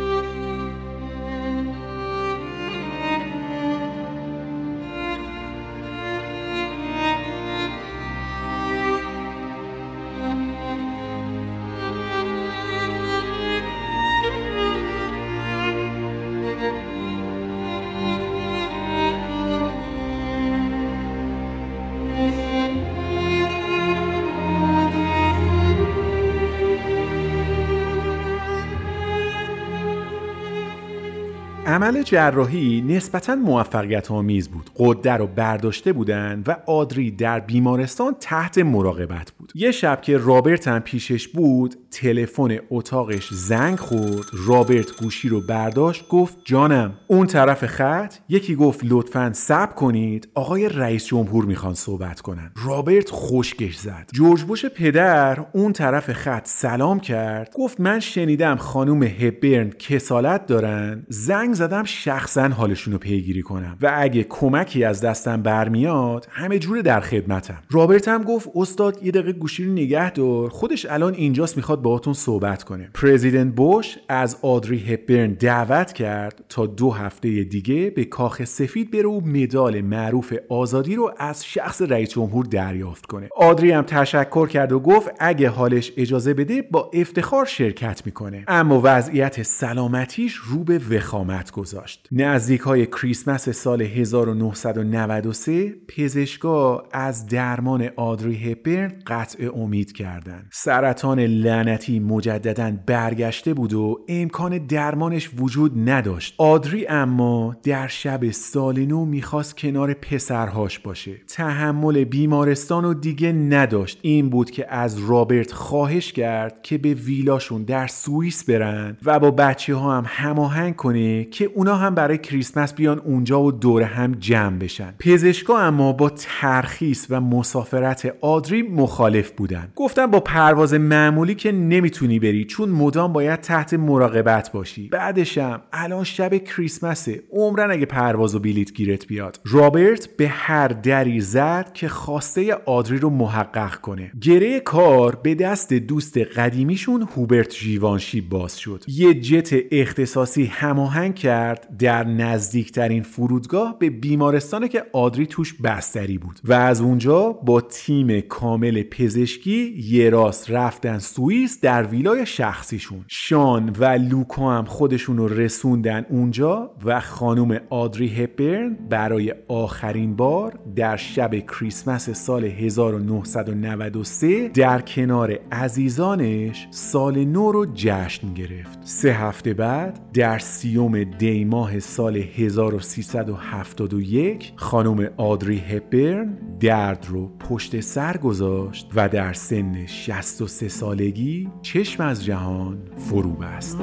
جراحی 32.04 32.82
نسبتا 32.82 33.36
موفقیت 33.36 34.12
آمیز 34.12 34.50
بود. 34.50 34.70
قده 34.78 35.14
رو 35.14 35.28
برداشته 35.28 35.94
بودن 35.94 36.44
و 36.48 36.56
آدری 36.68 37.12
در 37.12 37.40
بیمارستان 37.40 38.16
تحت 38.20 38.58
مراقبت 38.58 39.32
بود. 39.32 39.52
یه 39.56 39.72
شب 39.72 40.02
که 40.02 40.18
رابرت 40.18 40.68
هم 40.68 40.80
پیشش 40.80 41.28
بود 41.28 41.76
تلفن 41.92 42.58
اتاقش 42.70 43.30
زنگ 43.34 43.80
خورد. 43.80 44.26
رابرت 44.48 44.98
گوشی 45.02 45.30
رو 45.30 45.42
برداشت 45.42 46.08
گفت 46.08 46.38
جانم 46.46 46.94
اون 47.08 47.28
طرف 47.28 47.66
خط؟ 47.66 48.16
یکی 48.30 48.56
گفت 48.56 48.80
لطفا 48.84 49.32
سب 49.34 49.76
کنید 49.76 50.28
آقای 50.36 50.70
رئیس 50.70 51.06
جمهور 51.06 51.46
می‌خوان 51.46 51.74
صحبت 51.74 52.22
کنن. 52.22 52.52
رابرت 52.66 53.10
خشکش 53.12 53.76
زد. 53.76 54.10
جورج 54.14 54.44
بوش 54.44 54.66
پدر 54.66 55.46
اون 55.54 55.74
طرف 55.74 56.14
خط 56.14 56.48
سلام 56.48 57.00
کرد 57.00 57.54
گفت 57.56 57.80
من 57.80 58.00
شنیدم 58.00 58.56
خانوم 58.56 59.04
هبرن 59.04 59.70
کسالت 59.70 60.46
دارن. 60.46 61.06
زنگ 61.10 61.54
زدم 61.54 61.84
شخصا 61.94 62.48
حالشون 62.48 62.94
رو 62.94 63.00
پیگیری 63.00 63.42
کنم. 63.42 63.78
و 63.82 63.92
اگه 63.96 64.24
کمکی 64.24 64.84
از 64.84 65.02
دستم 65.02 65.42
برمیاد 65.42 66.28
همه 66.32 66.60
جوره 66.60 66.82
در 66.82 67.00
خدمتم. 67.00 67.58
رابرت 67.72 68.08
هم 68.08 68.24
گفت 68.24 68.50
استاد 68.56 69.04
یه 69.04 69.12
دقیقه 69.12 69.32
گوشی 69.32 69.66
رو 69.66 69.72
نگه 69.72 70.12
دار. 70.12 70.50
خودش 70.50 70.86
الان 70.86 71.14
اینجاست 71.14 71.58
می‌خواد 71.58 71.82
باهاتون 71.82 72.14
صحبت 72.14 72.64
کنه. 72.64 72.90
پرزیدنت 72.94 73.54
بوش 73.56 73.98
از 74.10 74.38
آدری 74.42 74.80
هپبرن 74.80 75.34
دعوت 75.34 75.94
کرد 75.94 76.46
تا 76.50 76.66
دو 76.66 76.92
هفته 76.92 77.44
دیگه 77.44 77.90
به 77.90 78.06
کاخ 78.06 78.44
سفید 78.44 78.92
بره 78.92 79.08
و 79.08 79.22
مدال 79.26 79.82
معروف 79.82 80.34
آزادی 80.50 80.96
رو 80.96 81.14
از 81.18 81.46
شخص 81.46 81.82
رئیس 81.82 82.10
جمهور 82.10 82.46
دریافت 82.46 83.06
کنه. 83.06 83.30
آدری 83.38 83.72
هم 83.72 83.82
تشکر 83.82 84.48
کرد 84.48 84.72
و 84.72 84.80
گفت 84.80 85.12
اگه 85.20 85.50
حالش 85.50 85.92
اجازه 85.98 86.34
بده 86.34 86.62
با 86.62 86.92
افتخار 86.94 87.46
شرکت 87.46 88.02
می‌کنه. 88.06 88.44
اما 88.48 88.82
وضعیت 88.84 89.44
سلامتیش 89.44 90.34
رو 90.34 90.64
به 90.64 90.82
وخامت 90.92 91.52
گذاشت 91.52 91.83
نزدیک 92.12 92.62
های 92.62 92.86
کریسمس 92.86 93.50
سال 93.50 93.82
1993 93.82 95.74
پزشکا 95.88 96.84
از 96.92 97.28
درمان 97.28 97.90
آدری 97.96 98.52
هپبرن 98.52 98.94
قطع 99.08 99.50
امید 99.56 99.92
کردند. 99.92 100.48
سرطان 100.52 101.20
لعنتی 101.20 102.00
مجددا 102.00 102.72
برگشته 102.86 103.54
بود 103.54 103.74
و 103.74 104.06
امکان 104.10 104.58
درمانش 104.58 105.30
وجود 105.38 105.90
نداشت. 105.90 106.36
آدری 106.38 106.88
اما 106.88 107.56
در 107.64 107.88
شب 107.88 108.32
سال 108.32 108.86
نو 108.86 109.06
می‌خواست 109.06 109.58
کنار 109.58 109.94
پسرهاش 109.94 110.80
باشه. 110.80 111.16
تحمل 111.28 112.04
بیمارستان 112.04 112.86
و 112.86 112.94
دیگه 112.94 113.32
نداشت. 113.32 114.00
این 114.02 114.30
بود 114.30 114.52
که 114.52 114.74
از 114.74 114.98
رابرت 115.10 115.52
خواهش 115.52 116.12
کرد 116.12 116.62
که 116.62 116.78
به 116.78 116.94
ویلاشون 116.94 117.64
در 117.64 117.88
سوئیس 117.88 118.44
برن 118.50 118.98
و 119.06 119.20
با 119.20 119.32
بچه 119.32 119.76
ها 119.76 119.98
هم 119.98 120.04
هماهنگ 120.08 120.76
کنه 120.76 121.24
که 121.24 121.46
اونا 121.46 121.73
هم 121.76 121.96
برای 121.96 122.18
کریسمس 122.18 122.74
بیان 122.74 123.00
اونجا 123.00 123.42
و 123.42 123.52
دور 123.52 123.84
هم 123.84 124.12
جمع 124.12 124.58
بشن. 124.58 124.94
پزشکا 125.00 125.60
اما 125.60 125.94
با 125.94 126.10
ترخیص 126.10 127.08
و 127.10 127.22
مسافرت 127.22 128.16
آدری 128.22 128.62
مخالف 128.62 129.32
بودن. 129.32 129.72
گفتن 129.76 130.06
با 130.06 130.20
پرواز 130.20 130.74
معمولی 130.74 131.36
که 131.36 131.52
نمی‌تونی 131.52 132.20
بری 132.20 132.46
چون 132.46 132.70
مدام 132.70 133.14
باید 133.14 133.42
تحت 133.42 133.74
مراقبت 133.74 134.52
باشی. 134.52 134.88
بعدشم 134.88 135.62
الان 135.74 136.04
شب 136.04 136.38
کریسمسه. 136.38 137.24
عمرن 137.32 137.72
اگه 137.72 137.86
پرواز 137.86 138.36
و 138.36 138.40
بلیت 138.40 138.74
گیرت 138.74 139.08
بیاد. 139.08 139.40
رابرت 139.46 140.10
به 140.18 140.28
هر 140.28 140.68
دری 140.68 141.22
زد 141.22 141.72
که 141.74 141.88
خواسته 141.88 142.54
آدری 142.54 142.98
رو 142.98 143.10
محقق 143.10 143.76
کنه. 143.76 144.12
گره 144.22 144.60
کار 144.60 145.16
به 145.16 145.36
دست 145.36 145.74
دوست 145.74 146.18
قدیمیشون 146.18 147.08
هوبرت 147.16 147.54
ژیوانشی 147.54 148.22
باز 148.22 148.60
شد. 148.60 148.84
یه 148.88 149.14
جت 149.14 149.54
اختصاصی 149.72 150.46
هماهنگ 150.46 151.16
کرد 151.16 151.63
کرد 151.64 151.78
در 151.78 152.04
نزدیکترین 152.04 153.04
فرودگاه 153.04 153.80
به 153.80 153.90
بیمارستانی 153.90 154.68
که 154.68 154.84
آدری 154.94 155.26
توش 155.26 155.54
بستری 155.54 156.18
بود. 156.18 156.40
و 156.44 156.54
از 156.54 156.82
اونجا 156.82 157.34
با 157.34 157.62
تیم 157.62 158.22
کامل 158.22 158.84
پزشکی 158.84 159.76
یه 159.78 160.10
راست 160.10 160.52
رفتن 160.52 161.00
سوئیس 161.00 161.62
در 161.62 161.84
ویلای 161.84 162.26
شخصیشون. 162.26 163.06
شان 163.08 163.76
و 163.80 163.86
لوکا 163.86 164.52
هم 164.52 164.66
خودشون 164.66 165.18
رو 165.18 165.28
رسوندن 165.28 166.06
اونجا 166.10 166.72
و 166.86 167.00
خانم 167.00 167.60
آدری 167.70 168.08
هپبرن 168.08 168.78
برای 168.90 169.34
آخرین 169.48 170.16
بار 170.16 170.60
در 170.76 170.98
شب 170.98 171.40
کریسمس 171.40 172.10
سال 172.10 172.46
1993 172.46 174.48
در 174.48 174.82
کنار 174.82 175.40
عزیزانش 175.52 176.68
سال 176.72 177.26
نو 177.26 177.52
رو 177.52 177.66
جشن 177.74 178.34
گرفت. 178.34 178.80
سه 178.82 179.14
هفته 179.14 179.54
بعد 179.54 180.00
در 180.14 180.40
سیوم 180.40 181.04
دی 181.04 181.46
ماه 181.54 181.80
سال 181.80 182.18
1371 182.18 184.54
خانم 184.56 185.10
آدری 185.18 185.60
هپبرن 185.60 186.38
درد 186.60 187.06
رو 187.10 187.38
پشت 187.38 187.80
سر 187.80 188.18
گذاشت 188.18 188.92
و 188.96 189.10
در 189.10 189.34
سن 189.34 189.86
63 189.86 190.68
سالگی 190.68 191.50
چشم 191.62 192.04
از 192.04 192.26
جهان 192.26 192.78
فرو 192.98 193.32
بست. 193.32 193.78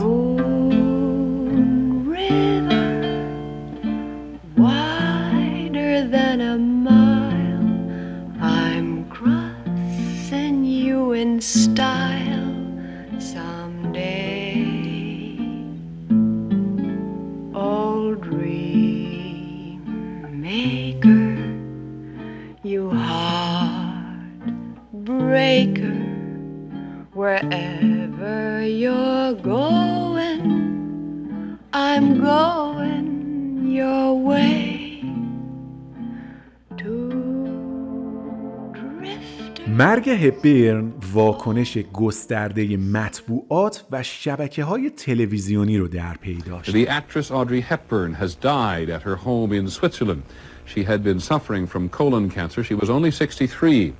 مرگ 40.20 40.26
هپبرن 40.26 40.92
واکنش 41.12 41.78
گسترده 41.78 42.76
مطبوعات 42.76 43.84
و 43.90 44.02
شبکه 44.02 44.64
های 44.64 44.90
تلویزیونی 44.90 45.78
رو 45.78 45.88
در 45.88 46.14
پی 46.14 46.34
داشت. 46.34 46.70
The 46.70 46.88
actress 46.88 47.30
Audrey 47.30 47.60
Hepburn 47.60 48.14
has 48.14 48.34
died 48.34 48.90
at 48.90 49.02
her 49.02 49.16
home 49.16 49.52
in 49.52 49.68
Switzerland. 49.68 50.22
She 50.66 50.84
had 50.84 51.02
been 51.02 51.20
suffering 51.20 51.66
from 51.66 51.88
colon 51.88 52.30
cancer. 52.30 52.62
She 52.64 52.74
was 52.74 52.90
only 52.90 53.10
63. 53.10 53.94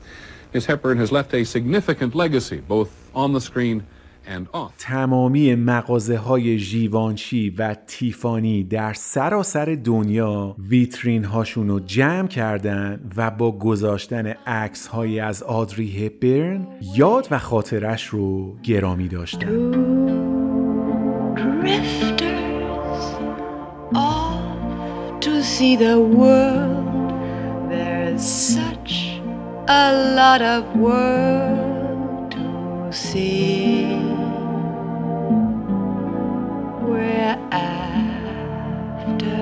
Ms. 0.54 0.66
Hepburn 0.66 0.98
has 0.98 1.10
left 1.10 1.32
a 1.34 1.44
significant 1.44 2.14
legacy, 2.14 2.60
both 2.76 2.90
on 3.14 3.32
the 3.32 3.40
screen. 3.40 3.86
تمامی 4.78 5.54
مغازه 5.54 6.16
های 6.16 6.58
ژیوانشی 6.58 7.50
و 7.50 7.74
تیفانی 7.86 8.64
در 8.64 8.92
سراسر 8.92 9.78
دنیا 9.84 10.56
ویترین 10.68 11.24
هاشون 11.24 11.68
رو 11.68 11.80
جمع 11.80 12.28
کردن 12.28 13.10
و 13.16 13.30
با 13.30 13.58
گذاشتن 13.58 14.26
عکس 14.26 14.86
هایی 14.86 15.20
از 15.20 15.42
آدری 15.42 16.06
هپبرن 16.06 16.66
یاد 16.94 17.28
و 17.30 17.38
خاطرش 17.38 18.06
رو 18.06 18.56
گرامی 18.62 19.08
داشتن 19.08 20.10
drifters 21.62 23.04
off 23.94 25.20
to 25.20 25.42
see 25.42 25.76
the 25.76 26.00
world. 26.00 27.10
There's 27.70 28.22
such 28.22 29.20
a 29.68 30.14
lot 30.16 30.42
of 30.42 30.62
world 30.76 32.32
to 32.32 32.92
see. 32.92 33.79
We're 37.00 37.38
after 37.50 39.40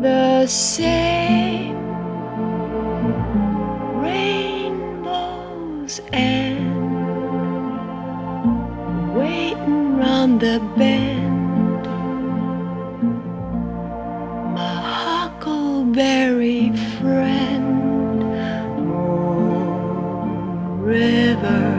the 0.00 0.46
same 0.46 1.76
rainbows 4.00 6.00
and 6.10 6.72
waiting 9.14 9.98
round 9.98 10.40
the 10.40 10.58
bend. 10.78 11.84
My 14.54 14.74
huckleberry 15.04 16.72
friend, 16.96 18.24
River, 20.82 21.77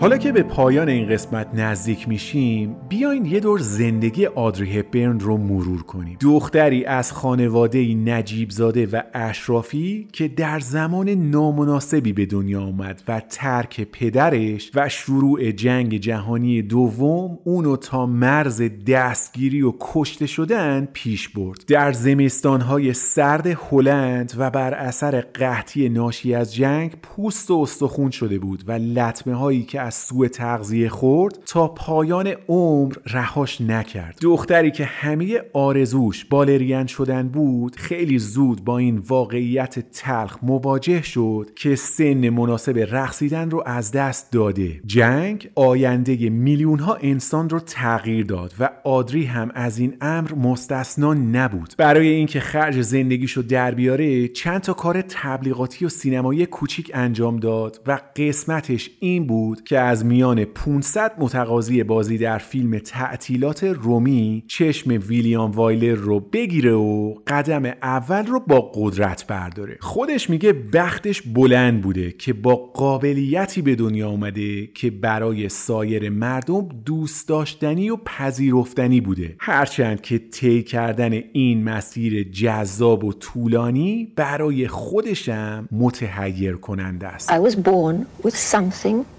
حالا 0.00 0.18
که 0.18 0.32
به 0.32 0.42
پایان 0.42 0.88
این 0.88 1.08
قسمت 1.08 1.54
نزدیک 1.54 2.08
میشیم 2.08 2.76
بیاین 2.88 3.24
یه 3.24 3.40
دور 3.40 3.58
زندگی 3.58 4.26
آدری 4.26 4.78
هپبرن 4.78 5.20
رو 5.20 5.36
مرور 5.36 5.82
کنیم. 5.82 6.16
دختری 6.20 6.84
از 6.84 7.12
خانواده 7.12 7.94
نجیب 7.94 8.50
زاده 8.50 8.86
و 8.86 9.02
اشرافی 9.14 10.08
که 10.12 10.28
در 10.28 10.60
زمان 10.60 11.08
نامناسبی 11.08 12.12
به 12.12 12.26
دنیا 12.26 12.62
آمد 12.62 13.02
و 13.08 13.20
ترک 13.20 13.80
پدرش 13.80 14.70
و 14.74 14.88
شروع 14.88 15.50
جنگ 15.50 15.96
جهانی 15.96 16.62
دوم 16.62 17.38
اونو 17.44 17.76
تا 17.76 18.06
مرز 18.06 18.62
دستگیری 18.86 19.62
و 19.62 19.72
کشته 19.80 20.26
شدن 20.26 20.88
پیش 20.92 21.28
برد. 21.28 21.64
در 21.66 21.92
زمستانهای 21.92 22.92
سرد 22.92 23.46
هلند 23.46 24.32
و 24.38 24.50
بر 24.50 24.74
اثر 24.74 25.20
قحطی 25.20 25.88
ناشی 25.88 26.34
از 26.34 26.54
جنگ 26.54 26.92
پوست 27.02 27.50
و 27.50 27.54
استخون 27.54 28.10
شده 28.10 28.38
بود 28.38 28.64
و 28.66 28.72
لطمه 28.72 29.34
هایی 29.34 29.62
که 29.62 29.87
از 29.88 29.94
سوء 29.94 30.28
تغذیه 30.28 30.88
خورد 30.88 31.38
تا 31.46 31.68
پایان 31.68 32.26
عمر 32.48 32.94
رهاش 33.06 33.60
نکرد. 33.60 34.18
دختری 34.22 34.70
که 34.70 34.84
همه 34.84 35.40
آرزوش 35.52 36.24
بالرین 36.24 36.86
شدن 36.86 37.28
بود 37.28 37.76
خیلی 37.76 38.18
زود 38.18 38.64
با 38.64 38.78
این 38.78 38.98
واقعیت 38.98 39.78
تلخ 39.78 40.38
مواجه 40.42 41.02
شد 41.02 41.50
که 41.56 41.76
سن 41.76 42.28
مناسب 42.28 42.78
رقصیدن 42.90 43.50
رو 43.50 43.62
از 43.66 43.92
دست 43.92 44.32
داده. 44.32 44.80
جنگ 44.86 45.50
آینده 45.54 46.28
میلیون 46.28 46.78
ها 46.78 46.94
انسان 46.94 47.48
رو 47.50 47.60
تغییر 47.60 48.26
داد 48.26 48.54
و 48.60 48.70
آدری 48.84 49.24
هم 49.24 49.50
از 49.54 49.78
این 49.78 49.96
امر 50.00 50.34
مستثنا 50.34 51.14
نبود. 51.14 51.74
برای 51.78 52.08
اینکه 52.08 52.40
خرج 52.40 52.80
زندگیشو 52.80 53.42
در 53.42 53.74
بیاره 53.74 54.28
چند 54.28 54.60
تا 54.60 54.72
کار 54.72 55.02
تبلیغاتی 55.02 55.84
و 55.84 55.88
سینمایی 55.88 56.46
کوچیک 56.46 56.90
انجام 56.94 57.36
داد 57.36 57.80
و 57.86 58.00
قسمتش 58.16 58.90
این 59.00 59.26
بود 59.26 59.64
که 59.64 59.77
از 59.80 60.04
میان 60.04 60.44
500 60.44 61.12
متقاضی 61.18 61.82
بازی 61.82 62.18
در 62.18 62.38
فیلم 62.38 62.78
تعطیلات 62.78 63.64
رومی 63.64 64.44
چشم 64.46 64.90
ویلیام 65.08 65.50
وایلر 65.50 65.94
رو 65.94 66.20
بگیره 66.20 66.72
و 66.72 67.14
قدم 67.26 67.64
اول 67.82 68.26
رو 68.26 68.40
با 68.40 68.72
قدرت 68.74 69.26
برداره. 69.26 69.76
خودش 69.80 70.30
میگه 70.30 70.52
بختش 70.52 71.22
بلند 71.22 71.80
بوده 71.80 72.12
که 72.12 72.32
با 72.32 72.56
قابلیتی 72.56 73.62
به 73.62 73.74
دنیا 73.74 74.10
اومده 74.10 74.66
که 74.66 74.90
برای 74.90 75.48
سایر 75.48 76.10
مردم 76.10 76.68
دوست 76.84 77.28
داشتنی 77.28 77.90
و 77.90 77.96
پذیرفتنی 77.96 79.00
بوده. 79.00 79.36
هرچند 79.38 80.00
که 80.00 80.18
طی 80.18 80.62
کردن 80.62 81.12
این 81.12 81.64
مسیر 81.64 82.22
جذاب 82.22 83.04
و 83.04 83.12
طولانی 83.12 84.12
برای 84.16 84.68
خودشم 84.68 85.68
متحیر 85.72 86.56
کننده 86.56 87.06
است. 87.06 87.32
I 87.32 87.38
was 87.38 87.54
born 87.54 88.26
with 88.26 88.36
something 88.36 89.17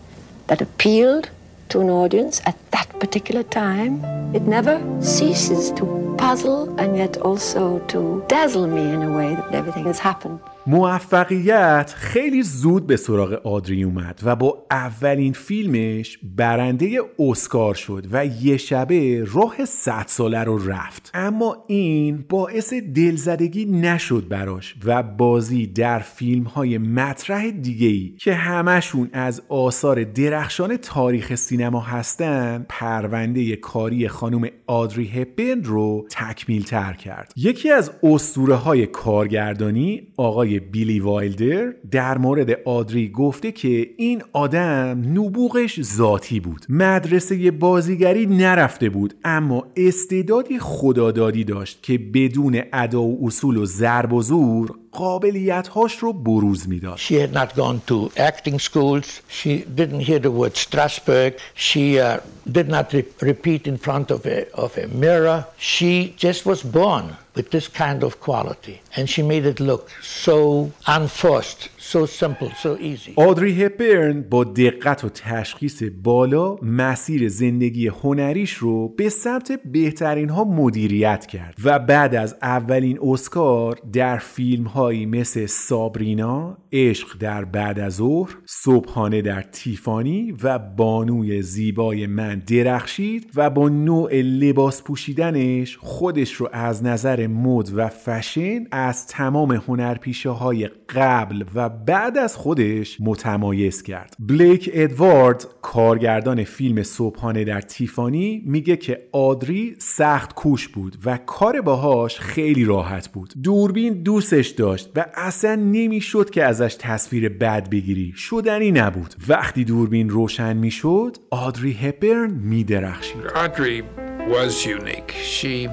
that 0.50 0.62
appealed 0.62 1.30
to 1.70 1.80
an 1.80 1.90
audience 1.90 2.42
at 2.46 2.58
that 2.72 2.90
particular 3.00 3.44
time. 3.44 4.04
It 4.36 4.42
never 4.42 4.82
ceases 5.02 5.72
to 5.74 6.16
puzzle 6.18 6.78
and 6.80 6.98
yet 6.98 7.18
also 7.18 7.80
to 7.88 8.26
dazzle 8.28 8.68
me 8.68 8.82
in 8.82 9.04
a 9.04 9.12
way 9.16 9.36
that 9.36 9.54
everything 9.54 9.86
has 9.86 10.00
happened. 10.00 10.40
موفقیت 10.68 11.94
خیلی 11.98 12.44
زود 12.44 12.88
به 12.88 12.98
سراغ 12.98 13.34
آدری 13.34 13.84
اومد 13.84 14.20
و 14.24 14.36
با 14.36 14.66
اولین 14.72 15.34
فیلمش 15.34 16.20
برنده 16.36 17.00
اسکار 17.20 17.76
شد 17.76 18.06
و 18.12 18.26
یه 18.26 18.58
شبه 18.58 19.28
راه 19.34 19.66
صد 19.66 20.04
ساله 20.08 20.44
رو 20.44 20.70
رفت. 20.72 21.12
اما 21.14 21.58
این 21.68 22.26
باعث 22.30 22.74
دلزدگی 22.74 23.66
نشد 23.66 24.28
براش 24.30 24.76
و 24.86 25.04
بازی 25.04 25.68
در 25.68 26.00
فیلم 26.00 26.44
های 26.44 26.78
مطرح 26.78 27.50
دیگهی 27.50 28.16
که 28.20 28.34
همشون 28.34 29.10
از 29.14 29.42
آثار 29.50 30.04
درخشان 30.04 30.78
تاریخ 30.78 31.36
سینما 31.36 31.80
هستن 31.80 32.66
پرونده 32.70 33.56
کاری 33.56 34.08
خانم 34.08 34.48
آدری 34.68 35.08
هپبرن 35.08 35.64
رو 35.64 36.08
تکمیل 36.10 36.64
تر 36.64 36.94
کرد. 36.94 37.34
یکی 37.36 37.70
از 37.70 37.92
اسطوره 38.04 38.56
های 38.56 38.88
کارگردانی 38.88 40.08
آقای 40.18 40.49
آقای 40.50 40.60
بیلی 40.60 41.00
وایلدر 41.00 41.74
در 41.92 42.18
مورد 42.18 42.50
آدری 42.66 43.10
گفته 43.10 43.52
که 43.52 43.90
این 43.98 44.22
آدم 44.34 45.02
نبوغش 45.14 45.82
ذاتی 45.82 46.40
بود. 46.40 46.66
مدرسه 46.70 47.52
بازیگری 47.52 48.26
نرفته 48.26 48.90
بود 48.90 49.14
اما 49.24 49.66
استعدادی 49.76 50.60
خدادادی 50.60 51.44
داشت 51.44 51.84
که 51.84 51.98
بدون 52.14 52.62
ادا 52.74 53.02
و 53.02 53.26
اصول 53.26 53.58
و 53.58 53.66
ضرب 53.66 54.14
و 54.14 54.22
زور 54.22 54.76
قابلیت 54.93 55.69
هاش 55.69 55.99
رو 55.99 56.13
بروز 56.13 56.69
میداد 56.69 56.99
She 56.99 57.15
had 57.15 57.33
not 57.33 57.55
gone 57.57 57.81
to 57.89 58.11
acting 58.17 58.59
schools. 58.59 59.21
She 59.29 59.65
didn't 59.81 60.01
hear 60.01 60.19
the 60.19 60.31
word 60.31 60.57
Strasbourg. 60.57 61.33
She 61.55 61.99
uh, 61.99 62.21
did 62.51 62.69
not 62.69 62.93
re- 62.93 63.05
repeat 63.21 63.67
in 63.67 63.77
front 63.79 64.11
of 64.11 64.27
a, 64.27 64.51
of 64.65 64.77
a 64.79 64.87
mirror. 64.89 65.47
She 65.59 66.15
just 66.17 66.47
was 66.47 66.63
born 66.63 67.17
with 67.35 67.51
this 67.51 67.67
kind 67.69 68.03
of 68.03 68.21
quality. 68.21 68.81
And 68.97 69.11
she 69.11 69.23
made 69.23 69.45
it 69.53 69.59
look 69.61 69.91
so 70.03 70.73
unforced, 70.87 71.69
so 71.92 72.06
simple, 72.06 72.52
so 72.64 72.78
easy. 72.80 73.14
آدری 73.16 73.64
هپبرن 73.64 74.22
با 74.22 74.44
دقت 74.44 75.04
و 75.04 75.10
تشخیص 75.10 75.84
بالا 76.04 76.56
مسیر 76.62 77.30
زندگی 77.30 77.88
هنریش 77.88 78.54
رو 78.54 78.88
به 78.88 79.10
سمت 79.10 79.52
بهترین 79.66 80.30
ها 80.30 80.44
مدیریت 80.44 81.26
کرد 81.26 81.56
و 81.64 81.80
بعد 81.80 82.16
از 82.16 82.36
اولین 82.42 83.00
اسکار 83.02 83.80
در 83.94 84.18
فیلم 84.18 84.64
هایی 84.64 85.06
مثل 85.06 85.46
سابرینا، 85.46 86.58
عشق 86.72 87.18
در 87.20 87.46
بعد 87.46 87.80
از 87.80 87.96
ظهر، 87.96 88.38
صبحانه 88.46 89.22
در 89.22 89.42
تیفانی 89.42 90.34
و 90.44 90.60
بانوی 90.60 91.42
زیبای 91.42 92.08
من 92.08 92.40
درخشید 92.40 93.32
و 93.36 93.50
با 93.50 93.70
نوع 93.70 94.22
لباس 94.22 94.84
پوشیدنش 94.84 95.78
خودش 95.78 96.34
رو 96.34 96.50
از 96.52 96.84
نظر 96.84 97.28
مد 97.28 97.70
و 97.74 97.88
فشن 97.88 98.68
از 98.72 99.08
تمام 99.08 99.52
هنرپیشه 99.52 100.30
های 100.30 100.70
قبل 100.96 101.44
و 101.56 101.70
بعد 101.86 102.18
از 102.18 102.36
خودش 102.36 102.98
متمایز 103.02 103.84
کرد. 103.84 104.16
بلیک 104.20 104.70
ادوارد 104.74 105.48
کارگردان 105.62 106.44
فیلم 106.44 106.84
صبحانه 106.84 107.44
در 107.44 107.62
تیفانی 107.62 108.44
میگه 108.46 108.78
که 108.78 109.08
آدری 109.12 109.76
سخت 109.80 110.34
کوش 110.34 110.68
بود 110.68 110.98
و 111.06 111.18
کار 111.18 111.62
باهاش 111.62 112.20
خیلی 112.20 112.66
راحت 112.66 113.08
بود. 113.08 113.34
دوربین 113.44 114.04
دوستش 114.04 114.48
داشت 114.48 114.90
و 114.96 115.06
اصلا 115.16 115.56
نمی‌شد 115.56 116.30
که 116.30 116.44
ازش 116.44 116.76
تصویر 116.80 117.30
بد 117.30 117.70
بگیری. 117.70 118.14
شدنی 118.16 118.72
نبود. 118.72 119.16
وقتی 119.28 119.64
دوربین 119.64 120.10
روشن 120.10 120.58
می‌شد 120.58 121.18
آدری 121.30 121.74
هپبرن 121.74 122.32
میدرخشید. 122.32 123.22
Audrey 123.22 123.84
was 124.32 124.66
unique. 124.66 125.12
She 125.38 125.68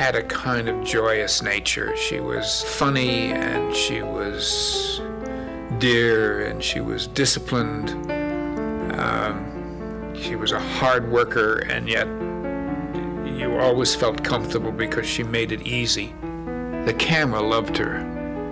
had 0.00 0.14
a 0.14 0.24
kind 0.46 0.66
of 0.72 0.76
joyous 0.96 1.34
nature. 1.42 1.90
She 1.96 2.18
was 2.32 2.46
funny 2.78 3.32
and 3.32 3.64
she 3.82 3.98
was 4.16 4.42
dear 5.82 6.46
and 6.46 6.62
she 6.62 6.80
was 6.80 7.08
disciplined. 7.08 7.90
Um, 9.00 10.14
she 10.14 10.36
was 10.36 10.52
a 10.52 10.60
hard 10.60 11.10
worker 11.10 11.58
and 11.68 11.88
yet 11.88 12.06
you 13.36 13.58
always 13.58 13.92
felt 13.92 14.22
comfortable 14.22 14.70
because 14.70 15.06
she 15.08 15.24
made 15.24 15.50
it 15.50 15.66
easy. 15.66 16.14
The 16.84 16.94
camera 16.96 17.40
loved 17.40 17.76
her. 17.78 17.98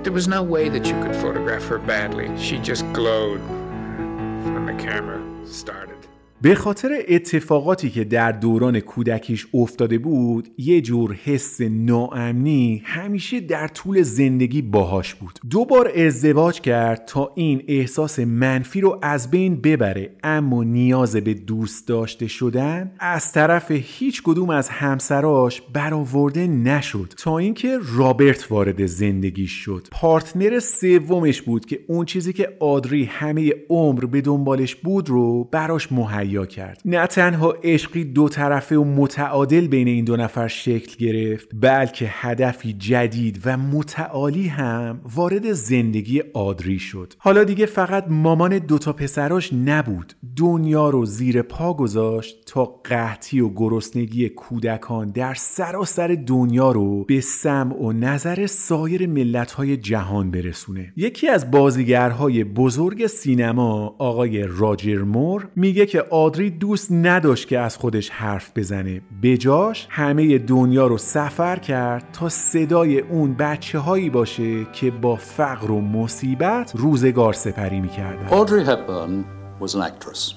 There 0.03 0.13
was 0.13 0.27
no 0.27 0.43
way 0.43 0.69
that 0.71 0.85
you 0.87 1.01
could 1.05 1.15
photograph 1.15 1.63
her 1.67 1.79
badly. 1.79 2.37
She 2.37 2.59
just 2.59 2.83
glowed 2.93 3.41
when 3.49 4.67
the 4.67 4.75
camera 4.75 5.23
started. 5.47 6.00
به 6.43 6.55
خاطر 6.55 7.03
اتفاقاتی 7.09 7.91
که 7.91 8.05
در 8.05 8.33
دوران 8.33 8.81
کودکیش 8.81 9.47
افتاده 9.55 9.99
بود 9.99 10.49
یه 10.59 10.81
جور 10.81 11.13
حس 11.25 11.61
ناامنی 11.61 12.83
همیشه 12.85 13.41
در 13.41 13.69
طول 13.69 14.03
زندگی 14.03 14.63
باهاش 14.63 15.15
بود. 15.15 15.39
دو 15.51 15.65
بار 15.65 15.93
ازدواج 15.97 16.61
کرد 16.61 17.05
تا 17.05 17.33
این 17.35 17.63
احساس 17.69 18.19
منفی 18.19 18.81
رو 18.81 18.99
از 19.03 19.31
بین 19.31 19.61
ببره 19.61 20.11
اما 20.23 20.65
نیاز 20.65 21.17
به 21.17 21.35
دوست 21.35 21.89
داشته 21.89 22.27
شدن 22.27 22.93
از 22.99 23.33
طرف 23.33 23.71
هیچ 23.71 24.23
کدوم 24.23 24.51
از 24.51 24.69
همسراش 24.69 25.63
برآورده 25.73 26.47
نشد 26.47 27.13
تا 27.17 27.39
اینکه 27.39 27.79
رابرت 27.97 28.53
وارد 28.53 28.87
زندگیش 28.87 29.53
شد. 29.53 29.89
پارتنر 29.91 30.59
سومش 30.59 31.43
بود 31.43 31.67
که 31.67 31.81
اون 31.89 32.05
چیزی 32.05 32.33
که 32.33 32.57
آدری 32.61 33.05
همه 33.05 33.55
عمر 33.71 34.05
به 34.05 34.21
دنبالش 34.21 34.75
بود 34.75 35.09
رو 35.09 35.45
براش 35.45 35.93
مهیا 35.93 36.30
کرد. 36.47 36.83
نه 36.85 37.07
تنها 37.07 37.55
عشقی 37.63 38.05
دو 38.05 38.29
طرفه 38.29 38.77
و 38.77 38.85
متعادل 38.85 39.67
بین 39.67 39.89
این 39.89 40.05
دو 40.05 40.17
نفر 40.17 40.49
شکل 40.49 41.07
گرفت 41.07 41.49
بلکه 41.61 42.07
هدفی 42.09 42.73
جدید 42.73 43.41
و 43.45 43.57
متعالی 43.57 44.49
هم 44.49 45.01
وارد 45.15 45.53
زندگی 45.53 46.23
آدری 46.35 46.79
شد. 46.79 47.15
حالا 47.19 47.45
دیگه 47.45 47.67
فقط 47.67 48.05
مامان 48.09 48.59
دوتا 48.59 48.93
پسراش 48.93 49.53
نبود. 49.53 50.13
دنیا 50.37 50.91
رو 50.91 51.05
زیر 51.05 51.43
پا 51.43 51.75
گذاشت 51.75 52.45
تا 52.47 52.65
قحطی 52.65 53.41
و 53.41 53.49
گرسنگی 53.49 54.29
کودکان 54.29 55.11
در 55.11 55.35
سراسر 55.35 56.17
دنیا 56.27 56.73
رو 56.73 57.05
به 57.05 57.21
سمع 57.21 57.83
و 57.83 57.93
نظر 57.93 58.47
سایر 58.47 59.07
ملت‌های 59.07 59.77
جهان 59.77 60.31
برسونه. 60.31 60.93
یکی 60.97 61.29
از 61.29 61.51
بازیگرهای 61.51 62.45
بزرگ 62.45 63.07
سینما 63.07 63.97
آقای 63.99 64.43
راجر 64.43 65.03
مور 65.03 65.49
میگه 65.57 65.87
که 65.87 66.05
آدری 66.21 66.51
دوست 66.51 66.93
نداشت 66.93 67.49
که 67.49 67.59
از 67.59 67.77
خودش 67.77 68.11
حرف 68.11 68.51
بزنه 68.57 69.01
بجاش 69.23 69.87
همه 69.91 70.39
دنیا 70.39 70.87
رو 70.87 70.99
سفر 70.99 71.57
کرد 71.57 72.09
تا 72.13 72.29
صدای 72.29 73.01
اون 73.01 73.35
بچه 73.35 73.79
هایی 73.79 74.11
باشه 74.11 74.65
که 74.73 74.91
با 74.91 75.17
فقر 75.17 75.71
و 75.71 75.81
مصیبت 75.81 76.73
روزگار 76.77 77.33
سپری 77.33 77.81
می‌کردن 77.81 78.29
Audrey 78.29 78.65
Hepburn 78.67 79.25
was 79.63 79.75
an 79.75 79.83
actress, 79.83 80.35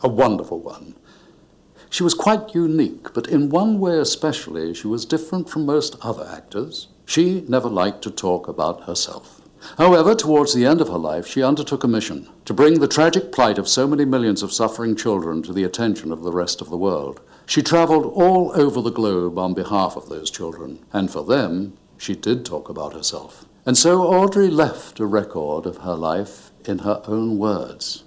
a 0.00 0.08
wonderful 0.08 0.60
one. 0.74 0.94
She 1.90 2.02
was 2.04 2.14
quite 2.14 2.44
unique, 2.54 3.06
but 3.14 3.26
in 3.36 3.42
one 3.50 3.72
way 3.84 3.96
especially, 4.08 4.74
she 4.74 4.88
was 4.94 5.02
different 5.14 5.48
from 5.48 5.62
most 5.74 5.92
other 6.08 6.26
actors. 6.38 6.88
She 7.06 7.24
never 7.48 7.70
liked 7.82 8.02
to 8.06 8.10
talk 8.10 8.42
about 8.54 8.76
herself. 8.88 9.37
However, 9.78 10.16
towards 10.16 10.54
the 10.54 10.66
end 10.66 10.80
of 10.80 10.88
her 10.88 10.98
life, 10.98 11.28
she 11.28 11.40
undertook 11.40 11.84
a 11.84 11.88
mission 11.88 12.28
to 12.46 12.52
bring 12.52 12.80
the 12.80 12.88
tragic 12.88 13.30
plight 13.30 13.58
of 13.58 13.68
so 13.68 13.86
many 13.86 14.04
millions 14.04 14.42
of 14.42 14.52
suffering 14.52 14.96
children 14.96 15.40
to 15.44 15.52
the 15.52 15.62
attention 15.62 16.10
of 16.10 16.24
the 16.24 16.32
rest 16.32 16.60
of 16.60 16.68
the 16.68 16.76
world. 16.76 17.20
She 17.46 17.62
traveled 17.62 18.04
all 18.04 18.50
over 18.56 18.82
the 18.82 18.90
globe 18.90 19.38
on 19.38 19.54
behalf 19.54 19.94
of 19.94 20.08
those 20.08 20.32
children, 20.32 20.84
and 20.92 21.08
for 21.08 21.22
them, 21.22 21.74
she 21.96 22.16
did 22.16 22.44
talk 22.44 22.68
about 22.68 22.92
herself. 22.92 23.44
And 23.64 23.78
so 23.78 24.02
Audrey 24.02 24.48
left 24.48 24.98
a 24.98 25.06
record 25.06 25.64
of 25.64 25.78
her 25.78 25.94
life 25.94 26.50
in 26.64 26.80
her 26.80 27.00
own 27.06 27.38
words. 27.38 28.02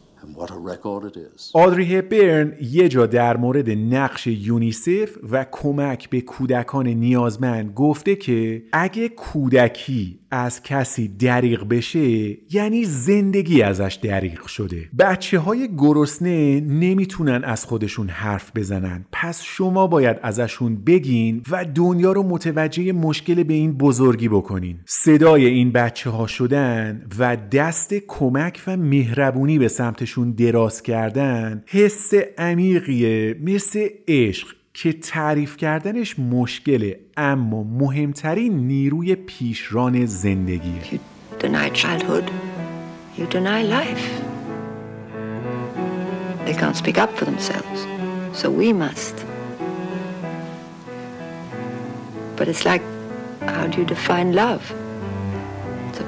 آدری 1.54 1.96
هپبرن 1.96 2.54
یه 2.62 2.90
جا 2.90 3.06
در 3.06 3.38
مورد 3.38 3.70
نقش 3.70 4.28
یونیسف 4.28 5.18
و 5.32 5.46
کمک 5.52 6.10
به 6.10 6.22
کودکان 6.22 6.88
نیازمند 6.88 7.74
گفته 7.74 8.16
که 8.16 8.64
اگه 8.74 9.10
کودکی 9.10 10.22
از 10.32 10.64
کسی 10.64 11.08
دریغ 11.08 11.68
بشه 11.68 12.38
یعنی 12.54 12.86
زندگی 12.86 13.62
ازش 13.62 14.00
دریغ 14.04 14.46
شده. 14.46 14.90
بچه 15.00 15.40
های 15.40 15.70
گرسنه 15.78 16.60
نمی‌تونن 16.60 17.44
از 17.44 17.66
خودشون 17.66 18.10
حرف 18.10 18.52
بزنن. 18.56 19.06
پس 19.12 19.44
شما 19.44 19.88
باید 19.88 20.18
ازشون 20.22 20.76
بگین 20.76 21.42
و 21.52 21.66
دنیا 21.66 22.12
رو 22.12 22.24
متوجه 22.24 22.92
مشکل 22.92 23.44
به 23.44 23.54
این 23.54 23.78
بزرگی 23.78 24.30
بکنین. 24.30 24.80
صدای 24.86 25.46
این 25.46 25.72
بچه 25.72 26.10
ها 26.10 26.28
شدن 26.28 27.08
و 27.20 27.38
دست 27.52 27.94
کمک 27.94 28.62
و 28.68 28.78
مهربونی 28.78 29.60
به 29.60 29.68
خودشون 30.12 30.32
دراز 30.32 30.82
کردن 30.82 31.64
حس 31.68 32.14
عمیقیه 32.38 33.36
مثل 33.42 33.88
عشق 34.08 34.48
که 34.74 34.94
تعریف 34.94 35.58
کردنش 35.58 36.20
مشکله 36.20 37.00
اما 37.18 37.64
مهمترین 37.64 38.68
نیروی 38.68 39.16
پیشران 39.16 40.06
زندگی. 40.06 41.00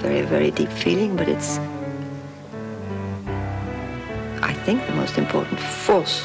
Very, 0.03 0.23
very 0.35 0.51
deep 0.59 0.73
feeling, 0.83 1.11
but 1.15 1.27
it's 1.29 1.59
I 4.51 4.53
think, 4.65 4.79
the 4.91 4.95
most 5.03 5.15
important 5.17 5.59
force 5.59 6.17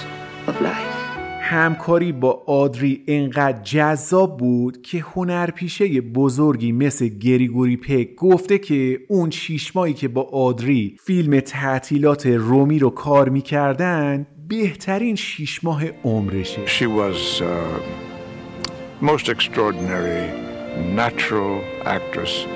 of 0.46 0.54
life. 0.60 0.94
همکاری 1.40 2.12
با 2.12 2.44
آدری 2.46 3.04
انقدر 3.08 3.62
جذاب 3.62 4.36
بود 4.36 4.82
که 4.82 4.98
هنرپیشه 4.98 6.00
بزرگی 6.00 6.72
مثل 6.72 7.08
گریگوری 7.08 7.76
پک 7.76 8.14
گفته 8.14 8.58
که 8.58 9.00
اون 9.08 9.30
شیش 9.30 9.76
ماهی 9.76 9.94
که 9.94 10.08
با 10.08 10.22
آدری 10.22 10.96
فیلم 11.04 11.40
تعطیلات 11.40 12.26
رومی 12.26 12.78
رو 12.78 12.90
کار 12.90 13.28
می‌کردن 13.28 14.26
بهترین 14.48 15.16
شیش 15.16 15.64
ماه 15.64 15.84
عمرشه 16.04 16.66
She 16.66 16.86
was 16.86 17.40
uh, 17.40 17.46
most 19.00 19.28
extraordinary, 19.28 20.24
natural 20.94 21.62
actress. 21.84 22.46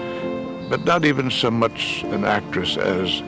but 0.73 0.87
not 0.87 1.05
even 1.05 1.31
so 1.31 1.51
much 1.51 2.03
an 2.05 2.25
actress 2.25 2.79
as 2.79 3.23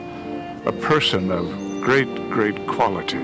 a 0.65 0.71
person 0.71 1.29
of 1.29 1.64
great, 1.85 2.31
great 2.31 2.65
quality, 2.65 3.23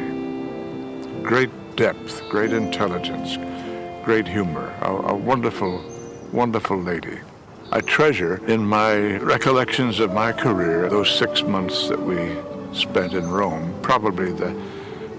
great 1.24 1.50
depth, 1.76 2.22
great 2.30 2.54
intelligence, 2.54 3.38
great 4.06 4.28
humor, 4.28 4.72
a, 4.82 4.92
a 4.92 5.16
wonderful, 5.16 5.84
wonderful 6.32 6.78
lady. 6.78 7.18
I 7.72 7.82
treasure 7.82 8.40
in 8.46 8.64
my 8.64 9.18
recollections 9.18 10.00
of 10.00 10.14
my 10.14 10.32
career 10.32 10.88
those 10.90 11.10
six 11.10 11.42
months 11.42 11.90
that 11.90 12.00
we 12.00 12.36
spent 12.72 13.14
in 13.14 13.32
Rome, 13.32 13.74
probably 13.82 14.32
the 14.32 14.56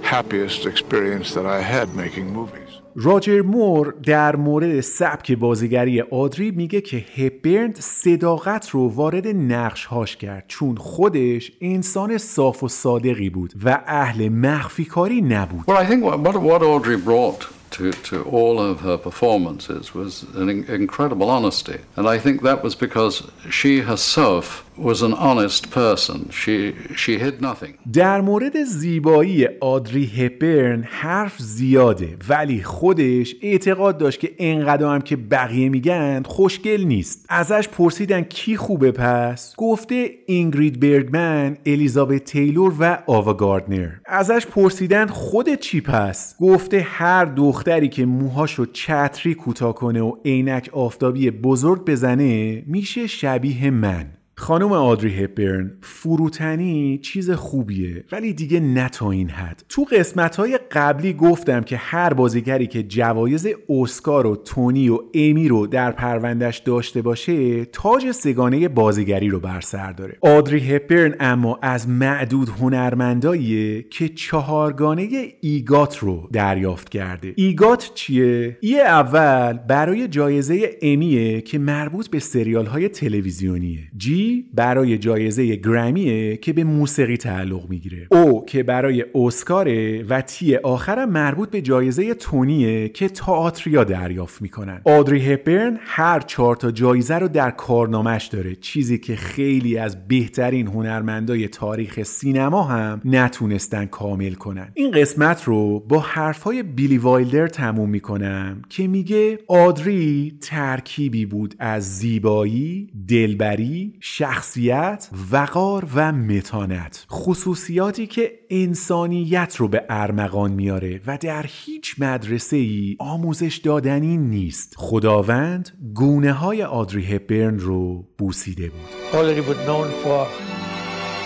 happiest 0.02 0.64
experience 0.64 1.34
that 1.34 1.44
I 1.44 1.60
had 1.60 1.96
making 1.96 2.32
movies. 2.32 2.61
راجر 2.96 3.42
مور 3.42 3.94
در 4.02 4.36
مورد 4.36 4.80
سبک 4.80 5.32
بازیگری 5.32 6.00
آدری 6.00 6.50
میگه 6.50 6.80
که 6.80 6.96
هپبرن 7.16 7.72
صداقت 7.78 8.70
رو 8.70 8.88
وارد 8.88 9.26
نقش 9.26 9.84
هاش 9.84 10.16
کرد 10.16 10.44
چون 10.48 10.76
خودش 10.76 11.52
انسان 11.60 12.18
صاف 12.18 12.62
و 12.62 12.68
صادقی 12.68 13.30
بود 13.30 13.52
و 13.64 13.82
اهل 13.86 14.28
مخفی 14.28 14.84
کاری 14.84 15.20
نبود 15.20 15.64
Well, 15.66 15.76
I 15.76 15.86
think 15.86 16.04
what, 16.04 16.36
what, 16.36 16.62
Audrey 16.62 16.96
brought 16.96 17.46
to, 17.72 17.92
to 18.10 18.22
all 18.24 18.58
of 18.58 18.80
her 18.80 18.96
performances 18.96 19.94
was 19.94 20.24
an 20.34 20.48
in- 20.48 20.64
incredible 20.64 21.28
honesty. 21.30 21.78
And 21.96 22.06
I 22.08 22.18
think 22.18 22.42
that 22.42 22.62
was 22.62 22.74
because 22.74 23.14
she 23.50 23.80
herself 23.80 24.64
was 24.76 25.02
an 25.02 25.12
honest 25.12 25.70
person. 25.70 26.30
She, 26.30 26.74
she 26.96 27.18
hid 27.18 27.40
nothing. 27.40 27.74
در 27.92 28.20
مورد 28.20 28.64
زیبایی 28.64 29.46
آدری 29.60 30.06
هپبرن 30.06 30.82
حرف 30.82 31.38
زیاده 31.38 32.16
ولی 32.28 32.62
خودش 32.62 33.34
اعتقاد 33.42 33.98
داشت 33.98 34.20
که 34.20 34.34
انقدر 34.38 34.86
هم 34.86 35.00
که 35.00 35.16
بقیه 35.16 35.68
میگن 35.68 36.22
خوشگل 36.26 36.84
نیست 36.84 37.26
ازش 37.28 37.68
پرسیدن 37.68 38.22
کی 38.22 38.56
خوبه 38.56 38.92
پس 38.92 39.54
گفته 39.56 40.10
اینگرید 40.26 40.80
برگمن 40.80 41.56
الیزابت 41.66 42.24
تیلور 42.24 42.74
و 42.80 42.98
آوا 43.06 43.34
گاردنر 43.34 43.90
ازش 44.06 44.46
پرسیدن 44.46 45.06
خودت 45.06 45.60
چی 45.60 45.80
پس 45.80 46.36
گفته 46.40 46.80
هر 46.80 47.24
دختری 47.24 47.88
که 47.88 48.06
موهاشو 48.06 48.66
چتری 48.66 49.34
کوتاه 49.34 49.74
کنه 49.74 50.00
و 50.02 50.16
عینک 50.24 50.70
آفتابی 50.72 51.30
بزرگ 51.30 51.84
بزنه 51.84 52.62
میشه 52.66 53.06
شبیه 53.06 53.70
من 53.70 54.06
خانم 54.42 54.72
آدری 54.72 55.24
هپبرن 55.24 55.72
فروتنی 55.82 56.98
چیز 57.02 57.30
خوبیه 57.30 58.04
ولی 58.12 58.32
دیگه 58.32 58.60
نه 58.60 58.88
تا 58.88 59.10
این 59.10 59.30
حد. 59.30 59.64
تو 59.68 59.84
قسمت 59.84 60.36
های 60.36 60.58
قبلی 60.72 61.12
گفتم 61.12 61.60
که 61.60 61.76
هر 61.76 62.14
بازیگری 62.14 62.66
که 62.66 62.82
جوایز 62.82 63.48
اسکار 63.68 64.26
و 64.26 64.36
تونی 64.36 64.88
و 64.88 64.98
امی 65.14 65.48
رو 65.48 65.66
در 65.66 65.92
پروندش 65.92 66.58
داشته 66.58 67.02
باشه 67.02 67.64
تاج 67.64 68.10
سه‌گانه 68.10 68.68
بازیگری 68.68 69.28
رو 69.28 69.40
بر 69.40 69.60
سر 69.60 69.92
داره. 69.92 70.16
آدری 70.20 70.58
هپبرن 70.58 71.14
اما 71.20 71.58
از 71.62 71.88
معدود 71.88 72.48
هنرمنداییه 72.48 73.82
که 73.82 74.08
چهارگانه 74.08 75.08
EGOT 75.40 75.98
رو 75.98 76.28
دریافت 76.32 76.88
کرده. 76.88 77.32
EGOT 77.36 77.90
چیه؟ 77.94 78.58
E 78.60 78.80
اول 78.80 79.52
برای 79.52 80.08
جایزه 80.08 80.70
امیه 80.82 81.40
که 81.40 81.58
مربوط 81.58 82.08
به 82.08 82.18
سریال 82.18 82.66
های 82.66 82.88
تلویزیونیه. 82.88 83.82
جی؟ 83.96 84.31
برای 84.54 84.98
جایزه 84.98 85.56
گرمیه 85.56 86.36
که 86.36 86.52
به 86.52 86.64
موسیقی 86.64 87.16
تعلق 87.16 87.70
می‌گیره. 87.70 88.06
O 88.10 88.44
که 88.44 88.62
برای 88.62 89.04
اسکاره 89.14 90.02
و 90.02 90.20
T 90.20 90.56
آخرم 90.56 91.10
مربوط 91.10 91.50
به 91.50 91.60
جایزه 91.60 92.14
تونیه 92.14 92.88
که 92.88 93.08
تئاتریا 93.08 93.84
دریافت 93.84 94.42
می‌کنن. 94.42 94.80
آدری 94.84 95.32
هپبرن 95.32 95.78
هر 95.80 96.20
چهار 96.20 96.56
تا 96.56 96.70
جایزه 96.70 97.14
رو 97.18 97.28
در 97.28 97.50
کارنامش 97.50 98.26
داره. 98.26 98.54
چیزی 98.54 98.98
که 98.98 99.16
خیلی 99.16 99.78
از 99.78 100.08
بهترین 100.08 100.66
هنرمندای 100.66 101.48
تاریخ 101.48 102.02
سینما 102.02 102.62
هم 102.62 103.00
نتونستن 103.04 103.86
کامل 103.86 104.32
کنن. 104.32 104.68
این 104.74 104.90
قسمت 104.90 105.44
رو 105.44 105.80
با 105.80 105.98
حرفهای 105.98 106.62
بیلی 106.62 106.98
وایلدر 106.98 107.46
تموم 107.46 107.90
می‌کنم 107.90 108.62
که 108.68 108.88
میگه 108.88 109.38
آدری 109.48 110.38
ترکیبی 110.40 111.26
بود 111.26 111.54
از 111.58 111.98
زیبایی 111.98 112.88
دلبری 113.08 113.92
شخصیت 114.22 115.08
وقار 115.32 115.88
و 115.94 116.12
متانت. 116.12 117.06
خصوصیاتی 117.10 118.06
که 118.06 118.32
انسانیت 118.50 119.56
رو 119.56 119.68
به 119.68 119.84
ارمغان 119.88 120.52
میاره 120.52 121.00
و 121.06 121.18
در 121.18 121.44
هیچ 121.48 121.94
مدرسه 121.98 122.56
ای 122.56 122.96
آموزش 122.98 123.56
دادنی 123.56 124.16
نیست. 124.16 124.74
خداوند 124.76 125.70
گونه 125.94 126.32
های 126.32 126.62
آدری 126.62 127.04
هپبرن 127.04 127.58
رو 127.58 128.04
بوسیده 128.18 128.68
بود. 128.68 128.80
Hollywood 129.12 129.66
known 129.68 129.90
for, 130.04 130.26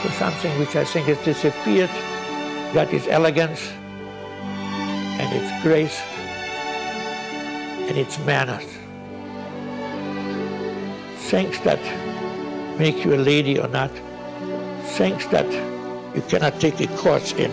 for 0.03 0.13
something 0.23 0.53
which 0.61 0.77
I 0.77 0.85
think 0.85 1.07
has 1.07 1.25
disappeared, 1.25 1.95
that 2.75 2.89
is 2.95 3.07
elegance 3.09 3.63
and 5.21 5.29
its 5.39 5.51
grace 5.63 6.01
and 7.89 7.97
its 7.99 8.19
manners. 8.27 8.69
Things 11.31 11.59
that 11.61 12.06
make 12.79 13.05
you 13.05 13.15
a 13.15 13.17
lady 13.17 13.59
or 13.59 13.69
not, 13.69 13.91
things 14.97 15.27
that 15.29 15.47
you 16.15 16.23
cannot 16.23 16.61
take 16.61 16.81
a 16.81 16.87
course 16.97 17.33
in, 17.33 17.51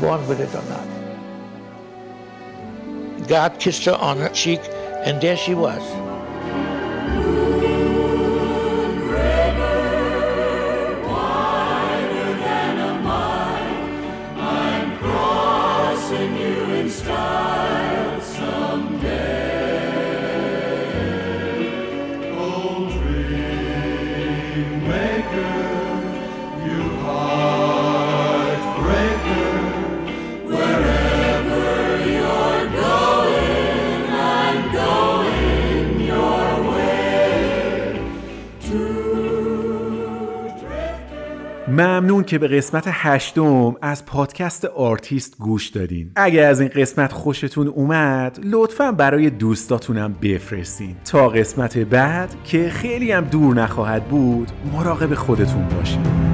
born 0.00 0.26
with 0.26 0.40
it 0.40 0.54
or 0.54 0.64
not. 0.68 0.86
God 3.28 3.60
kissed 3.60 3.84
her 3.84 3.94
on 3.94 4.18
her 4.18 4.30
cheek, 4.30 4.60
and 5.04 5.20
there 5.20 5.36
she 5.36 5.54
was. 5.54 5.82
ممنون 41.78 42.24
که 42.24 42.38
به 42.38 42.48
قسمت 42.48 42.84
هشتم 42.86 43.76
از 43.82 44.06
پادکست 44.06 44.64
آرتیست 44.64 45.38
گوش 45.38 45.68
دادین. 45.68 46.10
اگه 46.16 46.42
از 46.42 46.60
این 46.60 46.68
قسمت 46.68 47.12
خوشتون 47.12 47.68
اومد 47.68 48.38
لطفا 48.44 48.92
برای 48.92 49.30
دوستاتونم 49.30 50.14
بفرستین. 50.22 50.96
تا 51.04 51.28
قسمت 51.28 51.78
بعد 51.78 52.34
که 52.44 52.68
خیلی 52.68 53.12
هم 53.12 53.24
دور 53.24 53.54
نخواهد 53.54 54.04
بود 54.04 54.50
مراقب 54.72 55.14
خودتون 55.14 55.68
باشین. 55.68 56.27